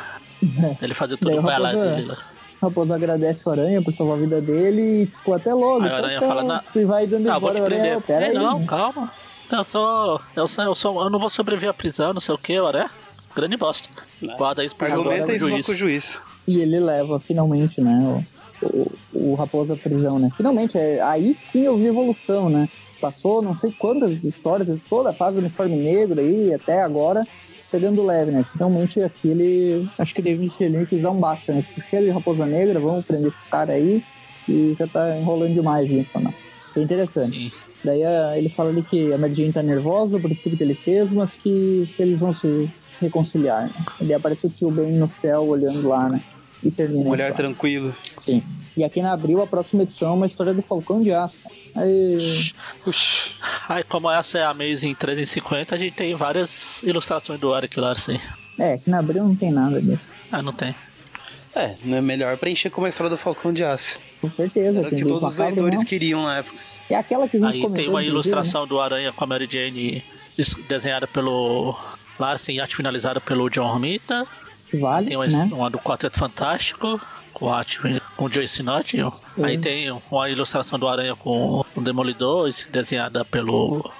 [0.80, 2.18] Ele fazer tudo o pra ela Raposo- dele lá.
[2.60, 5.82] O Raposo agradece o Aranha por salvar a vida dele e, tipo, até logo.
[5.84, 8.00] Aí o Aranha Então, fala, "Não, E vai dando Ah, vou embora te o Aranha.
[8.00, 8.28] prender.
[8.30, 8.34] Aí.
[8.34, 9.12] não, calma.
[9.52, 10.20] Eu sou.
[10.34, 11.00] Eu sou, eu sou.
[11.04, 12.90] Eu não vou sobreviver à prisão, não sei o que, olha.
[13.36, 13.88] Grande bosta.
[14.36, 15.66] Guarda isso pro Argumenta agora, isso juiz.
[15.66, 16.20] com o juiz.
[16.48, 18.24] E ele leva finalmente, né,
[18.62, 20.30] o, o, à prisão, né?
[20.36, 22.68] Finalmente, é, aí sim eu vi evolução, né?
[23.00, 27.26] Passou não sei quantas histórias, toda a fase do uniforme negro aí, até agora,
[27.70, 28.44] pegando leve, né?
[28.52, 29.88] Finalmente aqui ele.
[29.98, 31.62] Acho que David Michelin quis dar um basta, né?
[31.62, 34.04] Tipo, chega de Raposa Negra, vamos prender esse cara aí.
[34.48, 36.34] E já tá enrolando demais isso, né?
[36.76, 37.50] É interessante.
[37.50, 37.52] Sim.
[37.84, 40.74] Daí ah, ele fala ali que a Mary Jane tá nervosa por tudo que ele
[40.74, 43.72] fez, mas que, que eles vão se reconciliar, né?
[44.00, 46.22] Ele aparece o tio Ben no céu olhando lá, né?
[46.62, 47.08] E termina.
[47.08, 47.94] Um olhar tranquilo.
[48.24, 48.42] Sim.
[48.76, 51.34] E aqui na Abril, a próxima edição é uma história do Falcão de Aço.
[51.74, 52.52] Aí,
[52.86, 53.34] Ux.
[53.68, 58.20] Aí, como essa é a Amazing 350, a gente tem várias ilustrações do Eric Larsen.
[58.58, 60.04] é, aqui na Abril não tem nada disso.
[60.30, 60.74] Ah, não tem.
[61.54, 63.98] É, não é melhor preencher com uma história do Falcão de Aço.
[64.20, 64.78] Com certeza.
[64.78, 65.84] Era o tem que todos os leitores não.
[65.84, 66.56] queriam na época.
[66.88, 69.48] É aquela que a gente Aí tem uma inclusive, ilustração do Aranha com a Mary
[69.50, 70.02] Jane
[70.38, 71.76] es- desenhada pelo
[72.18, 74.20] Larsen e arte finalizada pelo John Romita.
[74.20, 74.26] né?
[74.70, 75.50] Que vale, Tem uma, né?
[75.52, 76.98] uma do Quarteto Fantástico
[77.42, 77.80] com arte
[78.16, 78.96] com o Joe Sinott.
[79.42, 83.90] Aí tem uma ilustração do Aranha com o Demolidor, desenhada pelo.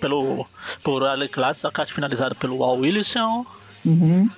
[0.00, 0.44] pelo.
[0.82, 3.46] por Alec Larsen, a arte finalizada pelo Wal Wilson.
[3.84, 4.28] Uhum.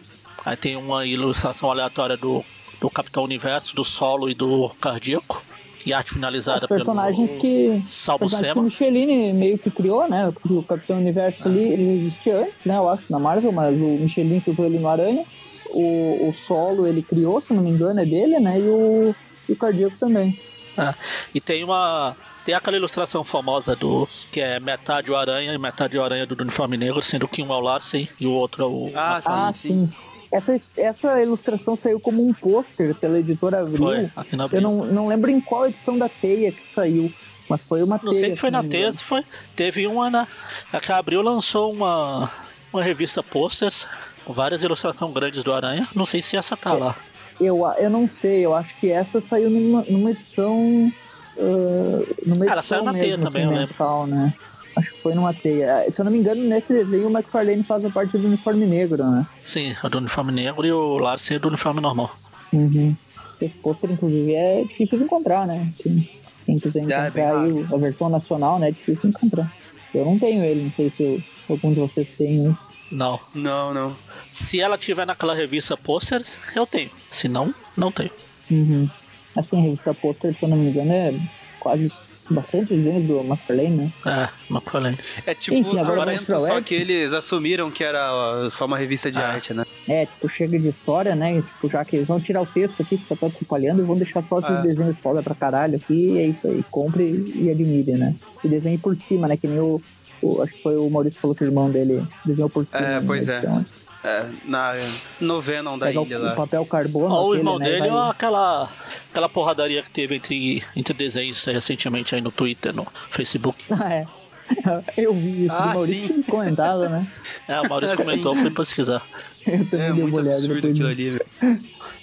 [0.45, 2.45] Aí tem uma ilustração aleatória do,
[2.79, 5.43] do Capitão Universo, do Solo e do Cardíaco.
[5.87, 7.81] E arte finalizada Os personagens pelo que.
[7.85, 8.91] Salvo personagens que o Sema.
[8.93, 10.31] Michelin meio que criou, né?
[10.33, 12.77] Porque o Capitão Universo ali, ele existia antes, né?
[12.77, 15.25] Eu acho, na Marvel, mas o Michelin que usou ele no Aranha.
[15.71, 18.59] O, o solo ele criou, se não me engano, é dele, né?
[18.59, 19.15] E o,
[19.49, 20.39] e o Cardíaco também.
[20.77, 20.95] É.
[21.35, 22.17] E tem uma.
[22.45, 24.09] Tem aquela ilustração famosa do.
[24.31, 27.53] que é metade o Aranha e metade o Aranha do uniforme negro, sendo que um
[27.53, 28.91] é o Larsen e o outro é o.
[28.95, 29.69] Ah, sim, ah, sim.
[29.69, 29.93] sim.
[30.31, 33.79] Essa, essa ilustração saiu como um pôster pela editora Abril.
[33.79, 34.61] Foi, aqui na Eu Abril.
[34.61, 37.11] não, não lembro em qual edição da Teia que saiu,
[37.49, 38.25] mas foi uma Não Teia.
[38.25, 39.25] sei se foi na Teia, se foi.
[39.57, 40.29] Teve uma na.
[40.73, 42.31] A que a Abril lançou uma.
[42.71, 43.89] Uma revista posters
[44.33, 45.89] várias ilustrações grandes do Aranha.
[45.95, 46.97] Não sei se essa tá lá.
[47.41, 50.93] Eu, eu não sei, eu acho que essa saiu numa, numa edição.
[51.39, 53.69] ah, numa Ela edição saiu na mesmo, Teia também, assim, eu lembro.
[53.69, 54.35] mensal, né?
[54.77, 55.85] Acho que foi numa teia.
[55.87, 58.67] Ah, Se eu não me engano, nesse desenho o McFarlane faz a parte do uniforme
[58.67, 59.27] negro, né?
[59.43, 62.15] Sim, a do uniforme negro e o Larsen é do uniforme normal.
[62.53, 62.95] Uhum.
[63.41, 65.73] Esse pôster, inclusive, é difícil de encontrar, né?
[65.79, 66.09] Quem,
[66.45, 68.69] quem quiser Ah, é encontrar aí a versão nacional, né?
[68.69, 69.53] É difícil de encontrar.
[69.95, 72.57] Eu não tenho ele, não sei se eu- algum de vocês tem.
[72.91, 73.19] Não.
[73.35, 73.97] Não, não.
[74.33, 76.91] Se ela tiver naquela revista posters, eu tenho.
[77.09, 78.11] Se não, não tenho.
[78.51, 78.89] Uhum.
[79.37, 81.15] Assim, a revista pôster, se eu não me engano, é
[81.61, 81.93] quase
[82.31, 83.93] bastante desenhos do McFarlane, né?
[84.05, 84.99] É, McFarlane.
[85.27, 88.77] É tipo Enfim, agora agora pra só que eles assumiram que era ó, só uma
[88.77, 89.29] revista de Ah.
[89.33, 89.65] arte, né?
[89.87, 91.41] É, tipo, chega de história, né?
[91.41, 93.97] Tipo, já que eles vão tirar o texto aqui que só tá atrapalhando e vão
[93.97, 94.61] deixar só esses Ah.
[94.61, 96.63] desenhos foda pra caralho aqui, e é isso aí.
[96.71, 98.15] Compre e admire, né?
[98.45, 99.37] E desenhe por cima, né?
[99.37, 99.81] Que nem o.
[100.23, 102.81] o- acho que foi o Maurício que falou que o irmão dele desenhou por cima.
[102.81, 103.05] É, né?
[103.07, 103.39] pois é.
[103.39, 103.65] Então,
[104.05, 104.75] É, na
[105.21, 106.33] no Venom da pegar ilha o, lá.
[106.33, 107.13] o papel carbono.
[107.15, 108.71] Ó, o irmão né, dele vai- ou aquela,
[109.11, 113.65] aquela porradaria que teve entre, entre desenhos recentemente aí no Twitter, no Facebook.
[113.73, 114.07] Ah, é.
[114.97, 116.23] Eu vi isso, Ah, o Maurício sim.
[116.23, 117.07] comentava, né?
[117.47, 119.03] É, o Maurício comentou, fui pesquisar.
[119.47, 121.27] Eu também É dei muito olhada absurdo aquilo ali, velho.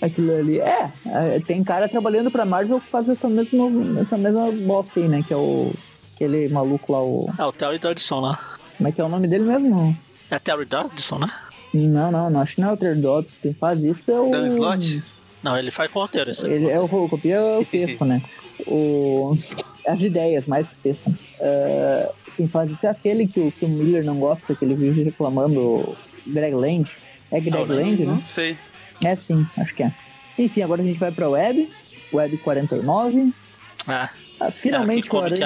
[0.01, 0.59] Aquilo ali.
[0.59, 5.07] É, é, tem cara trabalhando pra Marvel que faz essa mesma, essa mesma bosta aí,
[5.07, 5.23] né?
[5.25, 5.73] Que é o.
[6.15, 7.29] Aquele maluco lá, o.
[7.37, 8.39] É, o Terry Dodson lá.
[8.77, 9.97] Como é que é o nome dele mesmo?
[10.31, 11.27] É Terry Dodson, né?
[11.73, 13.33] Não, não, não acho que não é o Ter Dodds.
[13.41, 14.29] Quem faz isso é o.
[14.31, 15.03] Dan Slott?
[15.43, 16.31] Não, ele faz com o roteiro.
[16.31, 18.21] Esse Ele é o copia o texto, né?
[18.65, 19.37] o,
[19.87, 21.07] as ideias mais que texto.
[21.09, 24.73] Uh, quem faz isso é aquele que o, que o Miller não gosta, que ele
[24.75, 25.95] vive reclamando,
[26.25, 26.89] Greg Land.
[27.31, 28.05] É Greg Não, Land, né?
[28.05, 28.57] Não sei.
[29.03, 29.93] É sim, acho que é.
[30.37, 31.69] Enfim, agora a gente vai pra web.
[32.13, 33.33] Web 49.
[33.87, 34.09] Ah,
[34.39, 35.41] Ah, finalmente É, o aqui,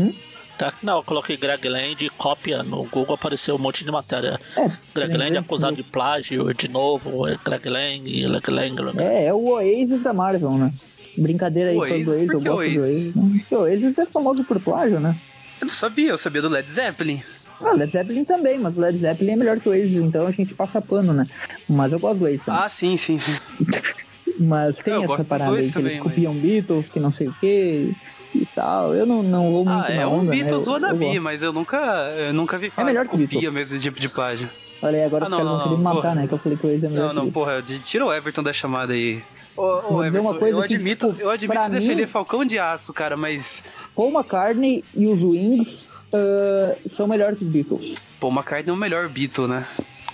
[0.00, 0.14] Aranha.
[0.58, 0.72] tá.
[0.82, 4.40] Não, eu coloquei Greg Land, cópia no Google, apareceu um monte de matéria.
[4.56, 4.60] É,
[4.94, 8.98] Greg tem Land grande- acusado de plágio de novo, é Greg Land, Greg Land.
[9.02, 10.72] É, é o Oasis da Marvel, né?
[11.18, 12.04] Brincadeira aí Oasis?
[12.04, 12.76] todo Oasis, eu gosto do Oasis?
[12.82, 13.14] Oasis.
[13.14, 13.44] Né?
[13.50, 15.16] O Oasis é famoso por plágio, né?
[15.60, 17.22] Eu não sabia, eu sabia do Led Zeppelin.
[17.62, 20.30] Ah, Led Zeppelin também, mas o Led Zeppelin é melhor que o Oasis, então a
[20.30, 21.26] gente passa pano, né?
[21.66, 22.60] Mas eu gosto do Oasis também.
[22.62, 23.32] Ah, sim, sim, sim.
[24.38, 27.94] mas tem eu essa parada aí que eles copiam Beatles, que não sei o que
[28.34, 28.94] e tal.
[28.94, 30.58] Eu não, não vou muito Ah, é um onda, Beatles né?
[30.58, 31.22] Eu- eu wannabe, gosto.
[31.22, 31.76] mas eu nunca,
[32.18, 33.34] eu nunca vi falar melhor que que Beatles.
[33.36, 34.48] copia mesmo tipo de plágio.
[34.82, 36.14] Olha aí, agora Ah, os não, caras vão me matar, porra.
[36.16, 36.26] né?
[36.28, 37.64] Que eu falei que o Oasis é melhor Não, que não, Beatles.
[37.74, 39.22] porra, tira o Everton da chamada aí.
[39.56, 42.58] Ô, ô, Everton, uma coisa eu que, admito, tipo, eu admito defender mim- Falcão de
[42.58, 43.64] Aço, cara, mas
[43.94, 47.94] Paul McCartney e os Wings ah, são melhores que os Beatles.
[48.20, 49.66] Paul McCartney é o melhor Beatle, né?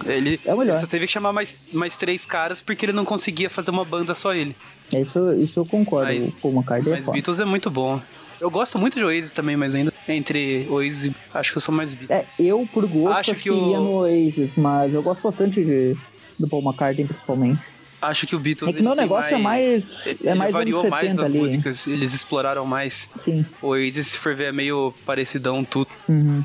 [0.04, 0.72] Ele, É o melhor.
[0.74, 3.84] ele só teve que chamar mais, mais três caras porque ele não conseguia fazer uma
[3.84, 4.56] banda só ele.
[4.94, 6.12] Isso, isso eu concordo.
[6.12, 7.12] Mas- Paul McCartney é Mas foda.
[7.14, 8.00] Beatles é muito bom.
[8.40, 11.74] Eu gosto muito de Oasis também, mas ainda entre Oasis, e- acho que eu sou
[11.74, 12.28] mais Beatles.
[12.40, 15.96] É, eu por gosto Acho que iria no Oasis, mas eu gosto bastante de,
[16.38, 17.60] do Paul McCartney principalmente.
[18.00, 20.52] Acho que o Beatles É que meu ele tem negócio é mais- ele é mais
[20.52, 21.38] variou anos mais 70 nas ali.
[21.38, 23.12] músicas, eles exploraram mais.
[23.16, 23.46] Sim.
[23.62, 25.88] O Oasis, se for ver, é meio parecidão tudo.
[26.08, 26.42] Uhum.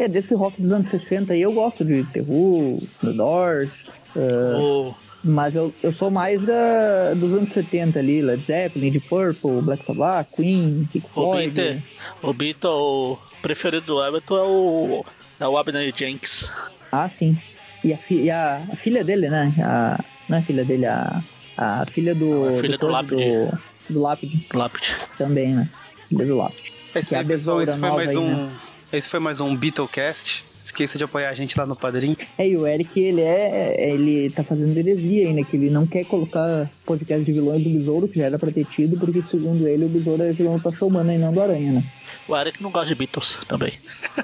[0.00, 3.70] É, desse rock dos anos 60 aí eu gosto de The Who, The Doors,
[4.16, 9.06] ah, O, mas eu, eu sou mais da, dos anos 70 ali, Led Zeppelin, Deep
[9.08, 11.50] Purple, Black Sabbath, Queen, Pink o, Floyd.
[11.52, 11.82] Beatle,
[12.22, 15.04] o Beatle preferido do Everton é o,
[15.38, 16.50] é o Abner Jenks.
[16.90, 17.36] Ah, sim.
[17.84, 19.52] E a, fi- e a, a filha dele, né?
[19.62, 21.22] A, não é a filha dele, a,
[21.58, 22.48] a filha do.
[22.48, 23.24] A filha do coisa Lápide.
[23.24, 23.58] Do,
[23.94, 24.96] do Lápide Lápide.
[25.18, 25.68] também, né?
[26.08, 26.72] Filha do Lápide.
[26.94, 28.52] É Que é a besoura Esse foi, mais aí, um, né?
[28.92, 30.44] Esse foi mais um Beatlecast.
[30.62, 32.16] Esqueça de apoiar a gente lá no Padrim.
[32.36, 33.92] É, e o Eric, ele é.
[33.92, 35.42] Ele tá fazendo heresia aí, né?
[35.42, 38.66] Que ele não quer colocar podcast de vilões do Besouro, que já era pra ter
[38.66, 41.72] tido, porque segundo ele, o Besouro é vilão do Tocha Humana e não do Aranha,
[41.72, 41.84] né?
[42.28, 43.72] O Eric não gosta de Beatles também.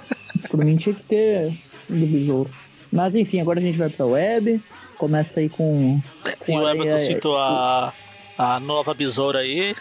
[0.50, 1.52] Por mim tinha que ter
[1.88, 2.50] do Besouro.
[2.92, 4.60] Mas enfim, agora a gente vai pra web.
[4.98, 6.00] Começa aí com.
[6.26, 7.92] E com o Aranha- Everton citou a,
[8.36, 9.74] a nova besoura aí.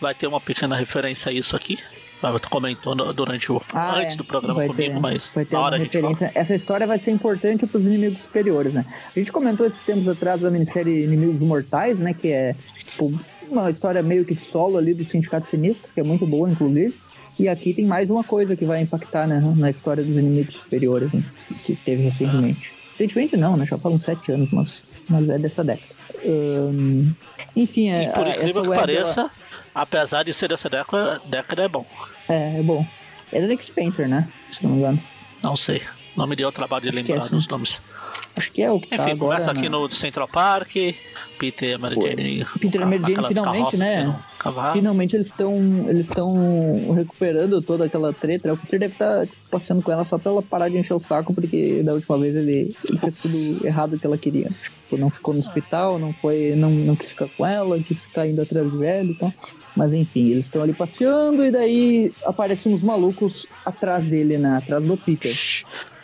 [0.00, 1.78] Vai ter uma pequena referência a isso aqui.
[2.22, 3.62] Everton comentou durante o.
[3.72, 4.18] Ah, antes é.
[4.18, 6.08] do programa Vai comigo, ter- mas vai ter na hora a gente fala.
[6.08, 6.38] referência.
[6.38, 8.84] Essa história vai ser importante para os inimigos superiores, né?
[9.14, 12.12] A gente comentou esses tempos atrás da minissérie Inimigos Mortais, né?
[12.14, 12.54] Que é
[12.88, 13.12] tipo,
[13.50, 16.94] uma história meio que solo ali do Sindicato Sinistro, que é muito boa, inclusive.
[17.38, 21.12] E aqui tem mais uma coisa que vai impactar né, na história dos inimigos superiores,
[21.12, 21.22] né,
[21.64, 22.72] que teve recentemente.
[22.98, 23.64] Recentemente não, né?
[23.64, 25.94] Já falam sete anos, mas, mas é dessa década.
[26.26, 27.12] Ahn,
[27.54, 29.30] enfim, é, E por a- incrível essa que web, pareça,
[29.74, 31.86] apesar de ser dessa década, década é bom.
[32.28, 32.86] é, é bom.
[33.30, 34.26] É da Nick Spencer, né?
[34.50, 35.02] Se não me engano.
[35.42, 35.82] Não sei.
[36.16, 37.36] Não me deu o trabalho de Acho é lembrar assim.
[37.36, 37.82] dos nomes.
[38.34, 39.68] Acho que é o que tá Enfim, agora, começa aqui né?
[39.68, 40.70] no Central Park.
[41.38, 41.96] Peter e Mary.
[42.58, 44.18] Peter e Mary finalmente, né?
[44.72, 45.54] Finalmente eles estão
[45.88, 48.52] eles estão recuperando toda aquela treta.
[48.52, 51.32] O Peter deve estar passeando com ela só pra ela parar de encher o saco,
[51.34, 54.50] porque da última vez ele, ele fez tudo errado que ela queria.
[54.84, 58.26] Tipo, não ficou no hospital, não foi, não, não quis ficar com ela, quis ficar
[58.26, 59.32] indo atrás do velho e tal.
[59.78, 64.56] Mas enfim, eles estão ali passeando e daí aparecem uns malucos atrás dele, né?
[64.58, 65.32] Atrás do Peter.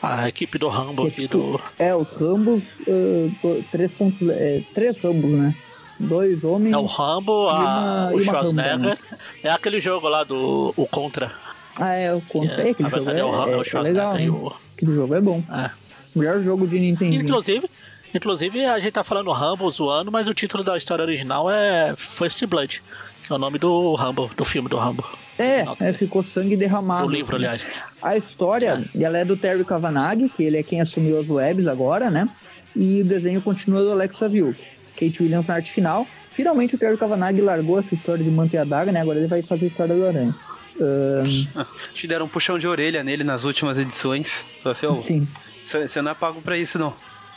[0.01, 1.61] A equipe do Rambo é aqui tipo- do.
[1.79, 5.55] É, os Rambos, do- três pontos, é, três Rambos, né?
[5.99, 6.73] Dois homens.
[6.73, 8.71] É o Rambo, a, uma- o uma Schwarzenegger.
[8.79, 8.99] Rambo,
[9.43, 11.33] É aquele jogo lá do o Contra.
[11.77, 12.63] Ah, é, o contra.
[12.63, 14.31] é, É, aquele jogo é o Rambo, é é, o é, Schwarzenegger legal, e hein?
[14.31, 14.53] o.
[14.77, 15.43] Aquele jogo é bom.
[15.53, 15.71] É.
[16.15, 17.17] Melhor jogo de Nintendo.
[17.17, 17.69] Inclusive,
[18.15, 22.45] inclusive, a gente tá falando Rambo zoando, mas o título da história original é First
[22.47, 22.83] Blood,
[23.29, 25.05] é o nome do Rambo, do filme do Rambo.
[25.39, 27.07] É, é, ficou sangue derramado.
[27.07, 27.69] Do livro, aliás.
[28.01, 32.11] A história, ela é do Terry Cavanagh, que ele é quem assumiu as webs agora,
[32.11, 32.29] né?
[32.77, 34.57] E o desenho continua do Alex Saville.
[34.97, 36.07] Kate Williams na arte final.
[36.33, 39.01] Finalmente o Terry Cavanagh largou essa história de manter a daga, né?
[39.01, 40.35] Agora ele vai fazer a história do Aranha.
[40.81, 44.45] Ahn, Te deram um puxão de orelha nele nas últimas edições.
[44.63, 45.27] Você, ô, sim,
[45.63, 46.95] você não é pago pra isso, não.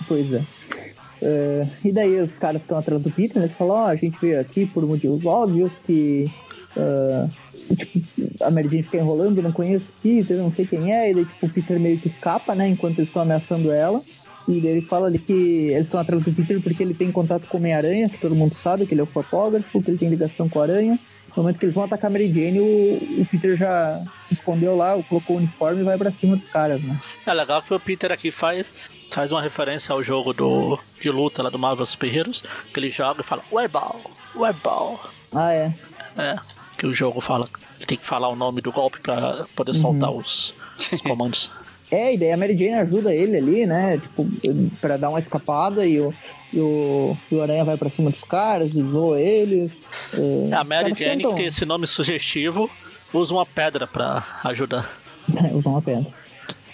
[0.07, 0.43] Pois é.
[1.21, 3.47] É, e daí os caras estão atrás do Peter, né?
[3.47, 6.29] Falam, ó, a gente veio aqui por motivos óbvios que
[6.77, 7.27] ah,
[7.75, 7.99] tipo,
[8.43, 11.25] a Mary Jane fica enrolando, não conheço o Peter, não sei quem é, e daí
[11.25, 12.67] tipo, o Peter meio que escapa, né?
[12.67, 14.01] Enquanto eles estão ameaçando ela.
[14.47, 17.47] E daí ele fala ali que eles estão atrás do Peter porque ele tem contato
[17.47, 20.09] com o Homem-Aranha, que todo mundo sabe que ele é o fotógrafo, que ele tem
[20.09, 20.97] ligação com a Aranha.
[21.37, 24.75] No momento que eles vão atacar a Mary Jane, o, o Peter já se escondeu
[24.75, 26.99] lá, colocou o uniforme e vai pra cima dos caras, né?
[27.27, 31.43] É legal que o Peter aqui faz, faz uma referência ao jogo do, de luta
[31.43, 34.01] lá do Marvel Super Heroes, que ele joga e fala Weball,
[34.35, 34.99] Weball.
[35.31, 35.75] Ah, é.
[36.17, 36.35] É.
[36.75, 37.47] que o jogo fala.
[37.77, 40.55] Ele tem que falar o nome do golpe pra poder soltar os,
[40.91, 41.51] os comandos.
[41.89, 43.97] É, e daí a Mary Jane ajuda ele ali, né?
[43.97, 44.27] Tipo,
[44.81, 46.13] pra dar uma escapada e o,
[46.51, 49.85] e o, e o Aranha vai pra cima dos caras e zoa eles.
[50.13, 52.69] É, a Mary Jane, que tem esse nome sugestivo,
[53.13, 54.99] usa uma pedra pra ajudar.
[55.53, 56.11] usa uma pedra.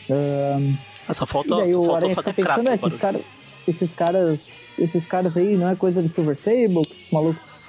[0.09, 0.75] Um,
[1.11, 3.21] só falta, daí só Aranha fazer fica pensando, crack, esses, cara,
[3.67, 4.63] esses caras.
[4.75, 6.81] Esses caras aí não é coisa de Silver Sable,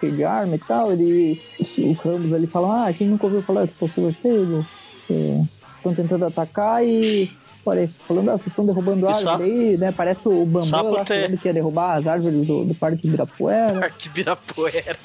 [0.00, 0.90] cheios de arma e tal.
[0.90, 4.66] Ele, os, os Ramos ali falam, ah, quem nunca ouviu falar que sou Silver Sable?
[5.84, 7.30] Estão tentando atacar e
[7.66, 9.90] Olha, falando, ah, vocês estão derrubando árvores só, aí, né?
[9.90, 11.22] Parece o Bambam lá ter...
[11.22, 13.80] falando que ia derrubar as árvores do, do Parque Ibirapuera.
[13.80, 14.96] Parque Ibirapuera.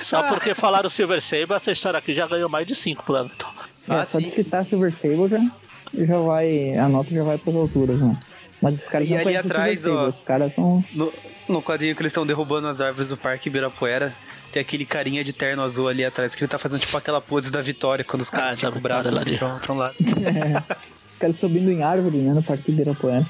[0.00, 3.48] só porque falaram Silver Sable, essa história aqui já ganhou mais de 5 pro Everton.
[3.86, 4.24] É, ah, só sim.
[4.24, 6.74] de citar Silver Sable já, já vai.
[6.74, 8.18] A nota já vai pras alturas, né?
[8.62, 10.82] Mas esses caras e não ali atrás, ó, os caras são.
[10.94, 11.12] No,
[11.48, 14.14] no quadrinho que eles estão derrubando as árvores do Parque Ibirapuera,
[14.52, 17.50] tem aquele carinha de terno azul ali atrás, que ele tá fazendo tipo aquela pose
[17.50, 19.94] da vitória quando os caras ah, ficam tá o braço assim, pra, pra um lado.
[20.28, 20.76] É.
[21.18, 23.26] caras subindo em árvore, né, no Parque Ibirapuera.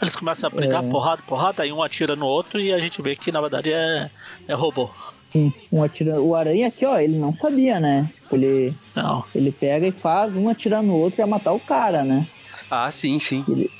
[0.00, 0.88] Eles começam a brigar, é...
[0.88, 4.10] porrada, porrada, aí um atira no outro e a gente vê que na verdade é,
[4.48, 4.90] é robô.
[5.32, 6.20] Sim, um atira...
[6.20, 8.10] O aranha aqui, ó, ele não sabia, né?
[8.32, 9.24] Ele, não.
[9.34, 12.26] ele pega e faz um atirar no outro e ia matar o cara, né?
[12.70, 13.44] Ah, sim, sim.
[13.48, 13.70] Ele,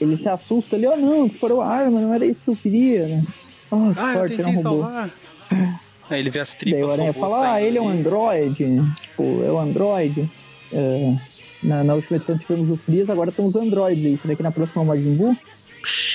[0.00, 2.56] ele se assusta ali, ó, oh, não, disparou a arma, não era isso que eu
[2.56, 3.24] queria, né?
[3.70, 4.82] Oh, ah, sorte, eu tentei um robô.
[4.82, 5.10] Salvar.
[6.08, 6.80] Aí ele vê as tripas.
[6.80, 10.30] Daí o aranha fala, ah, ele é um androide, tipo, é um androide.
[10.72, 11.16] É,
[11.62, 14.18] na, na, última edição tivemos o Freeza, agora temos os androides aí.
[14.18, 15.36] Será que na próxima é o Majin Buu?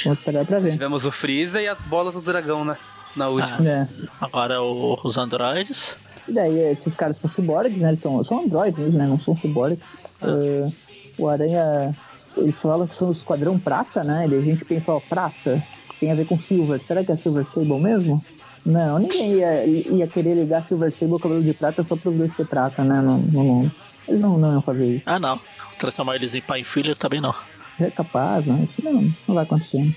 [0.04, 0.72] Vamos esperar pra ver.
[0.72, 2.78] Tivemos o Freeza e as bolas do dragão, né?
[3.16, 3.58] Na última.
[3.60, 3.88] Ah, é.
[4.20, 5.98] Agora o, os androides.
[6.28, 7.90] E daí esses caras são ciborgues, né?
[7.90, 9.06] Eles são, são androides, né?
[9.06, 9.80] Não são ciborgues.
[10.22, 10.28] Ah.
[10.28, 10.74] Uh,
[11.18, 11.96] o Aranha...
[12.38, 14.26] Eles falam que são o Esquadrão Prata, né?
[14.30, 15.62] E a gente pensa, ó, prata
[16.02, 16.82] tem a ver com Silver.
[16.88, 18.26] Será que é Silver Sable mesmo?
[18.66, 22.34] Não, ninguém ia, ia querer ligar Silver Sable ao cabelo de prata só pros dois
[22.34, 23.02] ter prata, né?
[23.02, 23.72] No, no nome.
[24.08, 25.04] Eles não, não iam fazer isso.
[25.06, 25.40] Ah, não.
[25.78, 27.34] Transformar eles em pai e filho também não.
[27.80, 28.64] É capaz, não.
[28.64, 29.96] Isso não, não vai acontecer.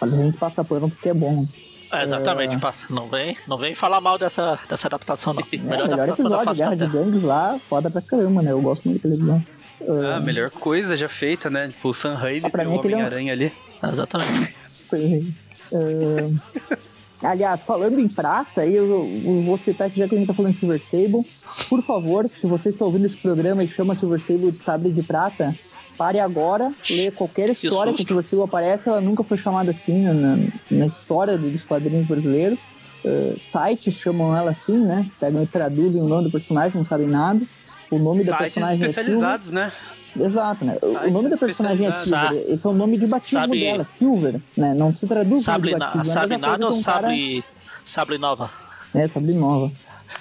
[0.00, 1.46] Mas a gente passa pano porque é bom.
[1.90, 2.58] É, exatamente, é...
[2.58, 2.92] passa.
[2.92, 5.42] Não vem, não vem falar mal dessa, dessa adaptação, não.
[5.52, 8.52] É, melhor, melhor adaptação episódio, da Guerra de Gangues lá, foda pra caramba, né?
[8.52, 9.46] Eu gosto muito daquele episódio.
[9.80, 10.22] Ah, uh...
[10.22, 11.68] melhor coisa já feita, né?
[11.68, 13.52] Tipo, o Sam Raimi ah, o Homem-Aranha ali.
[13.82, 14.54] exatamente.
[15.72, 16.40] uh...
[17.24, 20.52] Aliás, falando em prata, eu, eu vou citar que já que a gente tá falando
[20.52, 21.26] de Silver Sable,
[21.68, 25.02] por favor, se você está ouvindo esse programa e chama Silver Sable de Sabre de
[25.02, 25.54] Prata,
[25.96, 30.04] pare agora, lê qualquer história que, que Silver Sable aparece, ela nunca foi chamada assim
[30.04, 30.36] na,
[30.70, 32.58] na história dos quadrinhos brasileiros.
[33.04, 35.10] Uh, sites chamam ela assim, né?
[35.20, 37.40] Pegam e traduzem o nome do personagem, não sabem nada.
[37.90, 39.72] O nome sites da personagem é especializados, é né?
[40.18, 40.78] Exato, né?
[40.82, 42.44] o nome da personagem é Silver.
[42.48, 44.74] Esse é o nome de batismo sabe, dela, Silver, né?
[44.74, 46.04] Não se traduz sabe, como batismo.
[46.04, 47.54] Sabe nada ou sabe, cara...
[47.84, 48.50] sabe nova?
[48.94, 49.72] É, sabe nova.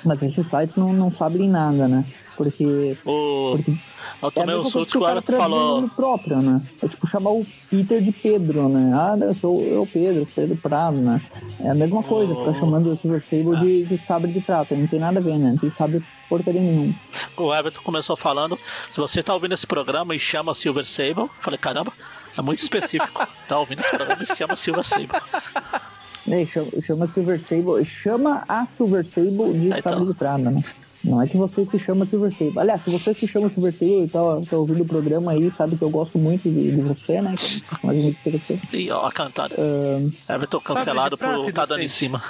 [0.04, 2.06] Mas esses sites não, não sabem nada, né?
[2.36, 2.98] Porque.
[3.06, 3.58] O...
[3.58, 3.80] porque
[4.22, 5.90] eu tomei é o susto que o falou.
[5.90, 6.62] próprio, né?
[6.82, 8.92] É tipo chamar o Peter de Pedro, né?
[8.94, 11.22] Ah, eu sou eu Pedro, Pedro Prado, né?
[11.60, 14.76] É a mesma coisa, ficar chamando o Silver Sable de, de sabre de prata.
[14.76, 15.52] Não tem nada a ver, né?
[15.52, 16.96] Não tem sabre porcaria nenhuma.
[17.38, 18.58] O Everton começou falando:
[18.90, 21.94] se você tá ouvindo esse programa e chama Silver Sable, falei, caramba,
[22.38, 23.26] é muito específico.
[23.48, 25.10] tá ouvindo esse programa e se chama Silver Sable.
[26.28, 29.82] É, chama, chama Silver Sable, chama a Silver Sable de então.
[29.82, 30.64] sabre de prata, né?
[31.04, 32.58] Não é que você se chama Silver Sable.
[32.58, 35.76] Aliás, se você se chama Silver Sable e tá, tá ouvindo o programa aí, sabe
[35.76, 37.36] que eu gosto muito de, de você, né?
[37.84, 38.70] Mas muito interessante.
[38.72, 39.54] E ó, a cantada.
[39.56, 42.22] Uh, Everton cancelado por tá dando em cima.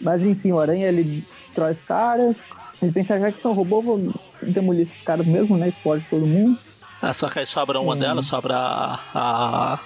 [0.00, 2.36] Mas enfim, o Aranha ele destrói os caras.
[2.80, 5.70] Ele pensa já que são robôs, vou demolir esses caras mesmo, né?
[5.70, 6.56] Explode todo mundo.
[7.02, 7.98] Ah, só que aí sobra uma é.
[7.98, 9.80] delas, sobra a, a,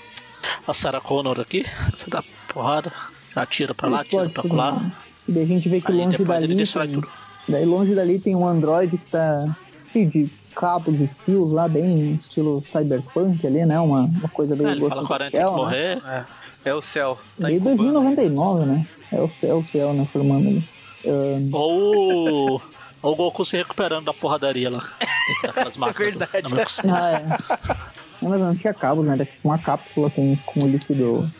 [0.67, 1.65] a Sarah Connor aqui.
[1.91, 2.23] Você dá
[2.53, 2.93] porrada,
[3.35, 4.93] atira pra lá, atira pra lá.
[5.27, 6.45] E daí a gente vê que aí longe dali.
[6.45, 7.09] Ele destrói tudo
[7.49, 9.57] Daí longe dali tem um androide que tá
[9.93, 13.79] cheio de cabos e fios lá, bem estilo cyberpunk ali, né?
[13.81, 14.67] Uma, uma coisa bem...
[14.67, 16.03] É, ele fala 40 tem que morrer.
[16.03, 16.27] Né?
[16.65, 16.69] É.
[16.71, 17.19] é o céu.
[17.41, 18.87] Tá e 2099, né?
[19.13, 20.07] É o céu, o céu, né?
[20.13, 20.69] Formando ali.
[21.05, 21.51] Um...
[21.53, 22.63] Ou...
[23.01, 24.83] Ou o Goku se recuperando da porradaria lá.
[25.89, 26.53] é verdade.
[26.53, 26.61] Do,
[26.93, 27.75] ah, é.
[28.21, 29.15] Não, mas não tinha cabos, né?
[29.15, 31.31] Era tipo uma cápsula com, com líquido.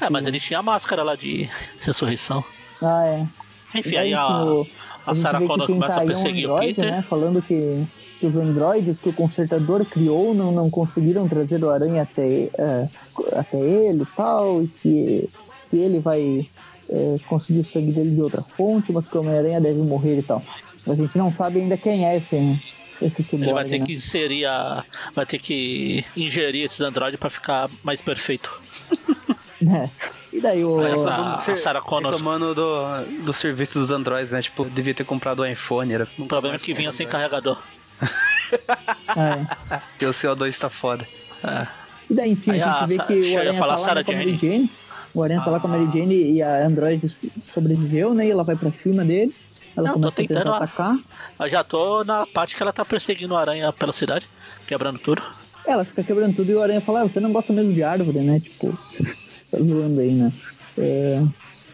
[0.00, 1.48] É, mas ele tinha a máscara lá de
[1.80, 2.44] ressurreição.
[2.82, 3.26] Ah, é.
[3.78, 4.64] Enfim, aí a, a,
[5.06, 6.90] a Sarah Connor começa a perseguir um android, o Peter.
[6.90, 7.86] Né, falando que,
[8.18, 13.38] que os androides que o consertador criou não, não conseguiram trazer o aranha até, uh,
[13.38, 15.28] até ele e tal, e que,
[15.70, 16.48] que ele vai
[16.88, 20.22] uh, conseguir o sangue dele de outra fonte, mas que o Homem-Aranha deve morrer e
[20.22, 20.42] tal.
[20.86, 22.36] A gente não sabe ainda quem é esse,
[23.02, 23.86] esse cyborg, Ele vai ter né?
[23.86, 28.60] que inserir a, vai ter que ingerir esses androides para ficar mais perfeito.
[29.62, 29.90] é.
[30.32, 30.82] E daí o.
[30.84, 32.12] Essa- a ser- Sarah Connor.
[32.12, 34.42] Reclamando do, do serviço dos Androids, né?
[34.42, 35.90] Tipo, devia ter comprado o iPhone.
[35.94, 37.56] Era O problema é que vinha sem carregador.
[39.16, 39.78] É.
[39.90, 41.06] Porque o CO2 tá foda.
[41.42, 41.66] É.
[42.10, 43.72] E daí, enfim, Aí a a gente vê Sa- que eu o Aranha tá falar
[43.72, 44.52] lá Sarah com a Mary Jane.
[44.58, 44.70] Jane.
[45.14, 47.08] O Aranha tá lá com a Mary Jane e a Android
[47.46, 48.26] sobreviveu, né?
[48.26, 49.34] E ela vai pra cima dele.
[49.76, 50.98] Ela Não, tô começa a tentar tentando- atacar.
[51.40, 54.28] Eu já tô na parte que ela tá perseguindo o aranha pela cidade,
[54.66, 55.22] quebrando tudo.
[55.66, 58.20] Ela fica quebrando tudo e o Aranha fala, ah, você não gosta mesmo de árvore,
[58.20, 58.38] né?
[58.38, 58.68] Tipo,
[59.58, 60.32] tá zoando aí, né?
[60.78, 61.22] É,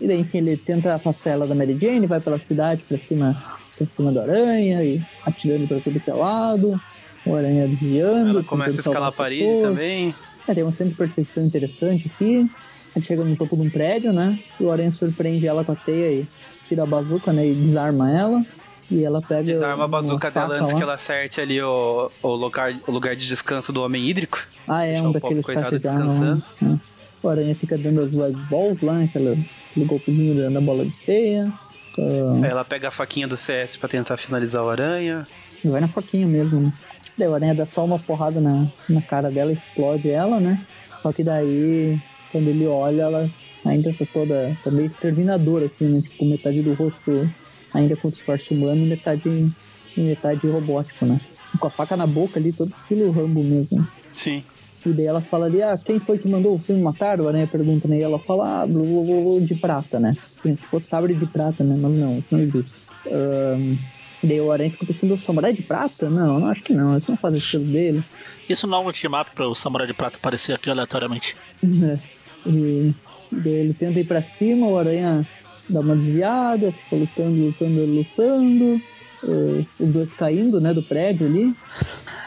[0.01, 3.43] E daí, enfim, ele tenta afastar ela da Mary Jane, vai pela cidade pra cima,
[3.77, 6.81] pra cima do Aranha e atirando pra tudo que é lado.
[7.25, 8.31] O Aranha desviando.
[8.31, 10.15] Ela começa a escalar a parede também.
[10.49, 12.51] É, tem uma cena de perseguição interessante aqui.
[12.95, 14.39] A gente chega no topo de um prédio, né?
[14.59, 16.27] E o Aranha surpreende ela com a teia e
[16.69, 17.47] tira a bazuca, né?
[17.47, 18.45] E desarma ela.
[18.91, 19.45] E ela pega.
[19.45, 20.77] Desarma a bazuca dela antes lá.
[20.77, 24.45] que ela acerte ali o, o, lugar, o lugar de descanso do homem hídrico.
[24.67, 26.43] Ah, é um daqueles caras descansando.
[26.61, 26.81] né?
[27.23, 29.37] O Aranha fica dando as white balls lá, aquela,
[29.71, 31.53] aquele golpezinho da bola de teia.
[31.99, 35.27] Aí ela pega a faquinha do CS pra tentar finalizar o aranha.
[35.63, 36.73] e vai na faquinha mesmo, né?
[37.17, 40.65] Daí o Aranha dá só uma porrada na, na cara dela, explode ela, né?
[41.03, 42.01] Só que daí,
[42.31, 43.31] quando ele olha, ela
[43.65, 46.01] ainda tá toda tá meio exterminadora, assim, né?
[46.01, 47.29] Tipo, metade do rosto
[47.75, 49.53] ainda com disfarce humano e metade,
[49.97, 51.21] metade robótico, né?
[51.61, 53.87] Com a faca na boca ali, todo estilo Rambo mesmo.
[54.13, 54.43] Sim.
[54.85, 57.21] E daí ela fala ali, ah, quem foi que mandou você me matar?
[57.21, 57.99] O Aranha pergunta, né?
[57.99, 60.17] E ela fala, ah, blá, blá, blá, blá, de prata, né?
[60.57, 61.77] Se fosse sabre de prata, né?
[61.81, 62.73] Mas não, isso não existe.
[63.07, 63.77] Ahn,
[64.23, 66.11] daí o Aranha fica pensando, samurai de prata?
[66.11, 68.03] Não, não acho que não, isso não faz o estilo dele.
[68.49, 71.37] Isso não é um ultimato para o Samurai de Prata aparecer aqui aleatoriamente.
[72.45, 72.51] É.
[72.51, 72.93] E
[73.31, 75.25] daí ele tenta ir pra cima, o Aranha
[75.71, 78.83] dá uma desviada, fica lutando, lutando, lutando.
[79.25, 81.55] É, os dois caindo, né, do prédio ali.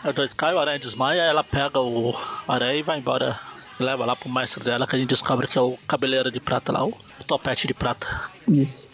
[0.04, 2.16] Aí os dois caem, o aranha desmaia, ela pega o
[2.48, 3.38] aranha e vai embora.
[3.80, 6.40] E leva lá pro mestre dela, que a gente descobre que é o cabeleiro de
[6.40, 6.94] prata lá, o
[7.28, 8.08] topete de prata.
[8.48, 8.88] Isso.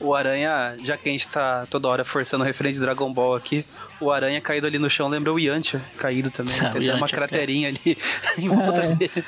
[0.00, 3.36] O aranha, já que a gente tá toda hora forçando o referente de Dragon Ball
[3.36, 3.64] aqui,
[4.00, 6.54] o aranha caído ali no chão lembra o Yantia caído também.
[6.60, 7.98] É, o Tem uma Yantia, craterinha ali
[8.38, 8.94] em volta É.
[8.96, 9.24] dele.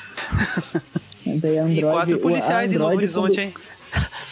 [1.25, 3.53] E quatro o- policiais em Novo Horizonte, quando- hein?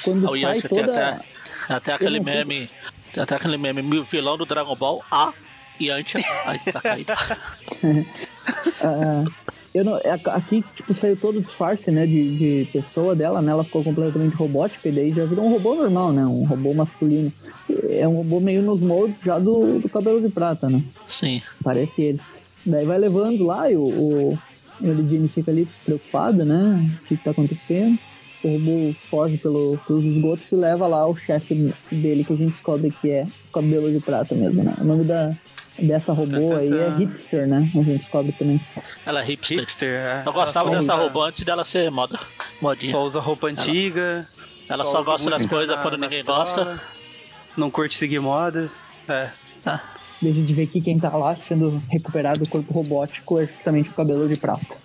[0.03, 0.91] Quando O sai Yantia tem toda...
[1.09, 1.25] até,
[1.69, 2.69] até aquele meme.
[3.17, 5.33] Tem até aquele meme, vilão do Dragon Ball, a
[5.81, 6.21] Yantia.
[6.45, 7.11] Aí tá caído.
[8.81, 9.25] Ah,
[9.75, 13.51] eu não, é- aqui, tipo, saiu todo o disfarce, né, de, de pessoa dela, né,
[13.51, 17.31] ela ficou completamente robótica e daí já virou um robô normal, né, um robô masculino.
[17.89, 21.41] É um robô meio nos moldes já do, do cabelo de prata, né, Sim.
[21.61, 22.21] parece ele.
[22.65, 24.39] Daí vai levando lá e o, o
[24.81, 27.99] Jane fica ali preocupada, né, o que que tá acontecendo.
[28.43, 32.49] O robô foge pelo, pelos esgotos e leva lá o chefe dele, que a gente
[32.51, 34.75] descobre que é cabelo de prata mesmo, né.
[34.79, 35.35] O nome da,
[35.79, 38.61] dessa robô aí é hipster, né, a gente descobre também.
[39.05, 39.59] Ela é hipster.
[39.59, 39.89] Hipster.
[39.89, 40.23] é.
[40.25, 42.19] Eu gostava dessa usa- robô antes dela ser moda.
[42.61, 42.91] Modinha.
[42.91, 44.27] Só usa roupa antiga.
[44.69, 46.79] Ela só gosta das coisas na- quando na ninguém gosta.
[47.55, 48.69] Não curte seguir moda.
[49.09, 49.29] É.
[49.65, 49.81] Ah,
[50.21, 53.89] E a gente vê que quem tá lá sendo recuperado do corpo robótico é justamente
[53.89, 54.77] o cabelo de prata.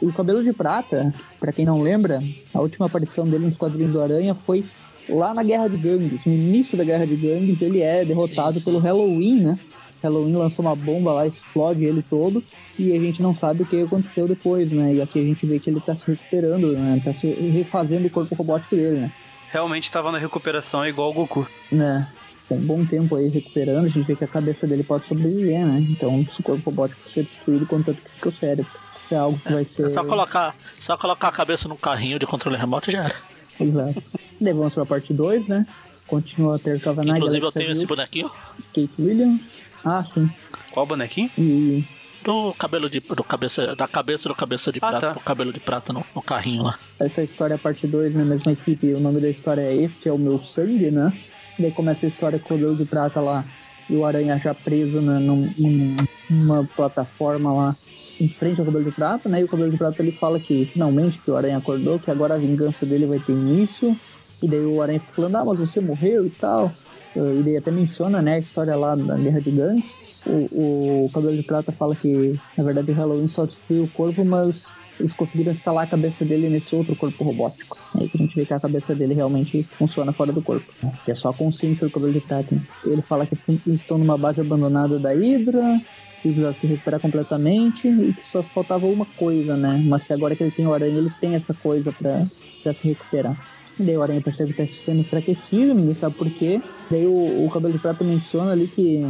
[0.00, 2.22] E o cabelo de prata, pra quem não lembra,
[2.52, 4.64] a última aparição dele nos quadrinhos do Aranha foi
[5.08, 6.24] lá na Guerra de Gangues.
[6.26, 8.64] No início da Guerra de Gangues, ele é derrotado Sim, sim.
[8.64, 9.58] pelo Halloween, né?
[10.02, 12.42] Halloween lança uma bomba lá, explode ele todo,
[12.78, 14.94] e a gente não sabe o que aconteceu depois, né?
[14.94, 17.00] E aqui a gente vê que ele tá se recuperando, né?
[17.04, 19.12] Tá se refazendo o corpo robótico dele, né?
[19.50, 21.48] Realmente tava na recuperação igual o Goku.
[21.72, 22.06] né,
[22.48, 25.66] com um bom tempo aí recuperando, a gente vê que a cabeça dele pode sobreviver,
[25.66, 25.84] né?
[25.90, 28.70] Então, se o corpo robótico for ser destruído, contanto que fica o cérebro.
[29.10, 29.86] É algo que vai ser.
[29.86, 33.14] É só colocar, só colocar a cabeça num carrinho de controle remoto e já era.
[33.58, 34.02] Exato.
[34.40, 35.66] Daí vamos pra parte 2, né?
[36.06, 38.30] Continua a ter Kavanagh, Inclusive eu Alexa tenho esse Bliss, bonequinho
[38.74, 39.62] Kate Williams.
[39.84, 40.30] Ah, sim.
[40.72, 41.30] Qual bonequinho?
[41.38, 41.84] E
[42.24, 43.00] do cabelo de.
[43.00, 45.12] Do cabeça, da cabeça do cabeça de Ah, prata tá.
[45.12, 46.78] pro cabelo de prata no, no carrinho lá.
[46.98, 48.92] essa história é parte 2 na mesma equipe.
[48.94, 51.12] O nome da história é Este é o Meu Sangue, né?
[51.58, 53.44] Daí começa a história com o cabelo de prata lá
[53.90, 55.96] e o Aranha já preso na, num- num-
[56.30, 57.76] numa plataforma lá
[58.24, 59.40] em frente ao cabelo de prata, né?
[59.40, 62.34] E o cabelo de prata ele fala que finalmente que o Aranha acordou, que agora
[62.34, 63.96] a vingança dele vai ter início.
[64.42, 66.72] E daí o Aranha fica falando, ah, mas você morreu e tal.
[67.16, 70.22] Eh, E daí até menciona, né, a história lá da Guerra de Gangues.
[70.26, 74.24] O, o Cabelo de Prata fala que, na verdade, o Halloween só destruiu o corpo,
[74.24, 77.76] mas eles conseguiram instalar a cabeça dele nesse outro corpo robótico.
[77.94, 80.66] Aí que a gente vê que a cabeça dele realmente funciona fora do corpo.
[81.04, 82.54] Que é só a consciência do Cabelo de Prata.
[82.54, 82.60] né?
[82.84, 85.80] Ele fala que estão numa base abandonada da Hydra,
[86.22, 89.82] que precisa se recuperar completamente e que só faltava uma coisa, né?
[89.84, 93.36] Mas que agora que ele tem o aranha, ele tem essa coisa pra se recuperar.
[93.78, 96.60] E daí o aranha percebe que tá sendo enfraquecido, ninguém sabe por quê.
[96.90, 99.04] Daí o, o Cabelo de Prata menciona ali que,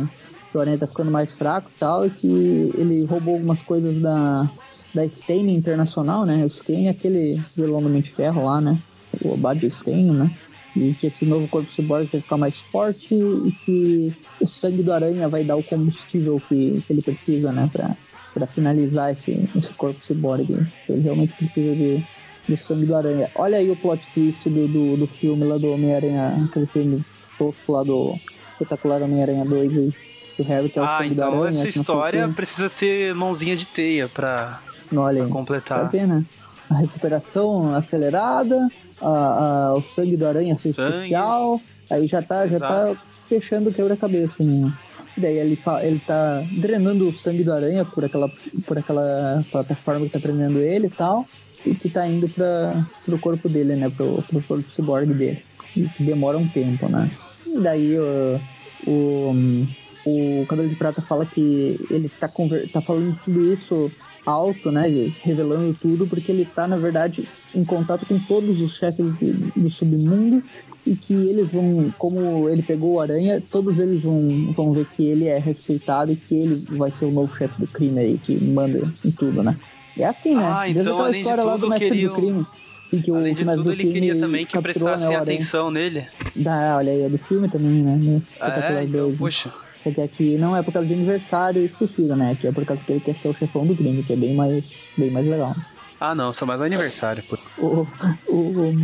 [0.50, 3.98] que o aranha tá ficando mais fraco e tal, e que ele roubou algumas coisas
[3.98, 4.48] da,
[4.94, 6.44] da Stein Internacional, né?
[6.44, 8.78] O Stein é aquele vilão do Mente Ferro lá, né?
[9.24, 10.30] O Obadiah Stein, né?
[10.78, 14.92] E que esse novo corpo cyborg vai ficar mais forte e que o sangue do
[14.92, 17.68] aranha vai dar o combustível que, que ele precisa, né?
[17.72, 17.96] Pra,
[18.34, 20.48] pra finalizar esse, esse corpo cyborg.
[20.88, 22.04] Ele realmente precisa de,
[22.48, 23.30] do sangue do aranha.
[23.34, 27.04] Olha aí o plot twist do, do, do filme lá do Homem-Aranha, aquele filme
[27.36, 28.14] tosco lá do
[28.52, 29.92] espetacular Homem-Aranha 2 aí.
[30.36, 31.48] Do Harry, que é o Ah, sangue então aranha.
[31.48, 34.60] essa história precisa ter mãozinha de teia pra,
[34.94, 35.80] Olha pra completar.
[35.80, 36.24] Tá vendo?
[36.70, 38.68] A recuperação acelerada,
[39.00, 42.58] a, a- o sangue do aranha ser especial, aí já tá, já
[42.94, 42.96] tá
[43.28, 44.72] fechando o quebra-cabeça, né?
[45.16, 48.30] E daí ele, ele tá drenando o sangue do aranha por aquela,
[48.66, 51.26] por aquela plataforma que tá prendendo ele e tal,
[51.66, 53.90] e que tá indo para pro corpo dele, né?
[53.90, 55.42] Pro, pro corpo cyborg dele.
[55.76, 57.10] E que demora um tempo, né?
[57.46, 58.40] E daí o,
[58.86, 59.66] o,
[60.06, 62.28] o Cabelo de Prata fala que ele tá,
[62.72, 63.90] tá falando tudo isso
[64.28, 64.88] alto, né?
[64.90, 69.32] e Revelando tudo, porque ele tá, na verdade, em contato com todos os chefes do,
[69.62, 70.42] do submundo
[70.86, 75.04] e que eles vão, como ele pegou o aranha, todos eles vão, vão ver que
[75.06, 78.36] ele é respeitado e que ele vai ser o novo chefe do crime aí, que
[78.38, 79.56] manda em tudo, né?
[79.98, 80.42] É assim, né?
[80.44, 82.46] Ah, Desde então, além de história lá do tudo, mestre queriam- do crime.
[82.92, 85.20] em que o Além de mestre tudo, do ele queria também que prestassem né, o
[85.20, 85.36] aranha.
[85.36, 86.06] atenção nele.
[86.36, 88.22] Da, olha aí, é do filme também, né?
[88.40, 89.16] Ah, é, então, né?
[89.18, 89.52] poxa.
[89.88, 92.32] Só que aqui não é por causa de aniversário esquecido, né?
[92.32, 94.34] Aqui é por causa que ele quer ser o chefão do crime, que é bem
[94.34, 94.64] mais,
[94.96, 95.54] bem mais legal.
[96.00, 97.36] Ah, não, só mais um aniversário, pô.
[97.58, 97.86] O,
[98.28, 98.74] o-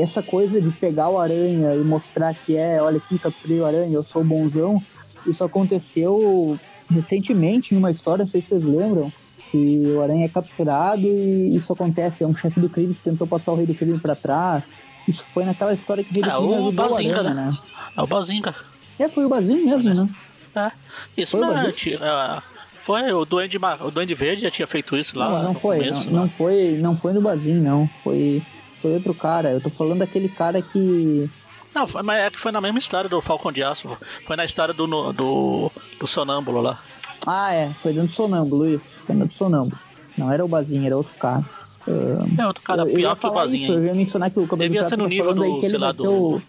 [0.00, 3.92] essa coisa de pegar o aranha e mostrar que é, olha aqui, capturei o aranha,
[3.92, 4.80] eu sou o bonzão,
[5.26, 9.10] isso aconteceu recentemente em uma história, não sei se vocês lembram,
[9.50, 13.26] que o aranha é capturado e isso acontece, é um chefe do crime que tentou
[13.26, 14.72] passar o rei do crime pra trás.
[15.08, 17.50] Isso foi naquela história que o rei do É, crime o Bazinga, o aranha, né?
[17.50, 17.58] né?
[17.96, 18.54] É o Bazinga.
[18.98, 20.08] É, foi o Bazinho mesmo, né?
[20.54, 20.70] É.
[21.16, 21.72] Isso Foi o não é, Bazinga?
[21.72, 22.42] ti- é,
[22.84, 25.28] Foi o Duende, o Duende Verde já tinha feito isso lá.
[25.30, 26.20] Não, não no foi, começo, não, né?
[26.20, 27.90] não foi, não foi no Bazinho, não.
[28.02, 28.42] Foi,
[28.82, 29.50] foi outro cara.
[29.50, 31.28] Eu tô falando daquele cara que
[31.74, 33.96] Não, foi- mas é que foi na mesma história do Falcão de Aço.
[34.26, 36.78] Foi na história do, no- do, do Sonâmbulo lá.
[37.26, 38.84] Ah, é, foi dentro do Sonâmbulo, isso.
[39.06, 39.78] Foi dentro do Sonâmbulo.
[40.16, 41.42] Não era o Bazinho, era outro cara.
[41.88, 43.62] Ah, É outro cara eu, eu pior que o Bazinho.
[43.64, 45.78] isso, eu ia mencionar que o Cabelo Devia de ser no tá nível do, sei
[45.78, 46.42] lá, do- o...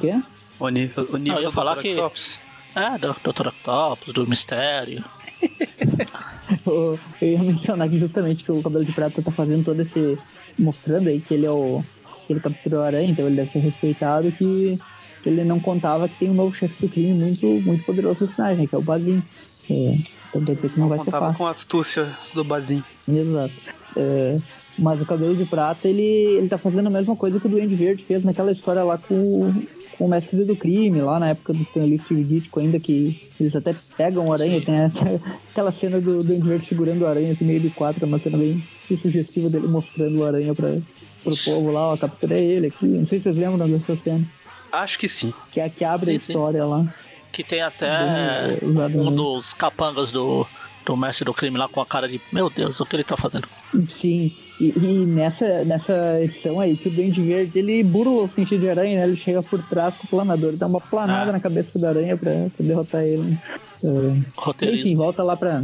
[0.00, 0.20] Quê?
[0.58, 2.40] O nível, o nível eu ia do falar que- Octopus.
[2.74, 3.48] É, do Dr.
[3.48, 5.04] Octopus, do Mistério.
[6.66, 10.18] Eu ia mencionar que justamente que o Cabelo de Prata tá fazendo todo esse...
[10.58, 11.82] Mostrando aí que ele é o...
[12.26, 14.78] Que ele capturou a aranha, então ele deve ser respeitado, que,
[15.22, 18.36] que ele não contava que tem um novo chefe do crime muito, muito poderoso nesse
[18.36, 19.22] personagem, que é o Bazinho.
[19.70, 19.98] É,
[20.28, 21.38] então quer dizer que não vai ser fácil.
[21.38, 22.82] com a astúcia do Bazin.
[23.08, 23.54] Exato.
[23.96, 24.38] É,
[24.78, 27.74] mas o Cabelo de Prata, ele, ele tá fazendo a mesma coisa que o Duende
[27.74, 29.62] Verde fez naquela história lá com, o-
[29.98, 33.54] com o Mestre do Crime, lá na época do Stanley Steve Ditko, ainda que eles
[33.54, 34.64] até pegam o aranha, Sim.
[34.66, 38.06] tem até aquela cena do Duende Verde segurando o aranha, assim, meio de quatro, é
[38.08, 38.62] uma cena bem,
[38.96, 40.78] sugestiva dele mostrando o aranha pra,
[41.22, 42.86] pro povo lá, ó, capturei ele aqui.
[42.86, 44.24] Não sei se vocês lembram dessa cena,
[44.72, 45.34] Acho que sim.
[45.50, 46.32] que é a que abre Sim, a sim.
[46.32, 46.94] história lá.
[47.32, 50.46] Que tem até Bem, um dos capangas do,
[50.84, 53.16] do Mestre do Crime lá com a cara de Meu Deus, o que ele tá
[53.16, 53.46] fazendo?
[53.88, 58.60] Sim, e, e nessa, nessa edição aí, que o Duende Verde, ele burla o sentido
[58.60, 59.04] de aranha, né?
[59.06, 61.32] Ele chega por trás com o planador, dá uma planada Ah.
[61.32, 63.38] na cabeça da aranha pra, pra derrotar ele.
[63.82, 65.62] É, enfim, volta lá pra...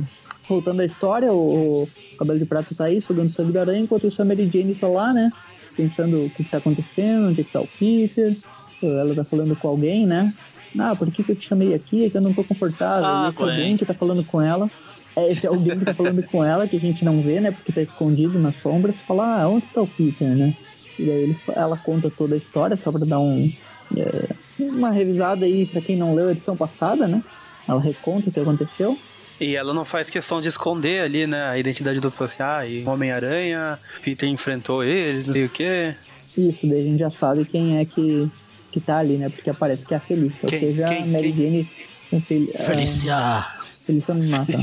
[0.48, 4.06] Voltando à história, o, o Cabelo de Prata tá aí, sugando sangue da aranha, enquanto
[4.06, 5.30] isso a Mary Jane tá lá, né?
[5.76, 8.36] Pensando o que, que tá acontecendo, onde é que tá o Peter.
[8.80, 10.32] Ela tá falando com alguém, né?
[10.78, 12.04] Ah, por que, que eu te chamei aqui?
[12.04, 13.06] É que eu não tô confortável.
[13.06, 13.50] Ah, e esse Gwen.
[13.50, 14.70] alguém que tá falando com ela
[15.16, 17.50] é esse alguém que tá falando com ela, que a gente não vê, né?
[17.50, 19.00] Porque tá escondido nas sombras.
[19.00, 20.54] Fala, ah, onde está o Peter, né?
[20.98, 23.50] E daí ele, ela conta toda a história, só pra dar um,
[23.96, 27.22] é, uma revisada aí pra quem não leu a edição passada, né?
[27.66, 28.98] Ela reconta o que aconteceu.
[29.40, 32.82] E ela não faz questão de esconder ali, né, a identidade do assim, ah, e
[32.86, 35.94] Homem-Aranha, Peter enfrentou eles, não sei o quê.
[36.36, 38.30] Isso, daí a gente já sabe quem é que,
[38.76, 39.30] que tá ali, né?
[39.30, 40.46] Porque aparece que é a Felícia.
[40.46, 40.58] Quem?
[40.58, 41.02] Ou seja, Quem?
[41.02, 41.46] a Mary Quem?
[41.46, 41.68] Jane.
[42.12, 43.46] a Fel- a Felícia!
[43.86, 44.58] Felícia não mata.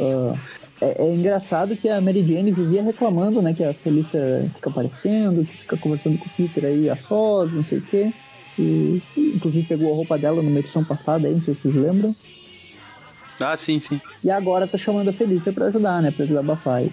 [0.00, 0.34] Ah,
[0.80, 3.54] é, é engraçado que a Mary Jane vivia reclamando, né?
[3.54, 7.62] Que a Felícia fica aparecendo, que fica conversando com o Peter aí a sós, não
[7.62, 8.12] sei o quê.
[8.58, 12.14] E, inclusive pegou a roupa dela numa edição passada aí, não sei se vocês lembram.
[13.40, 14.00] ah, sim, sim.
[14.24, 16.10] E agora tá chamando a Felícia pra ajudar, né?
[16.10, 16.82] Pra desabafar.
[16.82, 16.92] E daí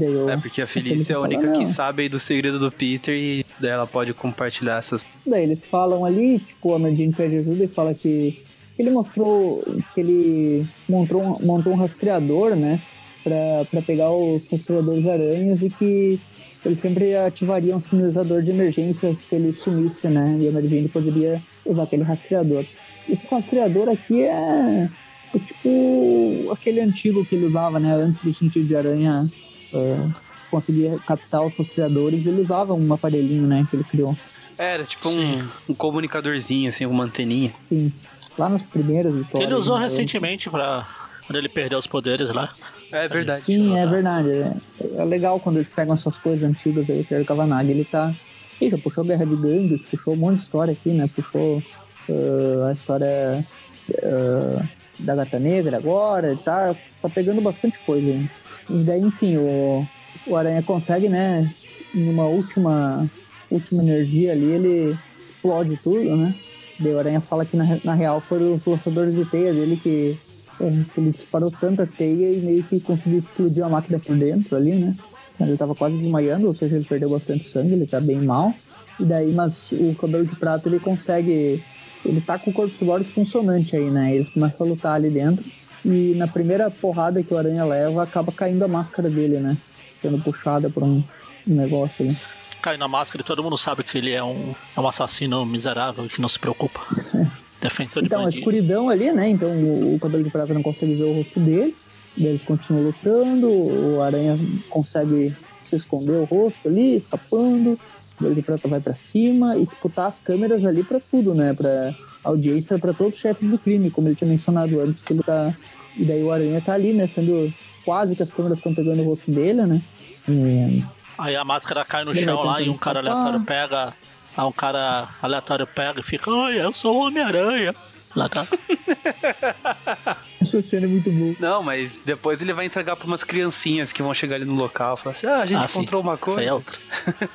[0.00, 2.58] eu, É porque a Felícia é a fala, única "Não." que sabe aí do segredo
[2.58, 5.04] do Peter e daí ela pode compartilhar essas.
[5.26, 8.42] Daí eles falam ali, tipo, a Mary Jane pede ajuda e fala que
[8.78, 9.62] ele mostrou
[9.94, 12.80] que ele montou um, montou um rastreador, né?
[13.22, 16.20] Pra, pra pegar os rastreadores aranhas e que
[16.64, 20.36] ele sempre ativaria um sinalizador de emergência se ele sumisse, né?
[20.40, 22.64] E a Mary poderia usar aquele rastreador.
[23.08, 24.88] Esse rastreador aqui é,
[25.34, 27.92] é tipo aquele antigo que ele usava, né?
[27.92, 29.30] Antes do sentido de aranha
[29.72, 30.14] uh,
[30.50, 34.16] conseguir captar os rastreadores, ele usava um aparelhinho, né, que ele criou.
[34.58, 37.52] Era tipo um, um, comunicadorzinho, assim, uma anteninha.
[37.68, 37.92] Sim,
[38.38, 39.38] lá nas primeiras histórias.
[39.38, 40.86] Que ele usou né, recentemente pra
[41.26, 42.52] quando ele perdeu os poderes lá.
[42.90, 43.46] É verdade.
[43.46, 44.28] Sim, é verdade.
[44.30, 44.52] É,
[44.96, 48.14] é, legal quando eles pegam essas coisas antigas aí, o Kavanagh, ele tá...
[48.60, 51.62] Ele já puxou Guerra de Gangues, puxou um monte de história aqui, né, puxou
[52.08, 53.44] uh, a história...
[53.90, 58.10] Uh, da Gata Negra agora, tá, tá pegando bastante coisa.
[58.10, 58.28] Hein?
[58.68, 59.84] E daí, enfim, o,
[60.26, 61.48] o Aranha consegue, né,
[61.94, 63.08] em uma última,
[63.50, 66.34] última energia ali, ele explode tudo, né?
[66.78, 70.16] Daí o Aranha fala que na, na real foram os lançadores de teia dele que,
[70.60, 74.56] é, que ele disparou tanta teia e meio que conseguiu explodir a máquina por dentro
[74.56, 74.96] ali, né?
[75.40, 78.54] Ele tava quase desmaiando, ou seja, ele perdeu bastante sangue, ele tá bem mal.
[78.98, 81.60] E daí, mas o cabelo de prata ele consegue
[82.04, 84.14] ele tá com o corpo cyborg funcionante aí, né?
[84.14, 85.44] Eles começam a lutar ali dentro.
[85.84, 89.56] E na primeira porrada que o Aranha leva, acaba caindo a máscara dele, né?
[90.00, 91.02] Sendo puxada por um,
[91.46, 92.16] um negócio ali.
[92.60, 96.06] Cai na máscara e todo mundo sabe que ele é um, é um assassino miserável
[96.08, 96.80] que não se preocupa.
[97.60, 99.28] Defensor de Então, a escuridão ali, né?
[99.28, 101.76] Então o, o cabelo de prata não consegue ver o rosto dele.
[102.16, 104.38] Eles continuam lutando, o Aranha
[104.68, 107.78] consegue se esconder o rosto ali, escapando
[108.20, 111.54] ele prata vai para cima e tipo, tá as câmeras ali para tudo, né?
[111.54, 111.94] Pra
[112.24, 115.54] audiência, para todos os chefes do crime, como ele tinha mencionado antes, que ele tá.
[115.96, 117.06] E daí o Aranha tá ali, né?
[117.06, 117.52] Sendo
[117.84, 119.82] quase que as câmeras estão pegando o rosto dele, né?
[120.28, 120.84] E...
[121.18, 123.92] Aí a máscara cai no chão lá e um cara aleatório pega.
[124.36, 127.74] Aí um cara aleatório pega e fica, ai, eu sou o Homem-Aranha.
[128.14, 128.46] Lá tá.
[130.40, 131.34] Essa cena é muito boa.
[131.38, 134.96] Não, mas depois ele vai entregar pra umas criancinhas que vão chegar ali no local.
[134.96, 136.08] Falar assim: ah, a gente ah, encontrou sim.
[136.08, 136.40] uma coisa.
[136.40, 136.78] Essa é outra.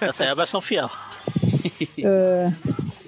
[0.01, 0.89] Essa é a versão fiel.
[1.97, 2.53] é,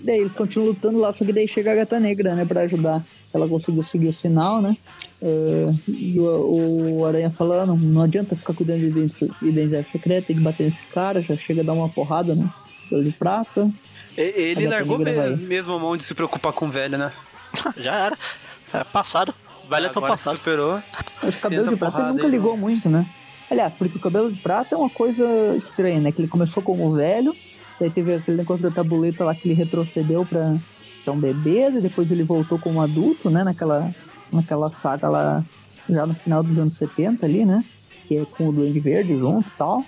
[0.03, 3.05] daí eles continuam lutando lá, só que daí chega a gata negra, né, pra ajudar.
[3.33, 4.75] Ela conseguiu seguir o sinal, né?
[5.21, 10.41] É, e o, o Aranha falando: não adianta ficar cuidando de identidade secreta, tem que
[10.41, 12.49] bater nesse cara, já chega a dar uma porrada, né?
[12.89, 13.69] de prata.
[14.17, 17.11] Ele largou mesmo, mesmo a mão de se preocupar com o velho, né?
[17.77, 18.17] Já era.
[18.73, 19.33] É passado.
[19.69, 20.37] Velho é tão passado.
[20.37, 20.81] superou.
[21.21, 23.07] O cabelo de prata nunca ligou muito, né?
[23.49, 25.25] Aliás, porque o cabelo de prata é uma coisa
[25.55, 26.11] estranha, né?
[26.11, 27.35] Que ele começou como velho,
[27.79, 30.55] daí teve aquele negócio da tabuleta lá que ele retrocedeu pra,
[31.03, 33.43] pra um bebê, e depois ele voltou como adulto, né?
[33.43, 33.93] Naquela,
[34.31, 35.43] naquela saga lá,
[35.89, 37.63] já no final dos anos 70 ali, né?
[38.05, 39.79] Que é com o Duende Verde junto e tal.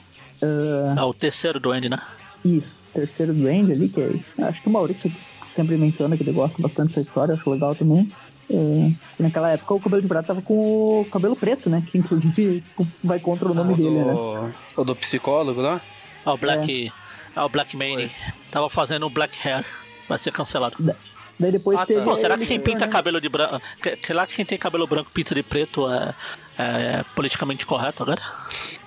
[0.41, 0.97] Uh...
[0.97, 1.99] Ah, o terceiro Duende, né?
[2.43, 5.11] Isso, terceiro Duende ali, que é, acho que o Maurício
[5.51, 8.11] sempre menciona que ele gosta bastante dessa história, acho legal também.
[8.49, 11.83] É, naquela época o cabelo de prata tava com o cabelo preto, né?
[11.89, 12.63] Que inclusive
[13.03, 14.41] vai contra o nome ah, o dele, do...
[14.41, 14.53] né?
[14.75, 15.81] O do psicólogo lá?
[16.25, 16.87] Ah, o Black.
[16.87, 16.91] É.
[17.35, 18.11] Ah, o Black Mane.
[18.51, 19.65] Tava fazendo o Black Hair.
[20.07, 20.75] Vai ser cancelado.
[20.79, 20.95] Da...
[21.39, 22.01] Daí depois ah, teve.
[22.01, 22.91] Pô, será que quem pinta né?
[22.91, 23.61] cabelo de branco.
[24.01, 26.13] Será que quem tem cabelo branco pinta de preto é,
[26.57, 28.21] é politicamente correto agora?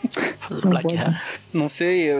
[0.50, 1.22] Black Hair.
[1.52, 2.10] Não sei,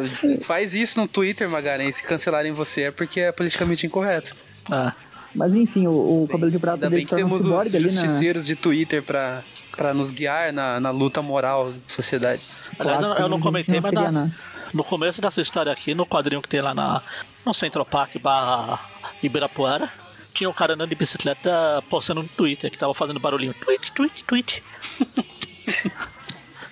[0.41, 1.97] faz isso no Twitter, Magalhães.
[1.97, 4.35] Se cancelarem você é porque é politicamente incorreto.
[4.71, 4.93] Ah.
[5.35, 8.49] Mas enfim, o, o cabelo de prata Ainda bem que temos os justiceiros na...
[8.49, 9.43] de Twitter pra,
[9.77, 12.43] pra nos guiar na, na luta moral da sociedade.
[12.79, 14.31] Aliás, claro, eu não comentei, não mas na,
[14.73, 17.03] no começo dessa história aqui, no quadrinho que tem lá na,
[17.45, 18.81] no Central Park barra
[19.23, 19.91] Ibirapuera,
[20.33, 23.55] tinha um cara andando de bicicleta postando no Twitter, que tava fazendo barulhinho.
[23.55, 24.63] Tweet, tweet, tweet.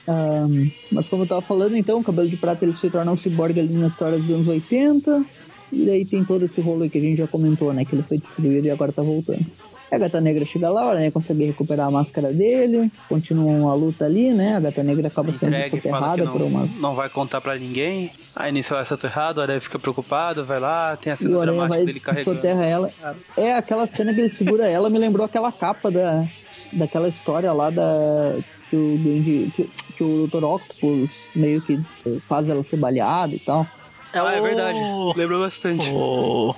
[0.09, 3.17] um, mas como eu tava falando, então, o cabelo de prata ele se torna um
[3.17, 5.25] ciborgue ali na história dos anos 80.
[5.73, 7.85] E daí tem todo esse rolo que a gente já comentou, né?
[7.85, 9.47] Que ele foi destruído e agora tá voltando.
[9.91, 14.07] A Gata Negra chega lá, a Aranha consegue recuperar a máscara dele, continuam a luta
[14.07, 14.57] ali, né?
[14.57, 16.81] A Gata Negra acaba sendo soterrada por umas...
[16.81, 18.11] Não vai contar pra ninguém.
[18.35, 21.69] Aí nisso ela é soterrado, a Aranha fica preocupado, vai lá, tem a cena dramática
[21.69, 22.37] vai, dele carregando.
[22.37, 22.91] soterra ela.
[23.37, 26.27] É, aquela cena que ele segura ela me lembrou aquela capa da,
[26.73, 28.39] daquela história lá da...
[28.71, 30.45] Que o, que, que o Dr.
[30.45, 31.81] Octopus meio que
[32.29, 33.67] faz ela ser baleada e tal.
[34.13, 34.29] É ah, o...
[34.29, 34.79] é verdade.
[35.17, 35.91] Lembra bastante.
[35.91, 36.55] O...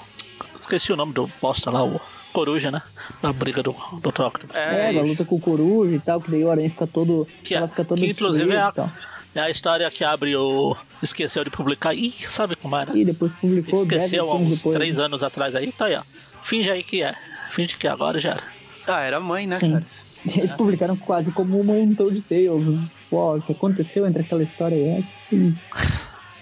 [0.54, 2.00] Esqueci o nome do bosta lá, o
[2.32, 2.82] Coruja, né?
[3.22, 4.54] Na briga do, do Octopus.
[4.54, 7.28] É, é da luta com o Coruja e tal, que daí o Aranha fica todo.
[7.42, 8.92] Que, ela fica todo que inclusive é a,
[9.34, 10.76] é a história que abre o.
[11.02, 11.94] Esqueceu de publicar.
[11.94, 12.96] Ih, sabe como era?
[12.96, 13.82] E depois publicou.
[13.82, 15.04] Esqueceu há uns depois, três né?
[15.04, 16.02] anos atrás aí, tá aí, ó.
[16.42, 17.14] Finge aí que é.
[17.50, 18.42] Finge que é agora já era.
[18.86, 19.72] Ah, era mãe, né, Sim.
[19.72, 19.86] cara?
[20.36, 20.56] Eles é.
[20.56, 22.88] publicaram quase como um montão de Tales, né?
[23.10, 25.14] Pô, o que aconteceu entre aquela história e essa?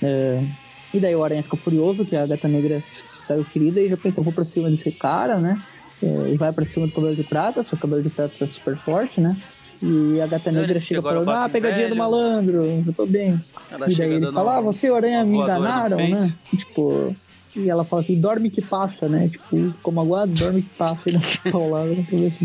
[0.03, 0.45] é,
[0.93, 4.23] e daí o Aranha fica furioso que a Gata Negra saiu ferida e já pensa,
[4.23, 5.63] vou pra cima desse cara, né?
[6.03, 8.77] É, e vai pra cima do cabelo de prata, seu cabelo de prata tá super
[8.79, 9.37] forte, né?
[9.83, 11.97] E a gata negra chega falando, ah, pegadinha velho.
[11.97, 13.41] do malandro, eu tô bem.
[13.69, 16.33] Ela e daí ele fala, ah, você e o Aranha me enganaram, né?
[16.57, 17.17] Tipo,
[17.57, 19.29] e ela fala assim, dorme que passa, né?
[19.29, 21.11] Tipo, como aguado, dorme que passa.
[21.11, 22.45] E dá uma paulada na cabeça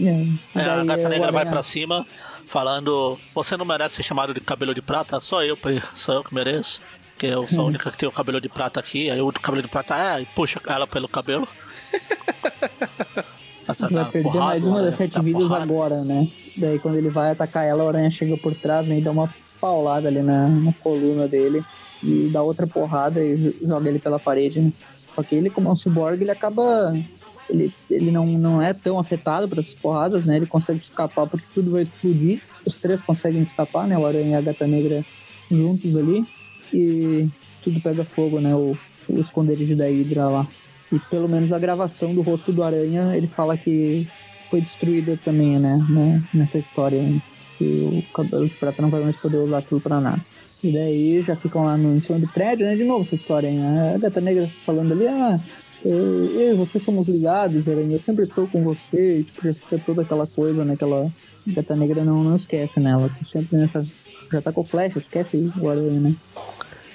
[0.00, 0.26] É,
[0.56, 1.32] é a gata negra aranha...
[1.32, 2.04] vai pra cima,
[2.52, 5.18] falando: Você não merece ser chamado de cabelo de prata?
[5.18, 5.58] Só eu,
[5.94, 6.80] só eu que mereço.
[7.12, 9.10] Porque eu sou a única que tem o cabelo de prata aqui.
[9.10, 11.48] Aí o cabelo de prata é, e puxa ela pelo cabelo.
[13.66, 15.62] Essa vai perder porrada, mais uma das sete vidas porrada.
[15.62, 16.28] agora, né?
[16.56, 19.32] Daí quando ele vai atacar ela, a aranha chega por trás né, e dá uma
[19.60, 21.64] paulada ali na, na coluna dele
[22.02, 24.72] e dá outra porrada e joga ele pela parede, né?
[25.14, 26.92] Só que ele, como é um cyborg, ele acaba.
[27.52, 30.36] Ele, ele não, não é tão afetado por essas porradas, né?
[30.36, 32.40] Ele consegue escapar porque tudo vai explodir.
[32.66, 33.98] Os três conseguem escapar, né?
[33.98, 35.04] O Aranha e a Gata Negra
[35.50, 36.24] juntos ali.
[36.72, 37.28] E
[37.62, 38.54] tudo pega fogo, né?
[38.54, 38.74] O,
[39.06, 40.48] o esconderijo da Hydra lá.
[40.90, 44.08] E pelo menos a gravação do rosto do Aranha, ele fala que
[44.50, 45.76] foi destruída também, né?
[45.90, 46.22] né?
[46.32, 47.02] Nessa história.
[47.02, 47.20] Né?
[47.58, 50.22] Que o cabelo de prata não vai mais poder usar aquilo pra nada.
[50.64, 52.76] E daí já ficam lá no, em cima do prédio, né?
[52.76, 53.60] De novo essa história, hein?
[53.94, 55.38] A Gata Negra falando ali, ah,
[55.84, 59.78] eu e você somos ligados, Aranha, eu sempre estou com você, e tipo, já fica
[59.78, 60.74] toda aquela coisa, né?
[60.74, 61.10] Aquela
[61.46, 62.90] Gata Negra não, não esquece, né?
[62.90, 63.84] Ela sempre nessa.
[64.30, 66.14] Já tá com flecha, esquece o Aranha, né?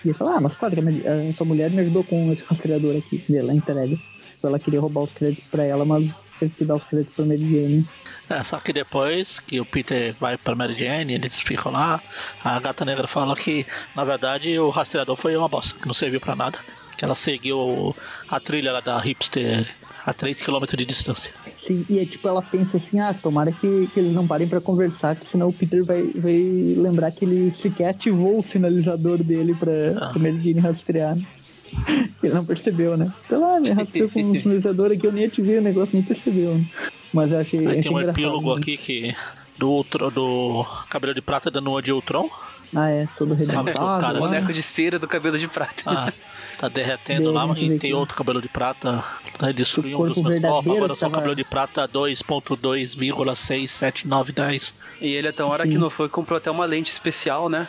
[0.04, 3.24] E ele fala, ah, mas claro que essa mulher me ajudou com esse rastreador aqui,
[3.30, 3.98] dela entrega.
[4.44, 7.42] Ela queria roubar os créditos pra ela, mas teve que dar os créditos pra Mary
[7.42, 7.88] Jane.
[8.30, 12.02] É, só que depois que o Peter vai pra Mary Jane, eles ficam lá,
[12.44, 13.66] a gata negra fala que,
[13.96, 16.60] na verdade, o rastreador foi uma bosta, que não serviu pra nada.
[16.98, 17.96] Que ela seguiu
[18.28, 19.66] a trilha lá da hipster
[20.08, 21.34] a 3 km de distância.
[21.58, 24.62] Sim, e é tipo, ela pensa assim, ah, tomara que, que eles não parem para
[24.62, 26.34] conversar, que senão o Peter vai, vai
[26.78, 30.10] lembrar que ele sequer ativou o sinalizador dele pra, ah.
[30.10, 31.16] pra Mary Jane rastrear.
[31.16, 31.26] Né?
[32.24, 33.12] Ele não percebeu, né?
[33.26, 36.56] Então, ah, me rastreou com um sinalizador aqui, eu nem ativei o negócio, nem percebeu.
[36.56, 36.66] Né?
[37.14, 37.68] Mas eu achei.
[37.68, 38.62] Aí tem um epílogo né?
[38.62, 39.16] aqui que.
[39.58, 42.30] Do, do cabelo de prata dando uma de Ultron.
[42.76, 44.18] Ah, é, todo arrebentado.
[44.18, 45.84] O boneco de cera do cabelo de prata.
[45.86, 46.14] Ah,
[46.58, 49.04] tá derretendo lá, mas tem outro cabelo de prata.
[49.40, 50.76] Vai destruir um dos meus corpos.
[50.76, 51.18] Agora só tava...
[51.18, 54.74] cabelo de prata 2.2,67910.
[55.00, 55.70] E ele até uma hora Sim.
[55.72, 57.68] que não foi, comprou até uma lente especial, né?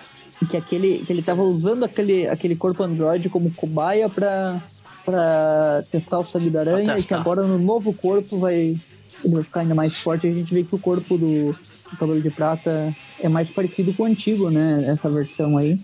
[0.49, 4.63] Que, aquele, que ele tava usando aquele, aquele corpo androide como cobaia pra,
[5.05, 6.97] pra testar o sangue da aranha.
[6.97, 8.75] E que agora no novo corpo vai,
[9.25, 10.27] ele vai ficar ainda mais forte.
[10.27, 11.55] A gente vê que o corpo do,
[11.91, 14.87] do cabelo de prata é mais parecido com o antigo, né?
[14.87, 15.79] Essa versão aí.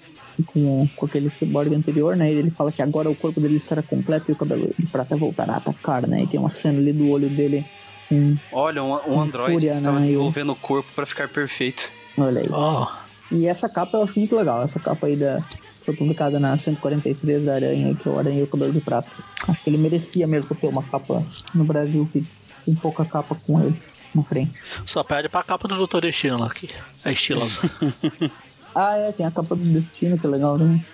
[0.47, 2.31] Com, com aquele cyborg anterior, né?
[2.31, 5.55] Ele fala que agora o corpo dele estará completo e o cabelo de prata voltará
[5.55, 6.23] a atacar, né?
[6.23, 7.65] E tem uma cena ali do olho dele.
[8.09, 10.07] Com, Olha, um, um androide fúria, que estava né?
[10.07, 11.91] desenvolvendo o corpo para ficar perfeito.
[12.19, 12.49] Olha aí.
[12.51, 12.87] Oh.
[13.31, 14.63] E essa capa eu acho muito legal.
[14.63, 15.43] Essa capa aí da,
[15.85, 19.11] foi publicada na 143 da Aranha, que é o Aranha e o Cabelo de Prata.
[19.47, 21.23] Acho que ele merecia mesmo ter uma capa
[21.55, 22.27] no Brasil que
[22.65, 23.81] tem pouca capa com ele
[24.15, 24.53] na frente.
[24.85, 26.71] Só perde pra capa do Doutor Destino lá aqui.
[27.05, 27.61] É estilosa.
[28.75, 30.85] ah, é, tem a capa do Destino, que é legal também.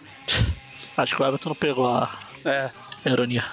[0.96, 2.10] Acho que o Everton não pegou a
[2.44, 2.70] é.
[3.04, 3.44] ironia.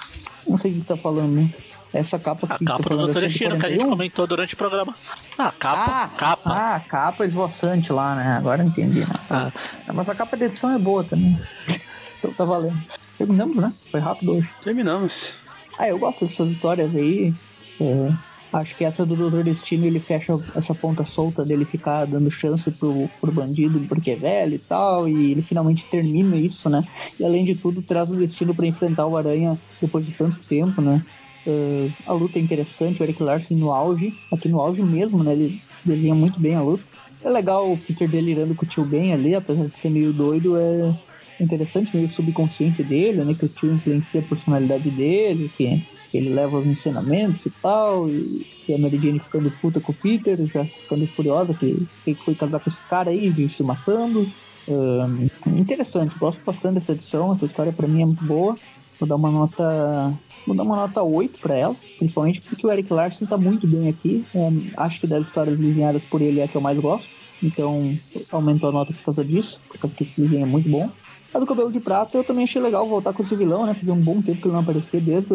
[0.46, 1.54] Não sei o que você tá falando, né?
[1.92, 4.94] Essa capa A capa do Doutor Destino que a gente comentou durante o programa.
[5.38, 6.02] Ah, capa.
[6.04, 6.50] Ah, capa.
[6.50, 8.36] Ah, capa esvoaçante lá, né?
[8.36, 9.00] Agora entendi.
[9.00, 9.06] Né?
[9.30, 9.50] Ah.
[9.94, 11.40] Mas a capa de edição é boa também.
[12.18, 12.78] então tá valendo.
[13.16, 13.72] Terminamos, né?
[13.90, 14.50] Foi rápido hoje.
[14.62, 15.36] Terminamos.
[15.78, 17.34] Ah, eu gosto dessas vitórias aí.
[17.80, 18.12] É,
[18.52, 22.70] acho que essa do Doutor Destino ele fecha essa ponta solta dele ficar dando chance
[22.70, 26.86] pro, pro bandido porque é velho e tal, e ele finalmente termina isso, né?
[27.18, 30.80] E além de tudo, traz o destino para enfrentar o Aranha depois de tanto tempo,
[30.80, 31.04] né?
[31.46, 35.32] Uh, a luta é interessante, o Eric Larson no auge, aqui no auge mesmo, né?
[35.32, 36.84] Ele desenha muito bem a luta.
[37.22, 40.56] É legal o Peter delirando com o tio Ben ali, apesar de ser meio doido,
[40.56, 40.94] é
[41.40, 43.34] interessante, meio subconsciente dele, né?
[43.34, 45.82] Que o tio influencia a personalidade dele, que
[46.16, 49.94] ele leva os ensinamentos e tal, e, e a Mary Jane ficando puta com o
[49.94, 54.26] Peter, já ficando furiosa que, que foi casar com esse cara aí, vive se matando.
[54.66, 55.28] Um,
[55.58, 58.56] interessante, gosto bastante dessa edição, essa história para mim é muito boa.
[58.98, 60.12] Vou dar uma nota.
[60.46, 63.88] Vou dar uma nota 8 para ela, principalmente porque o Eric Larson tá muito bem
[63.88, 64.24] aqui.
[64.34, 67.08] É, acho que das histórias desenhadas por ele é a que eu mais gosto.
[67.42, 67.96] Então
[68.32, 70.90] aumentou a nota por causa disso, por causa que esse desenho é muito bom.
[71.32, 73.74] A do cabelo de prata eu também achei legal voltar com esse vilão, né?
[73.74, 75.34] Fazia um bom tempo que ele não aparecia desde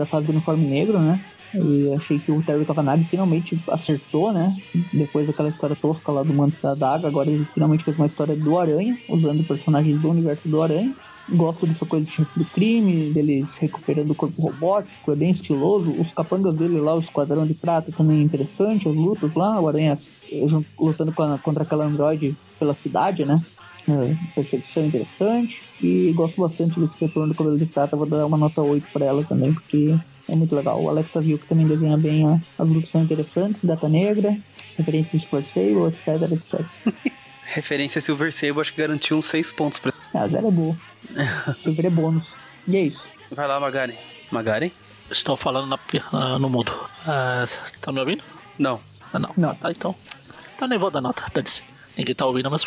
[0.00, 1.20] a fase do uniforme negro, né?
[1.54, 4.52] E achei que o Terry Cavanagh finalmente acertou, né?
[4.92, 8.34] Depois daquela história tosca lá do manto da daga, agora ele finalmente fez uma história
[8.34, 10.92] do Aranha, usando personagens do universo do Aranha.
[11.30, 15.94] Gosto dessa coisa de chefes do crime, deles recuperando o corpo robótico, é bem estiloso.
[15.98, 19.68] Os capangas dele lá, o Esquadrão de Prata, também é interessante, as lutas lá, o
[19.68, 19.96] Aranha
[20.78, 23.40] lutando contra aquela androide pela cidade, né?
[23.88, 24.40] É,
[24.86, 25.62] interessante.
[25.82, 27.96] E gosto bastante desse retorno do cabelo de prata.
[27.96, 29.94] Vou dar uma nota 8 para ela também, porque
[30.28, 30.82] é muito legal.
[30.82, 34.36] O Alexa viu que também desenha bem ó, as lutas são interessantes, data negra,
[34.76, 36.66] referências de Silver Sable, etc, etc.
[37.46, 39.92] Referência Silver Sable, acho que garantiu uns 6 pontos pra.
[40.14, 40.76] Ah, zero é boa.
[41.58, 42.36] Silver é bônus.
[42.66, 43.06] E é isso.
[43.30, 43.94] Vai lá, Magari.
[44.30, 44.72] Magari?
[45.10, 46.72] Estou falando na, no mudo.
[47.02, 48.24] Uh, tá me ouvindo?
[48.58, 48.80] Não.
[49.12, 49.30] Ah, não.
[49.36, 49.50] não.
[49.50, 49.94] Ah, tá, então.
[50.56, 51.24] Então nem vou dar nota,
[51.96, 52.66] Ninguém tá ouvindo, mas.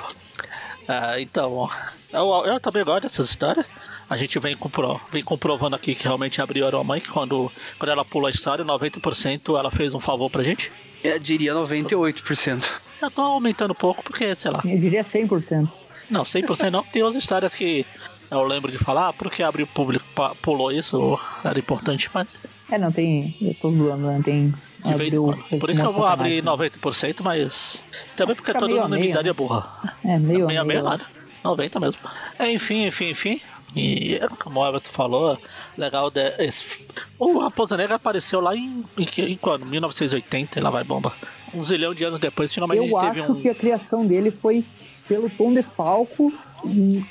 [0.88, 1.70] Ah, então,
[2.12, 3.70] eu, eu também gosto dessas histórias.
[4.10, 7.90] A gente vem, compro, vem comprovando aqui que realmente abriu a mãe, que quando, quando
[7.90, 10.72] ela pulou a história, 90% ela fez um favor pra gente.
[11.04, 12.70] Eu diria 98%.
[13.02, 14.62] Eu tô aumentando um pouco porque, sei lá.
[14.64, 15.70] Eu diria 100%.
[16.10, 16.84] Não, 100% não.
[16.84, 17.86] Tem outras histórias que
[18.32, 20.06] eu lembro de falar, ah, porque abriu público,
[20.42, 22.42] pulou isso, era importante, mas.
[22.72, 23.36] É, não tem.
[23.42, 24.22] Eu tô zoando, né?
[24.24, 24.54] Tem.
[24.94, 27.86] Abriu, por isso que eu vou abrir 90%, mas.
[28.16, 29.68] Também porque todo mundo na minha idade é burra.
[30.04, 30.44] É, meio.
[30.44, 31.06] É meio, meio nada.
[31.44, 32.00] 90 mesmo.
[32.38, 33.42] É, enfim, enfim, enfim.
[33.76, 35.38] E como o Everton falou,
[35.78, 36.10] legal.
[36.10, 36.82] De, esse,
[37.20, 39.66] o Raposa Negra apareceu lá em, em, em quando?
[39.66, 41.14] 1980 e lá vai bomba.
[41.54, 43.42] Um zilhão de anos depois, finalmente Eu teve acho um.
[43.42, 44.66] que a criação dele foi
[45.08, 46.34] pelo Tom de Falco.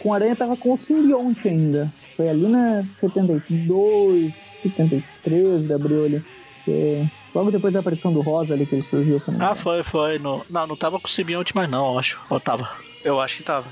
[0.00, 1.92] Com a Aranha tava com o simbionte ainda.
[2.16, 6.24] Foi ali na 72, 73 de abril ali.
[7.36, 9.22] Logo depois da aparição do Rosa ali que ele surgiu.
[9.38, 10.18] Ah, foi, foi.
[10.18, 12.18] No, não, não tava com o simbionte mais não, eu acho.
[12.30, 12.66] Ou tava?
[13.04, 13.66] Eu acho que tava.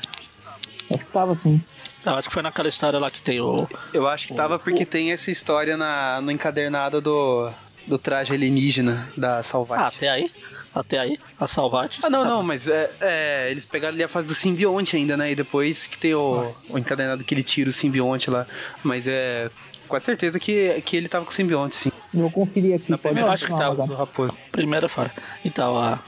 [0.90, 1.62] Acho que tava sim.
[2.04, 3.66] Eu acho que foi naquela história lá que tem o.
[3.94, 4.86] Eu acho que o, tava porque o...
[4.86, 7.50] tem essa história na, no encadernado do,
[7.86, 9.82] do traje alienígena da Salvati.
[9.82, 10.30] Ah, até aí?
[10.74, 11.18] Até aí?
[11.40, 12.00] A Salvati?
[12.02, 12.30] Ah, não, sabe?
[12.32, 15.32] não, mas é, é, eles pegaram ali a fase do simbionte ainda, né?
[15.32, 18.46] E depois que tem o, o encadernado que ele tira o simbionte lá.
[18.82, 19.50] Mas é.
[19.89, 21.93] Com certeza que, que ele tava com o simbionte, sim.
[22.12, 22.90] Vou conferir aqui.
[22.90, 24.36] Na primeira, eu acho que tava do Raposo.
[24.51, 25.12] Primeira fora.
[25.44, 26.01] Então, a.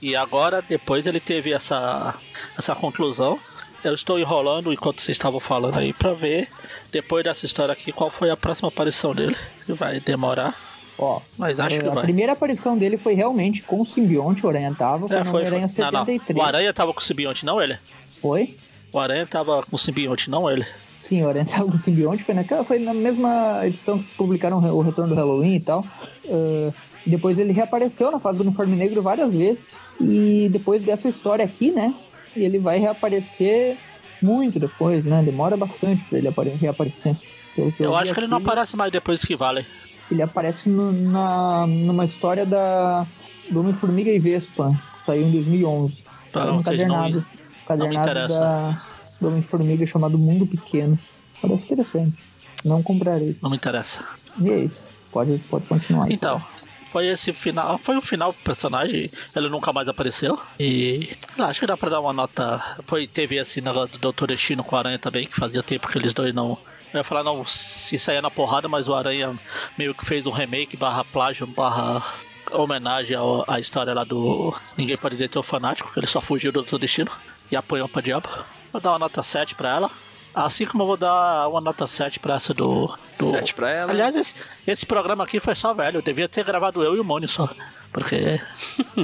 [0.00, 2.14] E agora, depois ele teve essa,
[2.56, 3.38] essa conclusão
[3.84, 6.48] eu estou enrolando enquanto vocês estavam falando aí para ver,
[6.90, 9.36] depois dessa história aqui, qual foi a próxima aparição dele.
[9.56, 10.56] Se vai demorar.
[10.98, 12.02] Ó, mas acho é, que a vai.
[12.02, 15.46] primeira aparição dele foi realmente com o simbionte, o Aranha tava com é, o foi,
[15.46, 15.84] Aranha foi.
[15.84, 16.28] 73.
[16.28, 16.42] Não, não.
[16.42, 17.78] O Aranha tava com o simbionte, não ele?
[18.20, 18.56] Foi?
[18.92, 20.66] O Aranha tava com o simbionte, não ele?
[21.08, 24.58] Sim, o Aranha tava com o simbionte, foi, naquela, foi na mesma edição que publicaram
[24.58, 25.82] o Retorno do Halloween e tal.
[26.26, 26.74] Uh,
[27.06, 29.80] depois ele reapareceu na fase do uniforme negro várias vezes.
[29.98, 31.94] E depois dessa história aqui, né?
[32.36, 33.78] Ele vai reaparecer
[34.20, 35.22] muito depois, né?
[35.22, 36.28] Demora bastante pra ele
[36.60, 37.16] reaparecer.
[37.56, 39.64] eu, eu acho que ele não aparece mais depois que vale.
[40.10, 43.06] Ele aparece no, na, numa história da
[43.50, 46.04] do Homem-Formiga e Vespa, que saiu em 2011.
[46.30, 47.24] Tá, um cadernado, não,
[47.66, 48.76] cadernado não da,
[49.20, 50.98] do Homem-Formiga chamado Mundo Pequeno.
[51.40, 52.18] Parece interessante.
[52.64, 53.36] Não comprarei.
[53.42, 54.04] Não me interessa.
[54.40, 54.82] E é isso.
[55.10, 56.10] Pode, pode continuar.
[56.10, 56.42] Então,
[56.86, 57.78] foi esse final.
[57.78, 59.10] Foi o final pro personagem.
[59.34, 60.38] Ele nunca mais apareceu.
[60.58, 61.10] E.
[61.36, 62.60] Lá, acho que dá pra dar uma nota.
[62.86, 64.26] Foi, teve esse negócio do Dr.
[64.26, 66.58] Destino com o Aranha também, que fazia tempo que eles dois não.
[66.92, 69.38] Eu ia falar não se saía na porrada, mas o Aranha
[69.76, 72.02] meio que fez um remake barra plágio, barra
[72.50, 73.14] homenagem
[73.46, 76.78] à história lá do Ninguém Pode Deter o Fanático, que ele só fugiu do Dr.
[76.78, 77.10] Destino
[77.50, 78.28] e apanhou pra diabo.
[78.72, 79.90] Vou dar uma nota 7 pra ela.
[80.34, 82.94] Assim como eu vou dar uma nota 7 pra essa do.
[83.18, 83.30] do...
[83.30, 83.90] 7 pra ela.
[83.90, 84.34] Aliás, esse,
[84.66, 85.98] esse programa aqui foi só velho.
[85.98, 87.48] Eu devia ter gravado eu e o Mônio só.
[87.92, 88.40] Porque.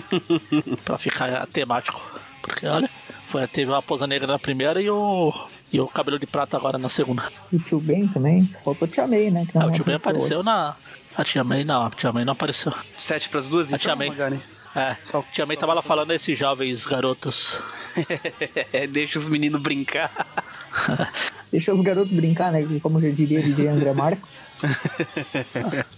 [0.84, 2.00] pra ficar temático.
[2.42, 2.88] Porque olha,
[3.28, 5.32] foi, teve uma pousa negra na primeira e o.
[5.72, 7.24] E o cabelo de prata agora na segunda.
[7.50, 8.48] E o tio Ben também?
[8.64, 9.44] Faltou o Tia May, né?
[9.56, 10.76] Ah, o tio Ben apareceu na.
[11.16, 12.72] A Tia May não, a Tia May não apareceu.
[12.92, 14.40] 7 pras duas, a então, Tia May.
[14.74, 17.60] É, só, a Tia May tava lá falando esses jovens garotos.
[18.90, 20.26] Deixa os meninos brincar.
[21.50, 22.66] Deixa os garotos brincar, né?
[22.82, 24.28] Como já diria DJ André Marcos.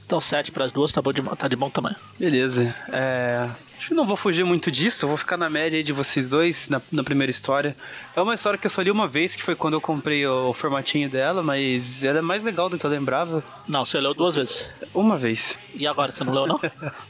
[0.05, 1.97] então 7 para as duas tá, bom de, tá de bom tamanho.
[2.19, 2.74] Beleza.
[2.89, 3.48] É,
[3.78, 6.82] acho que não vou fugir muito disso, vou ficar na média de vocês dois na,
[6.90, 7.77] na, primeira história.
[8.15, 10.51] É uma história que eu só li uma vez, que foi quando eu comprei o,
[10.51, 13.43] o formatinho dela, mas ela é mais legal do que eu lembrava.
[13.69, 14.69] Não, você leu duas vezes.
[14.93, 15.59] Uma vez.
[15.73, 16.61] E agora, você não leu não?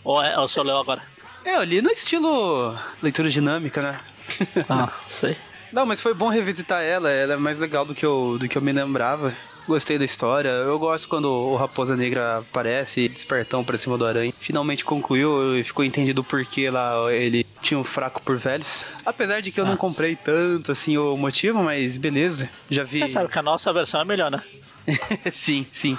[0.05, 1.03] ou, é, ou você leu agora?
[1.47, 4.01] É, eu li no estilo leitura dinâmica, né?
[4.69, 5.37] ah, sei.
[5.73, 8.59] Não, mas foi bom revisitar ela, ela é mais legal do que eu, do que
[8.59, 9.33] eu me lembrava.
[9.69, 10.49] Gostei da história.
[10.49, 14.33] Eu gosto quando o Raposa Negra aparece despertão pra cima do aranha.
[14.41, 18.85] Finalmente concluiu e ficou entendido por que lá ele tinha um fraco por velhos.
[19.05, 19.73] Apesar de que eu Nossa.
[19.73, 22.51] não comprei tanto assim o motivo, mas beleza.
[22.69, 23.01] Já vi.
[23.01, 24.43] Você sabe que a nossa versão é melhor, né?
[25.33, 25.97] sim, sim.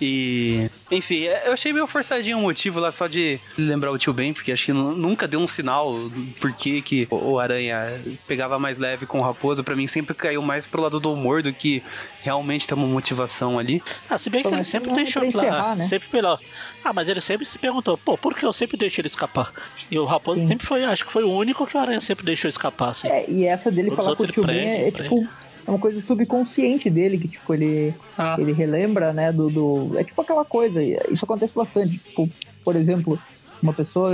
[0.00, 0.70] E.
[0.90, 4.32] Enfim, é, eu achei meio forçadinho o motivo lá só de lembrar o tio Ben,
[4.32, 5.94] porque acho que nunca deu um sinal
[6.40, 9.62] por que, que o Aranha pegava mais leve com o Raposo.
[9.62, 11.82] Pra mim sempre caiu mais pro lado do humor do que
[12.22, 13.82] realmente ter uma motivação ali.
[14.08, 15.84] Ah, se bem que ele sempre deixou encerrar, né?
[15.84, 16.38] Sempre pelo.
[16.82, 19.52] Ah, mas ele sempre se perguntou, pô, por que eu sempre deixei ele escapar?
[19.90, 20.46] E o Raposo Sim.
[20.46, 23.08] sempre foi, acho que foi o único que o Aranha sempre deixou escapar, assim.
[23.08, 25.28] É, e essa dele Todos falar com o tio Ben é, é tipo
[25.70, 28.36] é uma coisa subconsciente dele, que, tipo, ele, ah.
[28.38, 29.96] ele relembra, né, do, do...
[29.96, 31.98] É tipo aquela coisa, isso acontece bastante.
[31.98, 32.28] Tipo,
[32.64, 33.18] por exemplo,
[33.62, 34.12] uma pessoa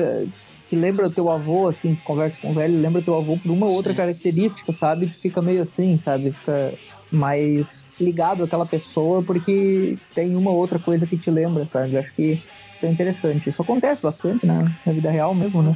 [0.68, 3.38] que lembra o teu avô, assim, que conversa com o velho, lembra o teu avô
[3.38, 3.96] por uma outra Sim.
[3.96, 5.08] característica, sabe?
[5.08, 6.30] Fica meio assim, sabe?
[6.32, 6.74] Fica
[7.10, 11.94] mais ligado àquela pessoa porque tem uma outra coisa que te lembra, sabe?
[11.94, 12.38] Eu acho que
[12.82, 13.48] é interessante.
[13.48, 14.58] Isso acontece bastante, né?
[14.84, 15.74] Na vida real mesmo, né?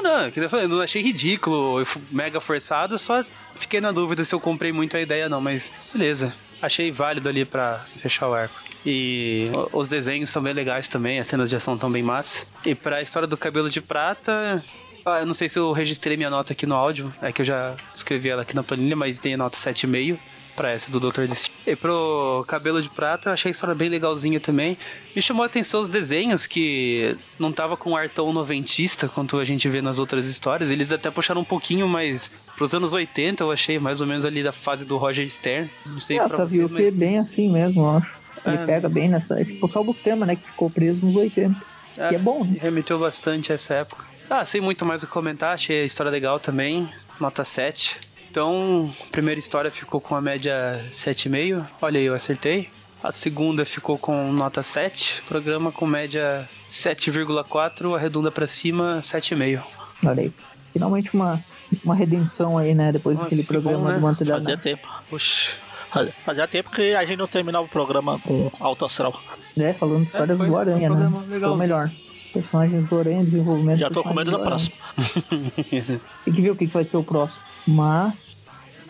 [0.00, 3.22] Ah, não, que eu não achei ridículo, mega forçado, só
[3.54, 6.34] fiquei na dúvida se eu comprei muito a ideia não, mas beleza.
[6.62, 8.54] Achei válido ali para fechar o arco.
[8.84, 12.46] E os desenhos são bem legais também, as cenas de ação estão bem massa.
[12.64, 14.64] E pra história do cabelo de prata,
[15.04, 17.46] ah, eu não sei se eu registrei minha nota aqui no áudio, é que eu
[17.46, 20.18] já escrevi ela aqui na planilha, mas tem a nota 7,5
[20.60, 21.22] pra essa do Dr.
[21.22, 21.56] Destino.
[21.66, 24.76] E pro Cabelo de Prata, achei a história bem legalzinha também.
[25.16, 29.38] Me chamou a atenção os desenhos, que não tava com um ar tão noventista quanto
[29.38, 30.70] a gente vê nas outras histórias.
[30.70, 34.42] Eles até puxaram um pouquinho mais pros anos 80, eu achei, mais ou menos ali
[34.42, 35.70] da fase do Roger Stern.
[35.86, 36.82] Não sei Essa pra vocês, viu mas...
[36.82, 38.14] que é bem assim mesmo, eu acho.
[38.44, 38.66] Ele é...
[38.66, 39.40] pega bem nessa.
[39.40, 41.56] É tipo só o Buscema, né, que ficou preso nos 80.
[41.96, 42.58] É, que é bom, né?
[42.60, 44.04] Remeteu bastante a essa época.
[44.28, 46.86] Ah, sem muito mais o que comentar, achei a história legal também.
[47.18, 48.09] Nota 7.
[48.30, 51.66] Então, a primeira história ficou com a média 7,5.
[51.82, 52.68] Olha aí, eu acertei.
[53.02, 55.22] A segunda ficou com nota 7.
[55.26, 57.96] Programa com média 7,4.
[57.96, 59.62] Arredonda para cima, 7,5.
[60.06, 60.32] Olha aí.
[60.72, 61.42] Finalmente uma,
[61.84, 62.92] uma redenção aí, né?
[62.92, 63.94] Depois Nossa, daquele programa bom, né?
[63.94, 64.34] do Mantelha.
[64.34, 64.88] Fazia tempo.
[65.10, 65.56] Puxa.
[66.24, 69.20] Fazia tempo que a gente não terminava o programa com alto astral.
[69.58, 71.40] É, falando de histórias é, do Aranha, um né?
[71.40, 71.90] Foi o melhor
[72.30, 73.78] personagens do Aranha, desenvolvimento.
[73.78, 74.76] Já tô com medo da próxima.
[76.24, 77.44] Tem que ver o que vai ser o próximo.
[77.66, 78.36] Mas,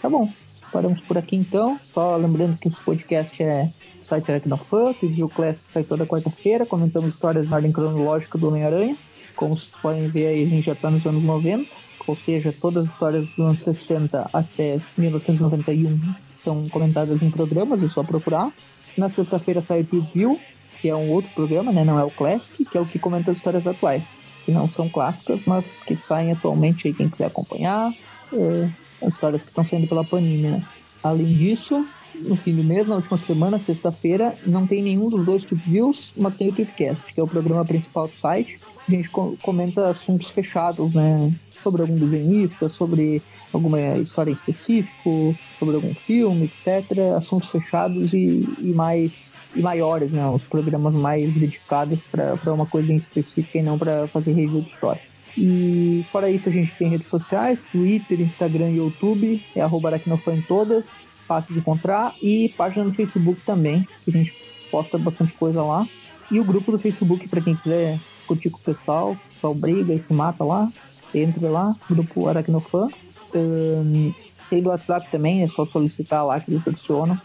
[0.01, 0.31] tá bom.
[0.73, 1.79] Paramos por aqui então.
[1.93, 6.65] Só lembrando que esse podcast é site Aracnofan, o Classic sai toda quarta-feira.
[6.65, 8.97] Comentamos histórias na ordem cronológica do Homem-Aranha.
[9.35, 11.69] Como vocês podem ver aí, a gente já tá nos anos 90.
[12.07, 15.99] Ou seja, todas as histórias dos anos 60 até 1991
[16.45, 18.53] são comentadas em programas, é só procurar.
[18.97, 20.39] Na sexta-feira sai o Preview,
[20.81, 21.85] que é um outro programa, né?
[21.85, 24.05] Não é o Classic, que é o que comenta as histórias atuais.
[24.44, 27.93] Que não são clássicas, mas que saem atualmente aí, quem quiser acompanhar.
[28.32, 28.69] É,
[29.02, 30.65] as histórias que estão saindo pela Panini, né?
[31.02, 35.44] Além disso, no fim do mês, na última semana, sexta-feira, não tem nenhum dos dois
[35.44, 38.59] Tip Views, mas tem o Tipcast, que é o programa principal do site.
[38.86, 41.32] A gente comenta assuntos fechados, né?
[41.62, 46.98] Sobre algum desenhista, sobre alguma história em específico, sobre algum filme, etc.
[47.16, 50.27] Assuntos fechados e, e mais maiores, né?
[50.29, 54.71] Os programas mais dedicados para uma coisa em específica e não para fazer review de
[54.71, 55.01] história.
[55.37, 60.43] E fora isso, a gente tem redes sociais: Twitter, Instagram e YouTube, é aracnofan em
[60.43, 60.85] todas,
[61.27, 64.35] fácil de encontrar, e página no Facebook também, que a gente
[64.71, 65.87] posta bastante coisa lá.
[66.31, 69.93] E o grupo do Facebook, para quem quiser discutir com o pessoal, o pessoal briga
[69.93, 70.71] e se mata lá,
[71.15, 72.89] entre lá, grupo Aracnofan.
[73.35, 74.13] Um,
[74.49, 77.19] tem do WhatsApp também, é só solicitar lá que eles adicionam.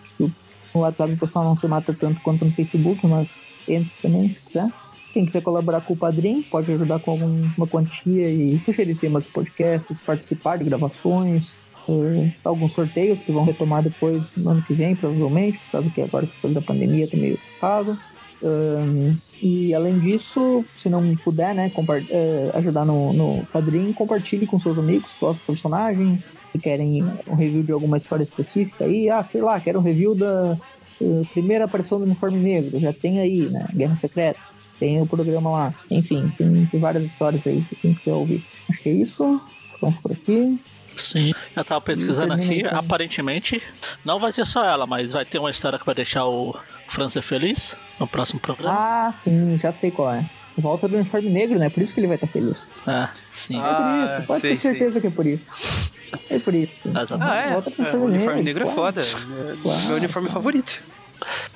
[0.76, 3.30] No WhatsApp o pessoal não se mata tanto quanto no Facebook, mas
[3.68, 4.68] entra também se quiser.
[5.14, 9.32] Quem quiser colaborar com o Padrim, pode ajudar com alguma quantia e sugerir temas de
[9.32, 11.54] podcasts, participar de gravações,
[11.88, 16.02] uh, alguns sorteios que vão retomar depois no ano que vem, provavelmente, por causa que
[16.02, 17.98] agora, depois da pandemia, tá meio pago.
[18.44, 24.60] Um, e além disso, se não puder, né, uh, ajudar no, no Padrim, compartilhe com
[24.60, 26.22] seus amigos, gosta do personagem,
[26.56, 30.16] que querem um review de alguma história específica aí, ah, sei lá, quero um review
[30.16, 30.58] da
[31.02, 33.68] uh, primeira aparição do uniforme negro, já tem aí, né?
[33.74, 34.40] Guerra Secreta,
[34.80, 38.44] tem o programa lá, enfim, tem, tem várias histórias aí que quem quiser ouvir.
[38.70, 39.42] Acho que é isso,
[39.82, 40.60] vamos por aqui.
[40.96, 42.80] Sim, eu tava pesquisando aqui, então.
[42.80, 43.62] aparentemente
[44.06, 46.58] não vai ser só ela, mas vai ter uma história que vai deixar o
[46.88, 48.74] França feliz no próximo programa.
[48.74, 51.70] Ah, sim, já sei qual é volta do uniforme negro, né?
[51.70, 52.68] Por isso que ele vai estar feliz.
[52.88, 53.58] Ah, sim.
[53.58, 55.02] É por ah, isso, pode sei, ter certeza sei.
[55.02, 55.94] que é por isso.
[56.30, 56.92] É por isso.
[57.20, 57.52] Ah, é?
[57.54, 59.02] Volta pro é, o uniforme negro, é foda.
[59.02, 60.84] É meu uniforme favorito.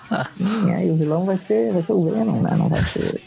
[0.10, 0.28] Ah.
[0.36, 2.56] Sim, aí o vilão vai ser, vai ser o Venom, né?
[2.58, 3.22] Não vai ser.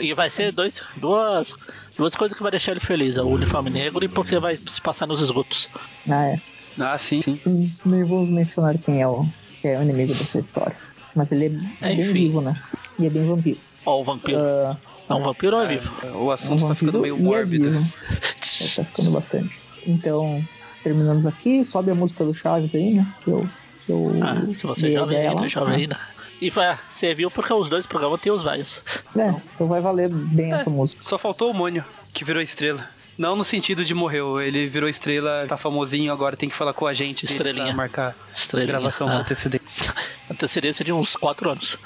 [0.00, 1.54] e vai ser dois, duas,
[1.96, 5.06] duas coisas que vai deixar ele feliz: o uniforme negro e porque vai se passar
[5.06, 5.68] nos esgotos.
[6.08, 6.40] Ah, é.
[6.78, 7.20] Ah, sim.
[7.20, 7.72] sim.
[7.84, 9.26] Nem vou mencionar quem é o,
[9.60, 10.76] quem é o inimigo dessa história.
[11.14, 12.60] Mas ele é, é bem vivo, né?
[12.98, 13.58] E é bem vampiro.
[13.88, 14.38] Ó, o vampiro.
[14.38, 14.76] Uh,
[15.08, 15.90] é um vampiro ou é vivo?
[16.02, 17.70] É, o assunto é um tá ficando meio mórbido.
[17.70, 17.72] É
[18.76, 19.58] tá ficando bastante.
[19.86, 20.44] Então,
[20.84, 21.64] terminamos aqui.
[21.64, 23.14] Sobe a música do Chaves aí, né?
[23.24, 23.48] Que eu,
[23.86, 25.98] que eu ah, se você é jovem ainda, jovem ainda.
[26.38, 28.82] E vai, você viu porque os dois programas têm os velhos.
[29.16, 31.00] É, então, então vai valer bem é, essa música.
[31.02, 31.82] Só faltou o Mônio,
[32.12, 32.86] que virou estrela.
[33.16, 36.86] Não no sentido de morreu, ele virou estrela, tá famosinho, agora tem que falar com
[36.86, 37.68] a gente Estrelinha.
[37.68, 38.68] pra marcar Estrelinha.
[38.68, 39.12] gravação ah.
[39.12, 39.94] com antecedência.
[40.30, 41.78] Antecedência de uns 4 anos.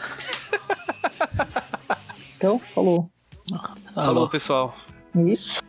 [2.42, 3.08] Então, falou.
[3.48, 4.74] Falou, falou pessoal.
[5.14, 5.62] Isso.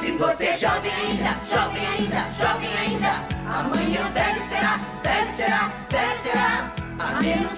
[0.00, 3.12] Se você é jovem ainda, jovem ainda, jovem ainda,
[3.56, 6.74] amanhã velho será, velho será, velho será.
[6.98, 7.57] A menos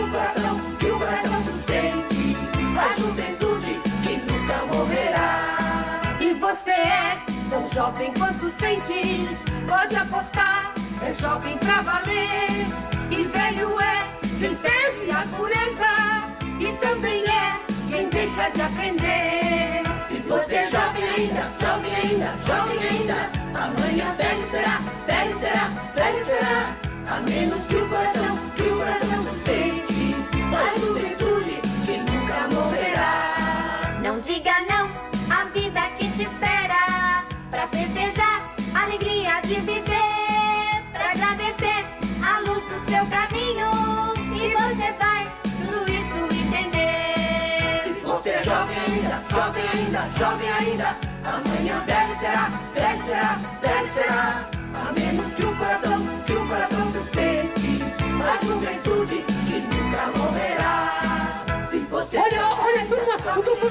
[7.73, 9.27] jovem quanto sente,
[9.67, 12.67] pode apostar, é jovem pra valer.
[13.09, 14.07] E velho é
[14.39, 15.91] quem perde a pureza,
[16.59, 19.83] e também é quem deixa de aprender.
[20.07, 26.25] Se você é jovem ainda, jovem ainda, jovem ainda, amanhã velho será, velho será, velho
[26.25, 26.80] será.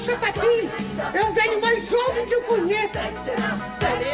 [0.00, 0.70] O doutor Chapatin
[1.14, 2.98] é o velho mais jovem que eu conheço.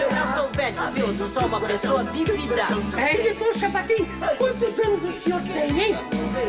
[0.01, 0.77] Eu não sou velho?
[1.21, 2.63] Eu sou uma pessoa vivida.
[2.97, 4.09] É, doutor Chapatin,
[4.39, 5.97] quantos anos o senhor tem, hein?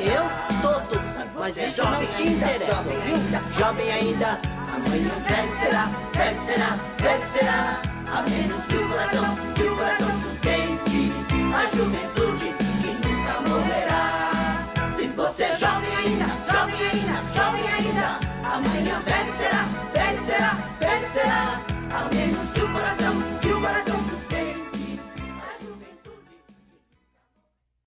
[0.04, 1.02] Eu, todos.
[1.38, 2.84] Mas isso não te interessa?
[3.58, 4.40] Jovem ainda.
[4.74, 7.82] Amanhã velho será, velho será, velho será.
[8.12, 11.12] A menos que o coração, que o coração sustente
[11.54, 12.27] a juventude